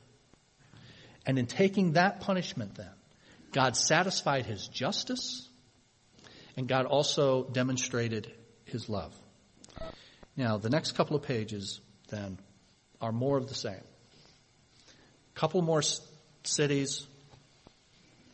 And 1.25 1.37
in 1.37 1.45
taking 1.45 1.93
that 1.93 2.21
punishment 2.21 2.75
then, 2.75 2.89
God 3.51 3.77
satisfied 3.77 4.47
His 4.47 4.67
justice 4.67 5.47
and 6.57 6.67
God 6.67 6.85
also 6.85 7.43
demonstrated 7.43 8.31
his 8.65 8.89
love. 8.89 9.13
Now, 10.35 10.57
the 10.57 10.69
next 10.69 10.93
couple 10.93 11.15
of 11.15 11.23
pages 11.23 11.81
then 12.09 12.39
are 12.99 13.11
more 13.11 13.37
of 13.37 13.47
the 13.47 13.55
same. 13.55 13.81
Couple 15.41 15.63
more 15.63 15.81
cities, 16.43 17.07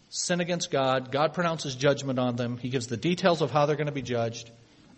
sin 0.10 0.42
against 0.42 0.72
God. 0.72 1.10
God 1.10 1.34
pronounces 1.34 1.74
judgment 1.74 2.20
on 2.20 2.36
them. 2.36 2.58
He 2.58 2.68
gives 2.68 2.88
the 2.88 2.98
details 2.98 3.42
of 3.42 3.50
how 3.50 3.66
they're 3.66 3.78
going 3.78 3.88
to 3.88 3.94
be 3.94 4.02
judged, 4.02 4.52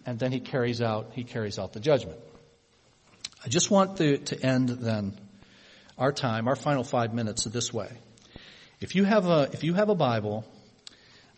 and 0.08 0.18
then 0.18 0.32
he 0.32 0.40
carries 0.40 0.82
out 0.82 1.12
he 1.14 1.24
carries 1.24 1.60
out 1.60 1.72
the 1.74 1.80
judgment. 1.80 2.18
I 3.46 3.50
just 3.50 3.70
want 3.70 3.98
to, 3.98 4.18
to 4.18 4.44
end 4.44 4.70
then 4.70 5.20
our 6.00 6.12
time, 6.12 6.48
our 6.48 6.56
final 6.56 6.84
five 6.84 7.14
minutes 7.14 7.44
this 7.44 7.72
way. 7.72 7.92
If 8.80 8.96
you 8.96 9.04
have 9.04 9.28
a 9.28 9.48
if 9.54 9.64
you 9.64 9.76
have 9.76 9.90
a 9.90 9.96
Bible, 9.96 10.52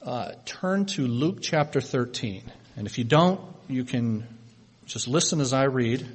uh, 0.02 0.32
turn 0.46 0.86
to 0.96 1.06
Luke 1.06 1.40
chapter 1.42 1.82
13. 1.82 2.50
And 2.78 2.88
if 2.88 2.98
you 2.98 3.04
don't, 3.04 3.42
you 3.68 3.84
can 3.84 4.26
just 4.86 5.10
listen 5.10 5.42
as 5.42 5.52
I 5.52 5.64
read 5.64 6.08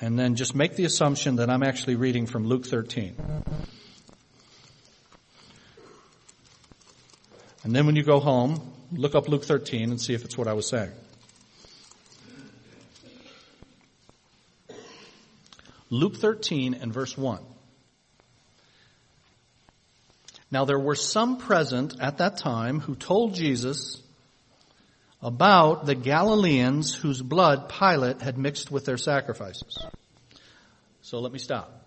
and 0.00 0.18
then 0.18 0.34
just 0.34 0.54
make 0.54 0.76
the 0.76 0.84
assumption 0.84 1.36
that 1.36 1.48
I'm 1.48 1.62
actually 1.62 1.96
reading 1.96 2.26
from 2.26 2.46
Luke 2.46 2.66
13. 2.66 3.14
And 7.64 7.74
then 7.74 7.86
when 7.86 7.96
you 7.96 8.02
go 8.02 8.20
home, 8.20 8.72
look 8.92 9.14
up 9.14 9.28
Luke 9.28 9.44
13 9.44 9.90
and 9.90 10.00
see 10.00 10.14
if 10.14 10.24
it's 10.24 10.36
what 10.38 10.46
I 10.46 10.52
was 10.52 10.68
saying. 10.68 10.92
Luke 15.88 16.16
13 16.16 16.74
and 16.74 16.92
verse 16.92 17.16
1. 17.16 17.40
Now 20.50 20.64
there 20.64 20.78
were 20.78 20.94
some 20.94 21.38
present 21.38 21.94
at 22.00 22.18
that 22.18 22.38
time 22.38 22.80
who 22.80 22.94
told 22.94 23.34
Jesus 23.34 24.02
about 25.26 25.86
the 25.86 25.96
Galileans 25.96 26.94
whose 26.94 27.20
blood 27.20 27.68
Pilate 27.68 28.22
had 28.22 28.38
mixed 28.38 28.70
with 28.70 28.84
their 28.84 28.96
sacrifices. 28.96 29.84
So 31.02 31.18
let 31.18 31.32
me 31.32 31.40
stop. 31.40 31.84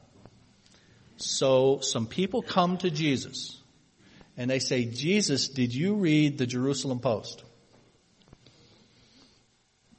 So 1.16 1.80
some 1.80 2.06
people 2.06 2.42
come 2.42 2.78
to 2.80 2.92
Jesus 2.92 3.58
and 4.36 4.52
they 4.52 4.60
say, 4.60 4.84
Jesus, 4.84 5.48
did 5.48 5.74
you 5.74 5.96
read 5.96 6.38
the 6.38 6.46
Jerusalem 6.46 7.00
Post? 7.00 7.46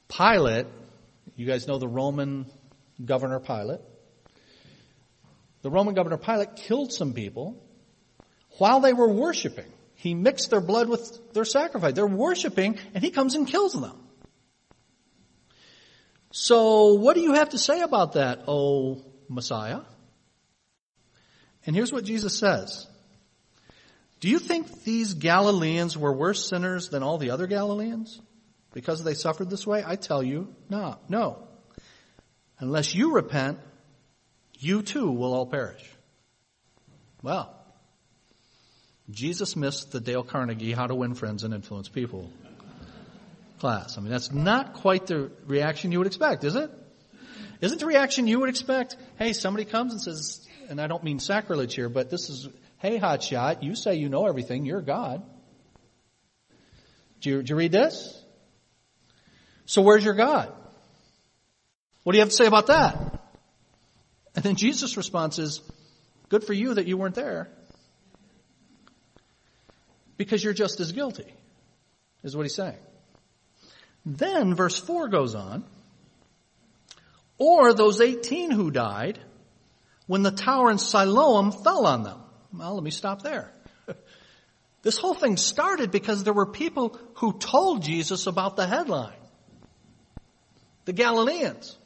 Pilate, 0.07 0.67
you 1.35 1.47
guys 1.47 1.67
know 1.67 1.79
the 1.79 1.87
Roman 1.87 2.45
governor 3.03 3.39
Pilate. 3.39 3.79
The 5.63 5.71
Roman 5.71 5.95
governor 5.95 6.17
Pilate 6.17 6.57
killed 6.57 6.93
some 6.93 7.13
people 7.13 7.59
while 8.59 8.81
they 8.81 8.93
were 8.93 9.11
worshiping. 9.11 9.71
He 10.01 10.15
mixed 10.15 10.49
their 10.49 10.61
blood 10.61 10.89
with 10.89 11.31
their 11.31 11.45
sacrifice. 11.45 11.93
They're 11.93 12.07
worshiping 12.07 12.79
and 12.95 13.03
he 13.03 13.11
comes 13.11 13.35
and 13.35 13.47
kills 13.47 13.79
them. 13.79 13.95
So 16.31 16.95
what 16.95 17.13
do 17.13 17.21
you 17.21 17.33
have 17.33 17.49
to 17.49 17.59
say 17.59 17.81
about 17.81 18.13
that, 18.13 18.45
oh 18.47 19.05
Messiah? 19.29 19.81
And 21.67 21.75
here's 21.75 21.93
what 21.93 22.03
Jesus 22.03 22.35
says. 22.35 22.87
Do 24.21 24.27
you 24.27 24.39
think 24.39 24.83
these 24.83 25.13
Galileans 25.13 25.95
were 25.95 26.11
worse 26.11 26.49
sinners 26.49 26.89
than 26.89 27.03
all 27.03 27.19
the 27.19 27.29
other 27.29 27.45
Galileans 27.45 28.19
because 28.73 29.03
they 29.03 29.13
suffered 29.13 29.51
this 29.51 29.67
way? 29.67 29.83
I 29.85 29.97
tell 29.97 30.23
you, 30.23 30.47
no, 30.67 30.97
no. 31.09 31.47
Unless 32.57 32.95
you 32.95 33.13
repent, 33.13 33.59
you 34.57 34.81
too 34.81 35.11
will 35.11 35.35
all 35.35 35.45
perish. 35.45 35.87
Well, 37.21 37.55
Jesus 39.11 39.55
missed 39.55 39.91
the 39.91 39.99
Dale 39.99 40.23
Carnegie 40.23 40.73
How 40.73 40.87
to 40.87 40.95
Win 40.95 41.15
Friends 41.15 41.43
and 41.43 41.53
Influence 41.53 41.89
People 41.89 42.29
class. 43.59 43.97
I 43.97 44.01
mean, 44.01 44.09
that's 44.09 44.31
not 44.31 44.73
quite 44.73 45.05
the 45.07 45.31
reaction 45.45 45.91
you 45.91 45.99
would 45.99 46.07
expect, 46.07 46.43
is 46.43 46.55
it? 46.55 46.71
Isn't 47.61 47.79
the 47.79 47.85
reaction 47.85 48.27
you 48.27 48.39
would 48.39 48.49
expect? 48.49 48.97
Hey, 49.19 49.33
somebody 49.33 49.65
comes 49.65 49.93
and 49.93 50.01
says, 50.01 50.47
and 50.67 50.81
I 50.81 50.87
don't 50.87 51.03
mean 51.03 51.19
sacrilege 51.19 51.75
here, 51.75 51.87
but 51.87 52.09
this 52.09 52.29
is, 52.29 52.49
hey, 52.79 52.97
hotshot, 52.97 53.61
you 53.61 53.75
say 53.75 53.95
you 53.95 54.09
know 54.09 54.25
everything, 54.25 54.65
you're 54.65 54.81
God. 54.81 55.21
Do 57.21 57.29
you, 57.29 57.43
do 57.43 57.51
you 57.51 57.55
read 57.55 57.71
this? 57.71 58.19
So 59.65 59.83
where's 59.83 60.03
your 60.03 60.15
God? 60.15 60.51
What 62.03 62.13
do 62.13 62.17
you 62.17 62.21
have 62.21 62.29
to 62.29 62.35
say 62.35 62.47
about 62.47 62.67
that? 62.67 63.21
And 64.35 64.43
then 64.43 64.55
Jesus' 64.55 64.97
response 64.97 65.37
is, 65.37 65.61
good 66.29 66.43
for 66.43 66.53
you 66.53 66.73
that 66.73 66.87
you 66.87 66.97
weren't 66.97 67.15
there. 67.15 67.49
Because 70.21 70.43
you're 70.43 70.53
just 70.53 70.79
as 70.79 70.91
guilty, 70.91 71.33
is 72.21 72.37
what 72.37 72.43
he's 72.43 72.53
saying. 72.53 72.77
Then 74.05 74.53
verse 74.53 74.77
4 74.79 75.07
goes 75.07 75.33
on, 75.33 75.63
or 77.39 77.73
those 77.73 77.99
18 77.99 78.51
who 78.51 78.69
died 78.69 79.17
when 80.05 80.21
the 80.21 80.29
tower 80.29 80.69
in 80.69 80.77
Siloam 80.77 81.51
fell 81.51 81.87
on 81.87 82.03
them. 82.03 82.19
Well, 82.53 82.75
let 82.75 82.83
me 82.83 82.91
stop 82.91 83.23
there. 83.23 83.51
This 84.83 84.97
whole 84.97 85.13
thing 85.13 85.37
started 85.37 85.91
because 85.91 86.23
there 86.23 86.33
were 86.33 86.47
people 86.47 86.99
who 87.15 87.37
told 87.37 87.83
Jesus 87.83 88.25
about 88.25 88.55
the 88.55 88.65
headline. 88.65 89.21
The 90.85 90.93
Galileans. 90.93 91.77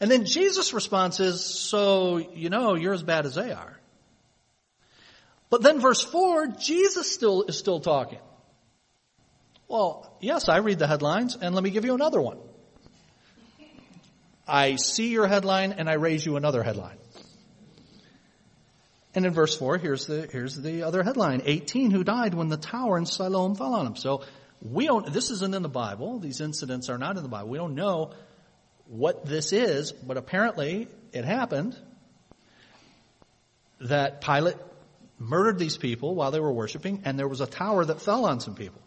And 0.00 0.10
then 0.10 0.24
Jesus' 0.24 0.72
response 0.72 1.20
is, 1.20 1.44
so, 1.44 2.16
you 2.18 2.50
know, 2.50 2.74
you're 2.74 2.94
as 2.94 3.04
bad 3.04 3.26
as 3.26 3.36
they 3.36 3.52
are. 3.52 3.78
But 5.54 5.62
then 5.62 5.78
verse 5.78 6.02
4, 6.02 6.48
Jesus 6.48 7.14
still 7.14 7.44
is 7.44 7.56
still 7.56 7.78
talking. 7.78 8.18
Well, 9.68 10.12
yes, 10.20 10.48
I 10.48 10.56
read 10.56 10.80
the 10.80 10.88
headlines, 10.88 11.36
and 11.40 11.54
let 11.54 11.62
me 11.62 11.70
give 11.70 11.84
you 11.84 11.94
another 11.94 12.20
one. 12.20 12.38
I 14.48 14.74
see 14.74 15.10
your 15.10 15.28
headline 15.28 15.70
and 15.70 15.88
I 15.88 15.92
raise 15.92 16.26
you 16.26 16.34
another 16.34 16.64
headline. 16.64 16.96
And 19.14 19.24
in 19.24 19.32
verse 19.32 19.56
4, 19.56 19.78
here's 19.78 20.06
the, 20.06 20.26
here's 20.26 20.56
the 20.56 20.82
other 20.82 21.04
headline. 21.04 21.42
18 21.44 21.92
who 21.92 22.02
died 22.02 22.34
when 22.34 22.48
the 22.48 22.56
tower 22.56 22.98
in 22.98 23.06
Siloam 23.06 23.54
fell 23.54 23.74
on 23.74 23.84
them. 23.84 23.94
So 23.94 24.24
we 24.60 24.88
don't, 24.88 25.12
this 25.12 25.30
isn't 25.30 25.54
in 25.54 25.62
the 25.62 25.68
Bible. 25.68 26.18
These 26.18 26.40
incidents 26.40 26.88
are 26.90 26.98
not 26.98 27.16
in 27.16 27.22
the 27.22 27.28
Bible. 27.28 27.48
We 27.48 27.58
don't 27.58 27.76
know 27.76 28.10
what 28.86 29.24
this 29.24 29.52
is, 29.52 29.92
but 29.92 30.16
apparently 30.16 30.88
it 31.12 31.24
happened 31.24 31.78
that 33.78 34.20
Pilate 34.20 34.56
murdered 35.18 35.58
these 35.58 35.76
people 35.76 36.14
while 36.14 36.30
they 36.30 36.40
were 36.40 36.52
worshiping 36.52 37.02
and 37.04 37.18
there 37.18 37.28
was 37.28 37.40
a 37.40 37.46
tower 37.46 37.84
that 37.84 38.00
fell 38.00 38.24
on 38.26 38.40
some 38.40 38.54
people. 38.54 38.80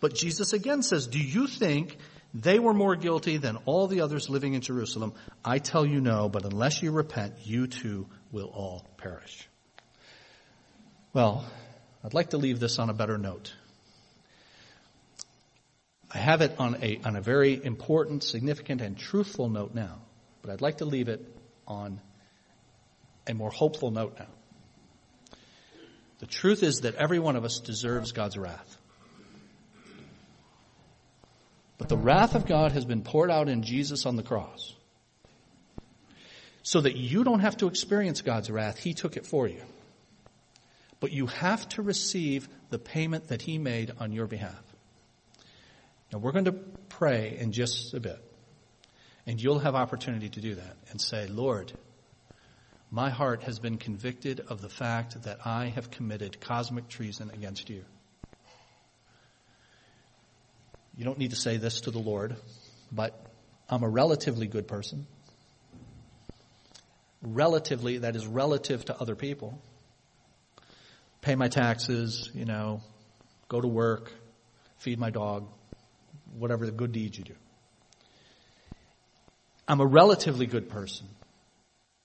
But 0.00 0.14
Jesus 0.14 0.52
again 0.52 0.82
says, 0.82 1.06
do 1.06 1.18
you 1.18 1.46
think 1.46 1.96
they 2.32 2.58
were 2.58 2.74
more 2.74 2.94
guilty 2.94 3.36
than 3.36 3.56
all 3.64 3.86
the 3.86 4.02
others 4.02 4.28
living 4.30 4.54
in 4.54 4.60
Jerusalem? 4.60 5.14
I 5.44 5.58
tell 5.58 5.84
you 5.84 6.00
no, 6.00 6.28
but 6.28 6.44
unless 6.44 6.82
you 6.82 6.92
repent, 6.92 7.34
you 7.44 7.66
too 7.66 8.06
will 8.30 8.46
all 8.46 8.86
perish. 8.96 9.48
Well, 11.12 11.44
I'd 12.04 12.14
like 12.14 12.30
to 12.30 12.36
leave 12.36 12.60
this 12.60 12.78
on 12.78 12.90
a 12.90 12.94
better 12.94 13.18
note. 13.18 13.52
I 16.12 16.18
have 16.18 16.40
it 16.40 16.54
on 16.58 16.76
a, 16.82 17.00
on 17.04 17.16
a 17.16 17.20
very 17.20 17.62
important, 17.62 18.22
significant, 18.22 18.80
and 18.80 18.96
truthful 18.96 19.48
note 19.48 19.74
now, 19.74 20.00
but 20.42 20.50
I'd 20.50 20.60
like 20.60 20.78
to 20.78 20.84
leave 20.84 21.08
it 21.08 21.20
on 21.66 22.00
a 23.26 23.34
more 23.34 23.50
hopeful 23.50 23.90
note 23.90 24.16
now. 24.18 24.28
The 26.18 26.26
truth 26.26 26.62
is 26.62 26.80
that 26.80 26.96
every 26.96 27.18
one 27.18 27.36
of 27.36 27.44
us 27.44 27.60
deserves 27.60 28.12
God's 28.12 28.36
wrath. 28.36 28.76
But 31.78 31.88
the 31.88 31.96
wrath 31.96 32.34
of 32.34 32.46
God 32.46 32.72
has 32.72 32.84
been 32.84 33.02
poured 33.02 33.30
out 33.30 33.48
in 33.48 33.62
Jesus 33.62 34.04
on 34.04 34.16
the 34.16 34.24
cross 34.24 34.74
so 36.62 36.80
that 36.80 36.96
you 36.96 37.22
don't 37.24 37.40
have 37.40 37.56
to 37.58 37.68
experience 37.68 38.20
God's 38.20 38.50
wrath. 38.50 38.78
He 38.78 38.94
took 38.94 39.16
it 39.16 39.26
for 39.26 39.46
you. 39.46 39.62
But 41.00 41.12
you 41.12 41.26
have 41.28 41.68
to 41.70 41.82
receive 41.82 42.48
the 42.70 42.78
payment 42.78 43.28
that 43.28 43.40
He 43.40 43.58
made 43.58 43.92
on 44.00 44.12
your 44.12 44.26
behalf. 44.26 44.60
Now 46.12 46.18
we're 46.18 46.32
going 46.32 46.46
to 46.46 46.52
pray 46.88 47.36
in 47.38 47.52
just 47.52 47.94
a 47.94 48.00
bit. 48.00 48.22
And 49.26 49.40
you'll 49.40 49.60
have 49.60 49.74
opportunity 49.74 50.30
to 50.30 50.40
do 50.40 50.56
that 50.56 50.76
and 50.90 51.00
say, 51.00 51.26
Lord, 51.26 51.72
my 52.90 53.10
heart 53.10 53.42
has 53.42 53.58
been 53.58 53.76
convicted 53.76 54.40
of 54.48 54.60
the 54.60 54.68
fact 54.68 55.22
that 55.24 55.46
I 55.46 55.66
have 55.66 55.90
committed 55.90 56.40
cosmic 56.40 56.88
treason 56.88 57.30
against 57.32 57.68
you. 57.68 57.84
You 60.96 61.04
don't 61.04 61.18
need 61.18 61.30
to 61.30 61.36
say 61.36 61.58
this 61.58 61.82
to 61.82 61.90
the 61.90 61.98
Lord, 61.98 62.36
but 62.90 63.14
I'm 63.68 63.82
a 63.82 63.88
relatively 63.88 64.46
good 64.46 64.66
person 64.66 65.06
relatively, 67.22 67.98
that 67.98 68.16
is 68.16 68.26
relative 68.26 68.84
to 68.86 69.00
other 69.00 69.14
people. 69.14 69.60
Pay 71.20 71.34
my 71.34 71.48
taxes, 71.48 72.30
you 72.34 72.44
know, 72.44 72.80
go 73.48 73.60
to 73.60 73.68
work, 73.68 74.12
feed 74.78 74.98
my 74.98 75.10
dog, 75.10 75.48
whatever 76.36 76.66
the 76.66 76.72
good 76.72 76.92
deeds 76.92 77.18
you 77.18 77.24
do. 77.24 77.34
I'm 79.66 79.80
a 79.80 79.86
relatively 79.86 80.46
good 80.46 80.68
person, 80.68 81.08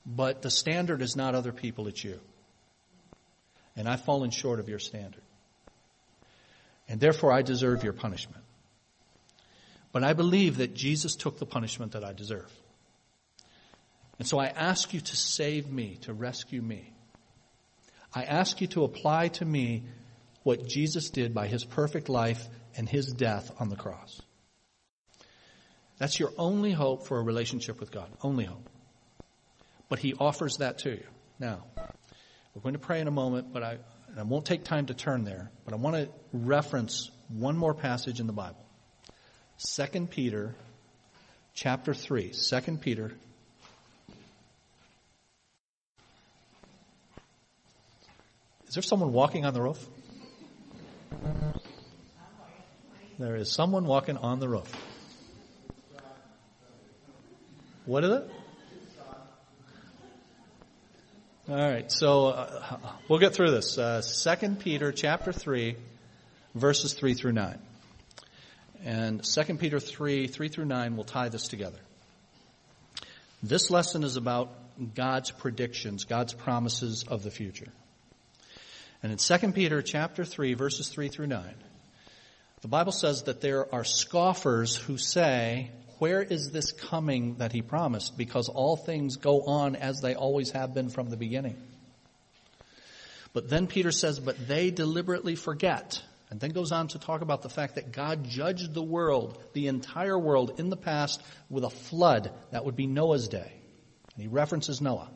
but 0.06 0.42
the 0.42 0.52
standard 0.52 1.02
is 1.02 1.16
not 1.16 1.36
other 1.36 1.52
people, 1.52 1.88
it's 1.88 2.04
you. 2.04 2.20
And 3.76 3.88
I've 3.88 4.04
fallen 4.04 4.30
short 4.30 4.60
of 4.60 4.70
your 4.70 4.80
standard. 4.80 5.22
And 6.88 7.00
therefore 7.00 7.32
I 7.32 7.42
deserve 7.42 7.84
your 7.84 7.94
punishment. 7.94 8.44
But 9.92 10.04
I 10.04 10.14
believe 10.14 10.58
that 10.58 10.74
Jesus 10.74 11.16
took 11.16 11.40
the 11.40 11.46
punishment 11.46 11.94
that 11.94 12.04
I 12.04 12.14
deserve. 12.14 12.52
And 14.20 14.28
so 14.28 14.40
I 14.40 14.48
ask 14.48 14.94
you 14.94 15.02
to 15.02 15.16
save 15.16 15.72
me, 15.72 15.98
to 16.02 16.14
rescue 16.14 16.62
me. 16.62 16.92
I 18.14 18.24
ask 18.24 18.62
you 18.62 18.68
to 18.68 18.84
apply 18.84 19.30
to 19.30 19.46
me 19.46 19.84
what 20.44 20.68
Jesus 20.68 21.10
did 21.10 21.34
by 21.34 21.48
his 21.48 21.64
perfect 21.64 22.10
life 22.10 22.48
and 22.76 22.88
his 22.88 23.08
death 23.08 23.52
on 23.60 23.70
the 23.70 23.76
cross. 23.76 24.22
That's 25.98 26.20
your 26.20 26.32
only 26.38 26.72
hope 26.72 27.08
for 27.08 27.18
a 27.20 27.24
relationship 27.24 27.80
with 27.80 27.92
God. 27.92 28.10
Only 28.22 28.46
hope. 28.46 28.70
But 29.90 30.00
he 30.00 30.14
offers 30.14 30.58
that 30.58 30.80
to 30.80 30.92
you. 30.92 31.04
Now, 31.40 31.64
we're 32.54 32.62
going 32.62 32.74
to 32.74 32.80
pray 32.80 33.02
in 33.02 33.08
a 33.08 33.12
moment, 33.12 33.52
but 33.52 33.64
I, 33.64 33.78
I 34.18 34.24
won't 34.24 34.46
take 34.46 34.64
time 34.64 34.88
to 34.88 34.94
turn 34.94 35.24
there, 35.24 35.52
but 35.66 35.74
I 35.74 35.78
want 35.78 35.96
to 35.96 36.10
reference 36.32 37.12
one 37.28 37.58
more 37.58 37.74
passage 37.74 38.20
in 38.20 38.28
the 38.28 38.34
Bible. 38.34 38.66
2 39.58 40.08
Peter 40.08 40.56
chapter 41.54 41.94
3. 41.94 42.32
2 42.32 42.78
Peter 42.78 43.14
Is 48.74 48.76
there 48.76 48.82
someone 48.82 49.14
walking 49.14 49.46
on 49.46 49.54
the 49.54 49.62
roof? 49.62 49.88
There 53.20 53.36
is 53.36 53.52
someone 53.52 53.86
walking 53.86 54.18
on 54.18 54.40
the 54.40 54.50
roof. 54.50 54.74
What 57.86 58.04
is 58.04 58.10
it? 58.10 58.32
All 61.46 61.58
right, 61.58 61.92
so 61.92 62.28
uh, 62.28 62.78
we'll 63.10 63.20
get 63.20 63.34
through 63.34 63.52
this. 63.52 63.78
Uh, 63.78 64.02
Second 64.02 64.62
Peter 64.62 64.94
chapter 64.94 65.34
three, 65.34 65.76
verses 66.56 66.94
three 66.94 67.16
through 67.16 67.34
nine, 67.34 67.60
and 68.86 69.26
Second 69.26 69.60
Peter 69.60 69.82
three 69.82 70.28
three 70.28 70.48
through 70.48 70.64
nine 70.64 70.96
will 70.96 71.04
tie 71.04 71.28
this 71.28 71.50
together. 71.50 71.80
This 73.44 73.70
lesson 73.70 74.06
is 74.06 74.16
about 74.16 74.54
God's 74.96 75.32
predictions, 75.32 76.06
God's 76.06 76.32
promises 76.32 77.04
of 77.10 77.24
the 77.24 77.32
future. 77.32 77.74
And 79.04 79.12
in 79.12 79.18
2 79.18 79.52
Peter 79.52 79.82
chapter 79.82 80.24
3 80.24 80.54
verses 80.54 80.88
3 80.88 81.10
through 81.10 81.28
9, 81.28 81.44
the 82.62 82.70
Bible 82.70 82.94
says 82.94 83.24
that 83.24 83.42
there 83.42 83.68
are 83.76 83.84
scoffers 83.84 84.78
who 84.78 84.98
say, 84.98 85.72
where 86.00 86.22
is 86.22 86.52
this 86.52 86.72
coming 86.72 87.36
that 87.36 87.52
he 87.52 87.62
promised? 87.62 88.18
Because 88.18 88.50
all 88.50 88.76
things 88.76 89.18
go 89.18 89.44
on 89.44 89.76
as 89.76 90.02
they 90.02 90.16
always 90.16 90.52
have 90.52 90.74
been 90.74 90.90
from 90.90 91.10
the 91.10 91.18
beginning. 91.18 91.58
But 93.34 93.50
then 93.50 93.68
Peter 93.68 93.92
says, 93.92 94.20
but 94.20 94.48
they 94.48 94.72
deliberately 94.72 95.36
forget. 95.36 96.02
And 96.30 96.40
then 96.40 96.52
goes 96.52 96.72
on 96.72 96.88
to 96.90 97.00
talk 97.00 97.22
about 97.22 97.42
the 97.42 97.50
fact 97.50 97.76
that 97.76 97.92
God 97.92 98.24
judged 98.24 98.74
the 98.74 98.84
world, 98.84 99.42
the 99.54 99.68
entire 99.68 100.18
world 100.18 100.60
in 100.60 100.70
the 100.70 100.78
past 100.78 101.22
with 101.50 101.64
a 101.64 101.70
flood. 101.70 102.32
That 102.52 102.66
would 102.66 102.76
be 102.76 102.88
Noah's 102.88 103.28
day. 103.28 103.52
And 104.16 104.22
he 104.22 104.28
references 104.28 104.82
Noah. 104.82 105.10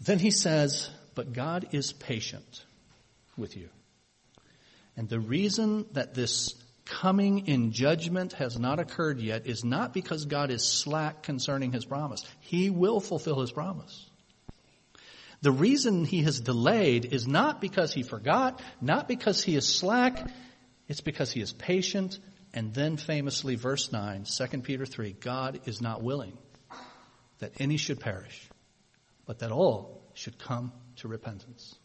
Then 0.00 0.18
he 0.18 0.30
says, 0.30 0.90
but 1.14 1.32
God 1.32 1.68
is 1.72 1.92
patient 1.92 2.64
with 3.36 3.56
you. 3.56 3.68
And 4.96 5.08
the 5.08 5.20
reason 5.20 5.86
that 5.92 6.14
this 6.14 6.54
coming 6.88 7.46
in 7.46 7.72
judgment 7.72 8.32
has 8.34 8.58
not 8.58 8.80
occurred 8.80 9.20
yet 9.20 9.46
is 9.46 9.64
not 9.64 9.92
because 9.92 10.24
God 10.24 10.50
is 10.50 10.66
slack 10.66 11.22
concerning 11.22 11.72
his 11.72 11.84
promise. 11.84 12.24
He 12.40 12.70
will 12.70 13.00
fulfill 13.00 13.40
his 13.40 13.52
promise. 13.52 14.08
The 15.40 15.52
reason 15.52 16.04
he 16.04 16.22
has 16.22 16.40
delayed 16.40 17.12
is 17.12 17.28
not 17.28 17.60
because 17.60 17.92
he 17.92 18.02
forgot, 18.02 18.60
not 18.80 19.06
because 19.06 19.44
he 19.44 19.54
is 19.54 19.68
slack, 19.68 20.28
it's 20.88 21.00
because 21.00 21.30
he 21.30 21.40
is 21.40 21.52
patient. 21.52 22.18
And 22.52 22.74
then 22.74 22.96
famously, 22.96 23.54
verse 23.54 23.92
9, 23.92 24.24
2 24.24 24.46
Peter 24.62 24.86
3, 24.86 25.12
God 25.12 25.60
is 25.66 25.80
not 25.80 26.02
willing 26.02 26.36
that 27.38 27.52
any 27.60 27.76
should 27.76 28.00
perish, 28.00 28.48
but 29.26 29.40
that 29.40 29.52
all 29.52 30.02
should 30.14 30.38
come 30.38 30.72
to 30.96 31.08
repentance. 31.08 31.76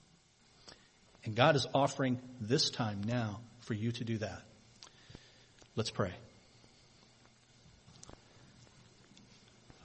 And 1.26 1.36
God 1.36 1.56
is 1.56 1.68
offering 1.74 2.20
this 2.40 2.70
time 2.70 3.02
now 3.06 3.42
for 3.60 3.74
you 3.74 3.92
to 3.92 4.04
do 4.04 4.18
that. 4.20 4.44
Let's 5.76 5.92
pray. 5.92 6.14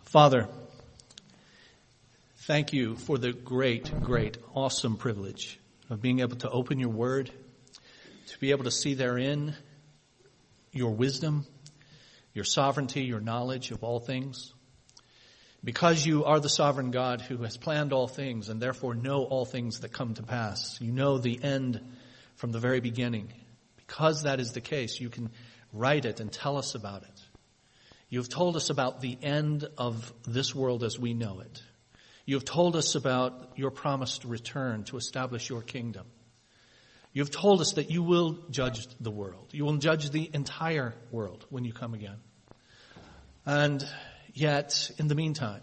Father, 0.05 0.49
Thank 2.49 2.73
you 2.73 2.97
for 2.97 3.19
the 3.19 3.35
great, 3.35 3.93
great, 4.01 4.39
awesome 4.55 4.97
privilege 4.97 5.61
of 5.91 6.01
being 6.01 6.21
able 6.21 6.37
to 6.37 6.49
open 6.49 6.79
your 6.79 6.89
word, 6.89 7.31
to 8.29 8.39
be 8.39 8.53
able 8.53 8.65
to 8.65 8.71
see 8.71 8.95
therein 8.95 9.55
your 10.73 10.93
wisdom, 10.93 11.45
your 12.33 12.47
sovereignty, 12.47 13.03
your 13.03 13.21
knowledge 13.21 13.71
of 13.71 13.85
all 13.85 14.01
things. 14.01 14.55
Because 15.63 16.07
you 16.07 16.25
are 16.25 16.41
the 16.41 16.49
sovereign 16.49 16.91
God 16.91 17.21
who 17.21 17.37
has 17.43 17.59
planned 17.59 17.93
all 17.93 18.09
things 18.09 18.49
and 18.49 18.63
therefore 18.63 18.95
know 18.95 19.25
all 19.25 19.45
things 19.45 19.81
that 19.81 19.93
come 19.93 20.15
to 20.15 20.23
pass. 20.23 20.81
You 20.81 20.91
know 20.91 21.19
the 21.19 21.39
end 21.45 21.79
from 22.37 22.51
the 22.51 22.61
very 22.61 22.81
beginning. 22.81 23.31
Because 23.77 24.23
that 24.23 24.41
is 24.41 24.53
the 24.53 24.63
case, 24.63 24.99
you 24.99 25.11
can 25.11 25.29
write 25.73 26.05
it 26.05 26.21
and 26.21 26.33
tell 26.33 26.57
us 26.57 26.75
about 26.75 27.03
it. 27.03 27.21
You 28.09 28.19
have 28.21 28.29
told 28.29 28.57
us 28.57 28.71
about 28.71 29.01
the 29.01 29.19
end 29.23 29.69
of 29.77 30.13
this 30.27 30.55
world 30.55 30.83
as 30.83 30.99
we 30.99 31.13
know 31.13 31.41
it. 31.41 31.63
You 32.25 32.37
have 32.37 32.45
told 32.45 32.77
us 32.77 32.95
about 32.95 33.53
your 33.57 33.71
promised 33.71 34.25
return 34.25 34.85
to 34.85 34.97
establish 34.97 35.49
your 35.49 35.63
kingdom. 35.63 36.07
You 37.13 37.23
have 37.23 37.31
told 37.31 37.61
us 37.61 37.73
that 37.73 37.91
you 37.91 38.03
will 38.03 38.39
judge 38.51 38.87
the 39.01 39.11
world. 39.11 39.49
You 39.53 39.65
will 39.65 39.77
judge 39.79 40.11
the 40.11 40.31
entire 40.33 40.95
world 41.11 41.45
when 41.51 41.65
you 41.65 41.73
come 41.73 41.95
again. 41.95 42.19
And 43.47 43.85
yet, 44.35 44.91
in 44.99 45.09
the 45.09 45.15
meantime, 45.15 45.63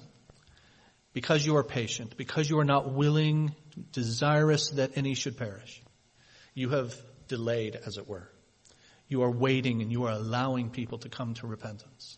because 1.14 1.46
you 1.46 1.56
are 1.58 1.64
patient, 1.64 2.18
because 2.18 2.50
you 2.50 2.60
are 2.60 2.66
not 2.66 2.92
willing, 2.92 3.56
desirous 3.92 4.70
that 4.72 4.98
any 4.98 5.14
should 5.14 5.38
perish, 5.38 5.82
you 6.54 6.70
have 6.70 6.96
delayed, 7.28 7.76
as 7.76 7.98
it 7.98 8.08
were. 8.08 8.30
You 9.08 9.24
are 9.24 9.32
waiting 9.32 9.82
and 9.82 9.92
you 9.92 10.06
are 10.06 10.12
allowing 10.12 10.70
people 10.70 10.98
to 11.00 11.10
come 11.10 11.34
to 11.36 11.48
repentance. 11.48 12.18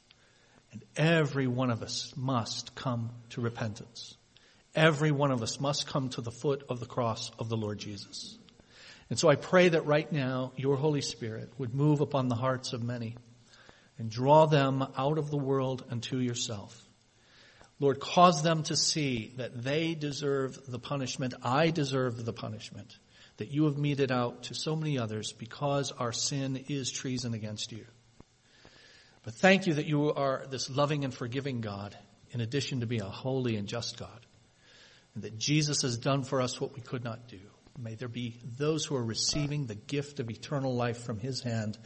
And 0.71 0.83
every 0.95 1.47
one 1.47 1.69
of 1.69 1.81
us 1.81 2.13
must 2.15 2.75
come 2.75 3.11
to 3.31 3.41
repentance. 3.41 4.15
Every 4.75 5.11
one 5.11 5.31
of 5.31 5.41
us 5.41 5.59
must 5.59 5.87
come 5.87 6.09
to 6.09 6.21
the 6.21 6.31
foot 6.31 6.63
of 6.69 6.79
the 6.79 6.85
cross 6.85 7.31
of 7.39 7.49
the 7.49 7.57
Lord 7.57 7.79
Jesus. 7.79 8.37
And 9.09 9.17
so 9.17 9.29
I 9.29 9.35
pray 9.35 9.69
that 9.69 9.85
right 9.85 10.11
now 10.11 10.51
your 10.55 10.75
Holy 10.75 11.01
Spirit 11.01 11.51
would 11.57 11.73
move 11.73 12.01
upon 12.01 12.27
the 12.27 12.35
hearts 12.35 12.73
of 12.73 12.83
many 12.83 13.15
and 13.97 14.09
draw 14.09 14.45
them 14.45 14.85
out 14.97 15.17
of 15.17 15.31
the 15.31 15.37
world 15.37 15.83
unto 15.89 16.17
yourself. 16.17 16.87
Lord, 17.79 17.99
cause 17.99 18.43
them 18.43 18.63
to 18.63 18.75
see 18.75 19.33
that 19.37 19.63
they 19.63 19.93
deserve 19.93 20.59
the 20.67 20.79
punishment. 20.79 21.33
I 21.43 21.69
deserve 21.69 22.25
the 22.25 22.33
punishment 22.33 22.97
that 23.37 23.51
you 23.51 23.65
have 23.65 23.77
meted 23.77 24.11
out 24.11 24.43
to 24.43 24.55
so 24.55 24.75
many 24.75 24.97
others 24.97 25.31
because 25.31 25.91
our 25.91 26.11
sin 26.11 26.65
is 26.69 26.91
treason 26.91 27.33
against 27.33 27.71
you. 27.71 27.85
But 29.23 29.35
thank 29.35 29.67
you 29.67 29.75
that 29.75 29.85
you 29.85 30.13
are 30.13 30.45
this 30.49 30.69
loving 30.69 31.03
and 31.03 31.13
forgiving 31.13 31.61
God 31.61 31.97
in 32.31 32.41
addition 32.41 32.79
to 32.79 32.87
being 32.87 33.01
a 33.01 33.09
holy 33.09 33.55
and 33.55 33.67
just 33.67 33.97
God. 33.97 34.25
And 35.13 35.23
that 35.23 35.37
Jesus 35.37 35.81
has 35.81 35.97
done 35.97 36.23
for 36.23 36.41
us 36.41 36.59
what 36.59 36.73
we 36.73 36.81
could 36.81 37.03
not 37.03 37.27
do. 37.27 37.39
May 37.77 37.95
there 37.95 38.07
be 38.07 38.39
those 38.57 38.85
who 38.85 38.95
are 38.95 39.03
receiving 39.03 39.65
the 39.65 39.75
gift 39.75 40.19
of 40.19 40.29
eternal 40.29 40.75
life 40.75 41.03
from 41.03 41.19
his 41.19 41.41
hand. 41.41 41.77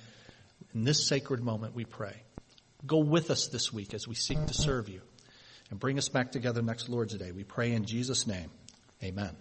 In 0.73 0.83
this 0.83 1.07
sacred 1.07 1.41
moment 1.41 1.75
we 1.75 1.83
pray. 1.85 2.15
Go 2.85 2.99
with 2.99 3.29
us 3.29 3.47
this 3.47 3.73
week 3.73 3.93
as 3.93 4.07
we 4.07 4.15
seek 4.15 4.45
to 4.45 4.53
serve 4.53 4.89
you 4.89 5.01
and 5.69 5.79
bring 5.79 5.97
us 5.97 6.09
back 6.09 6.31
together 6.31 6.61
next 6.61 6.89
Lord's 6.89 7.15
Day. 7.15 7.31
We 7.31 7.43
pray 7.43 7.73
in 7.73 7.85
Jesus' 7.85 8.25
name. 8.25 8.49
Amen. 9.03 9.35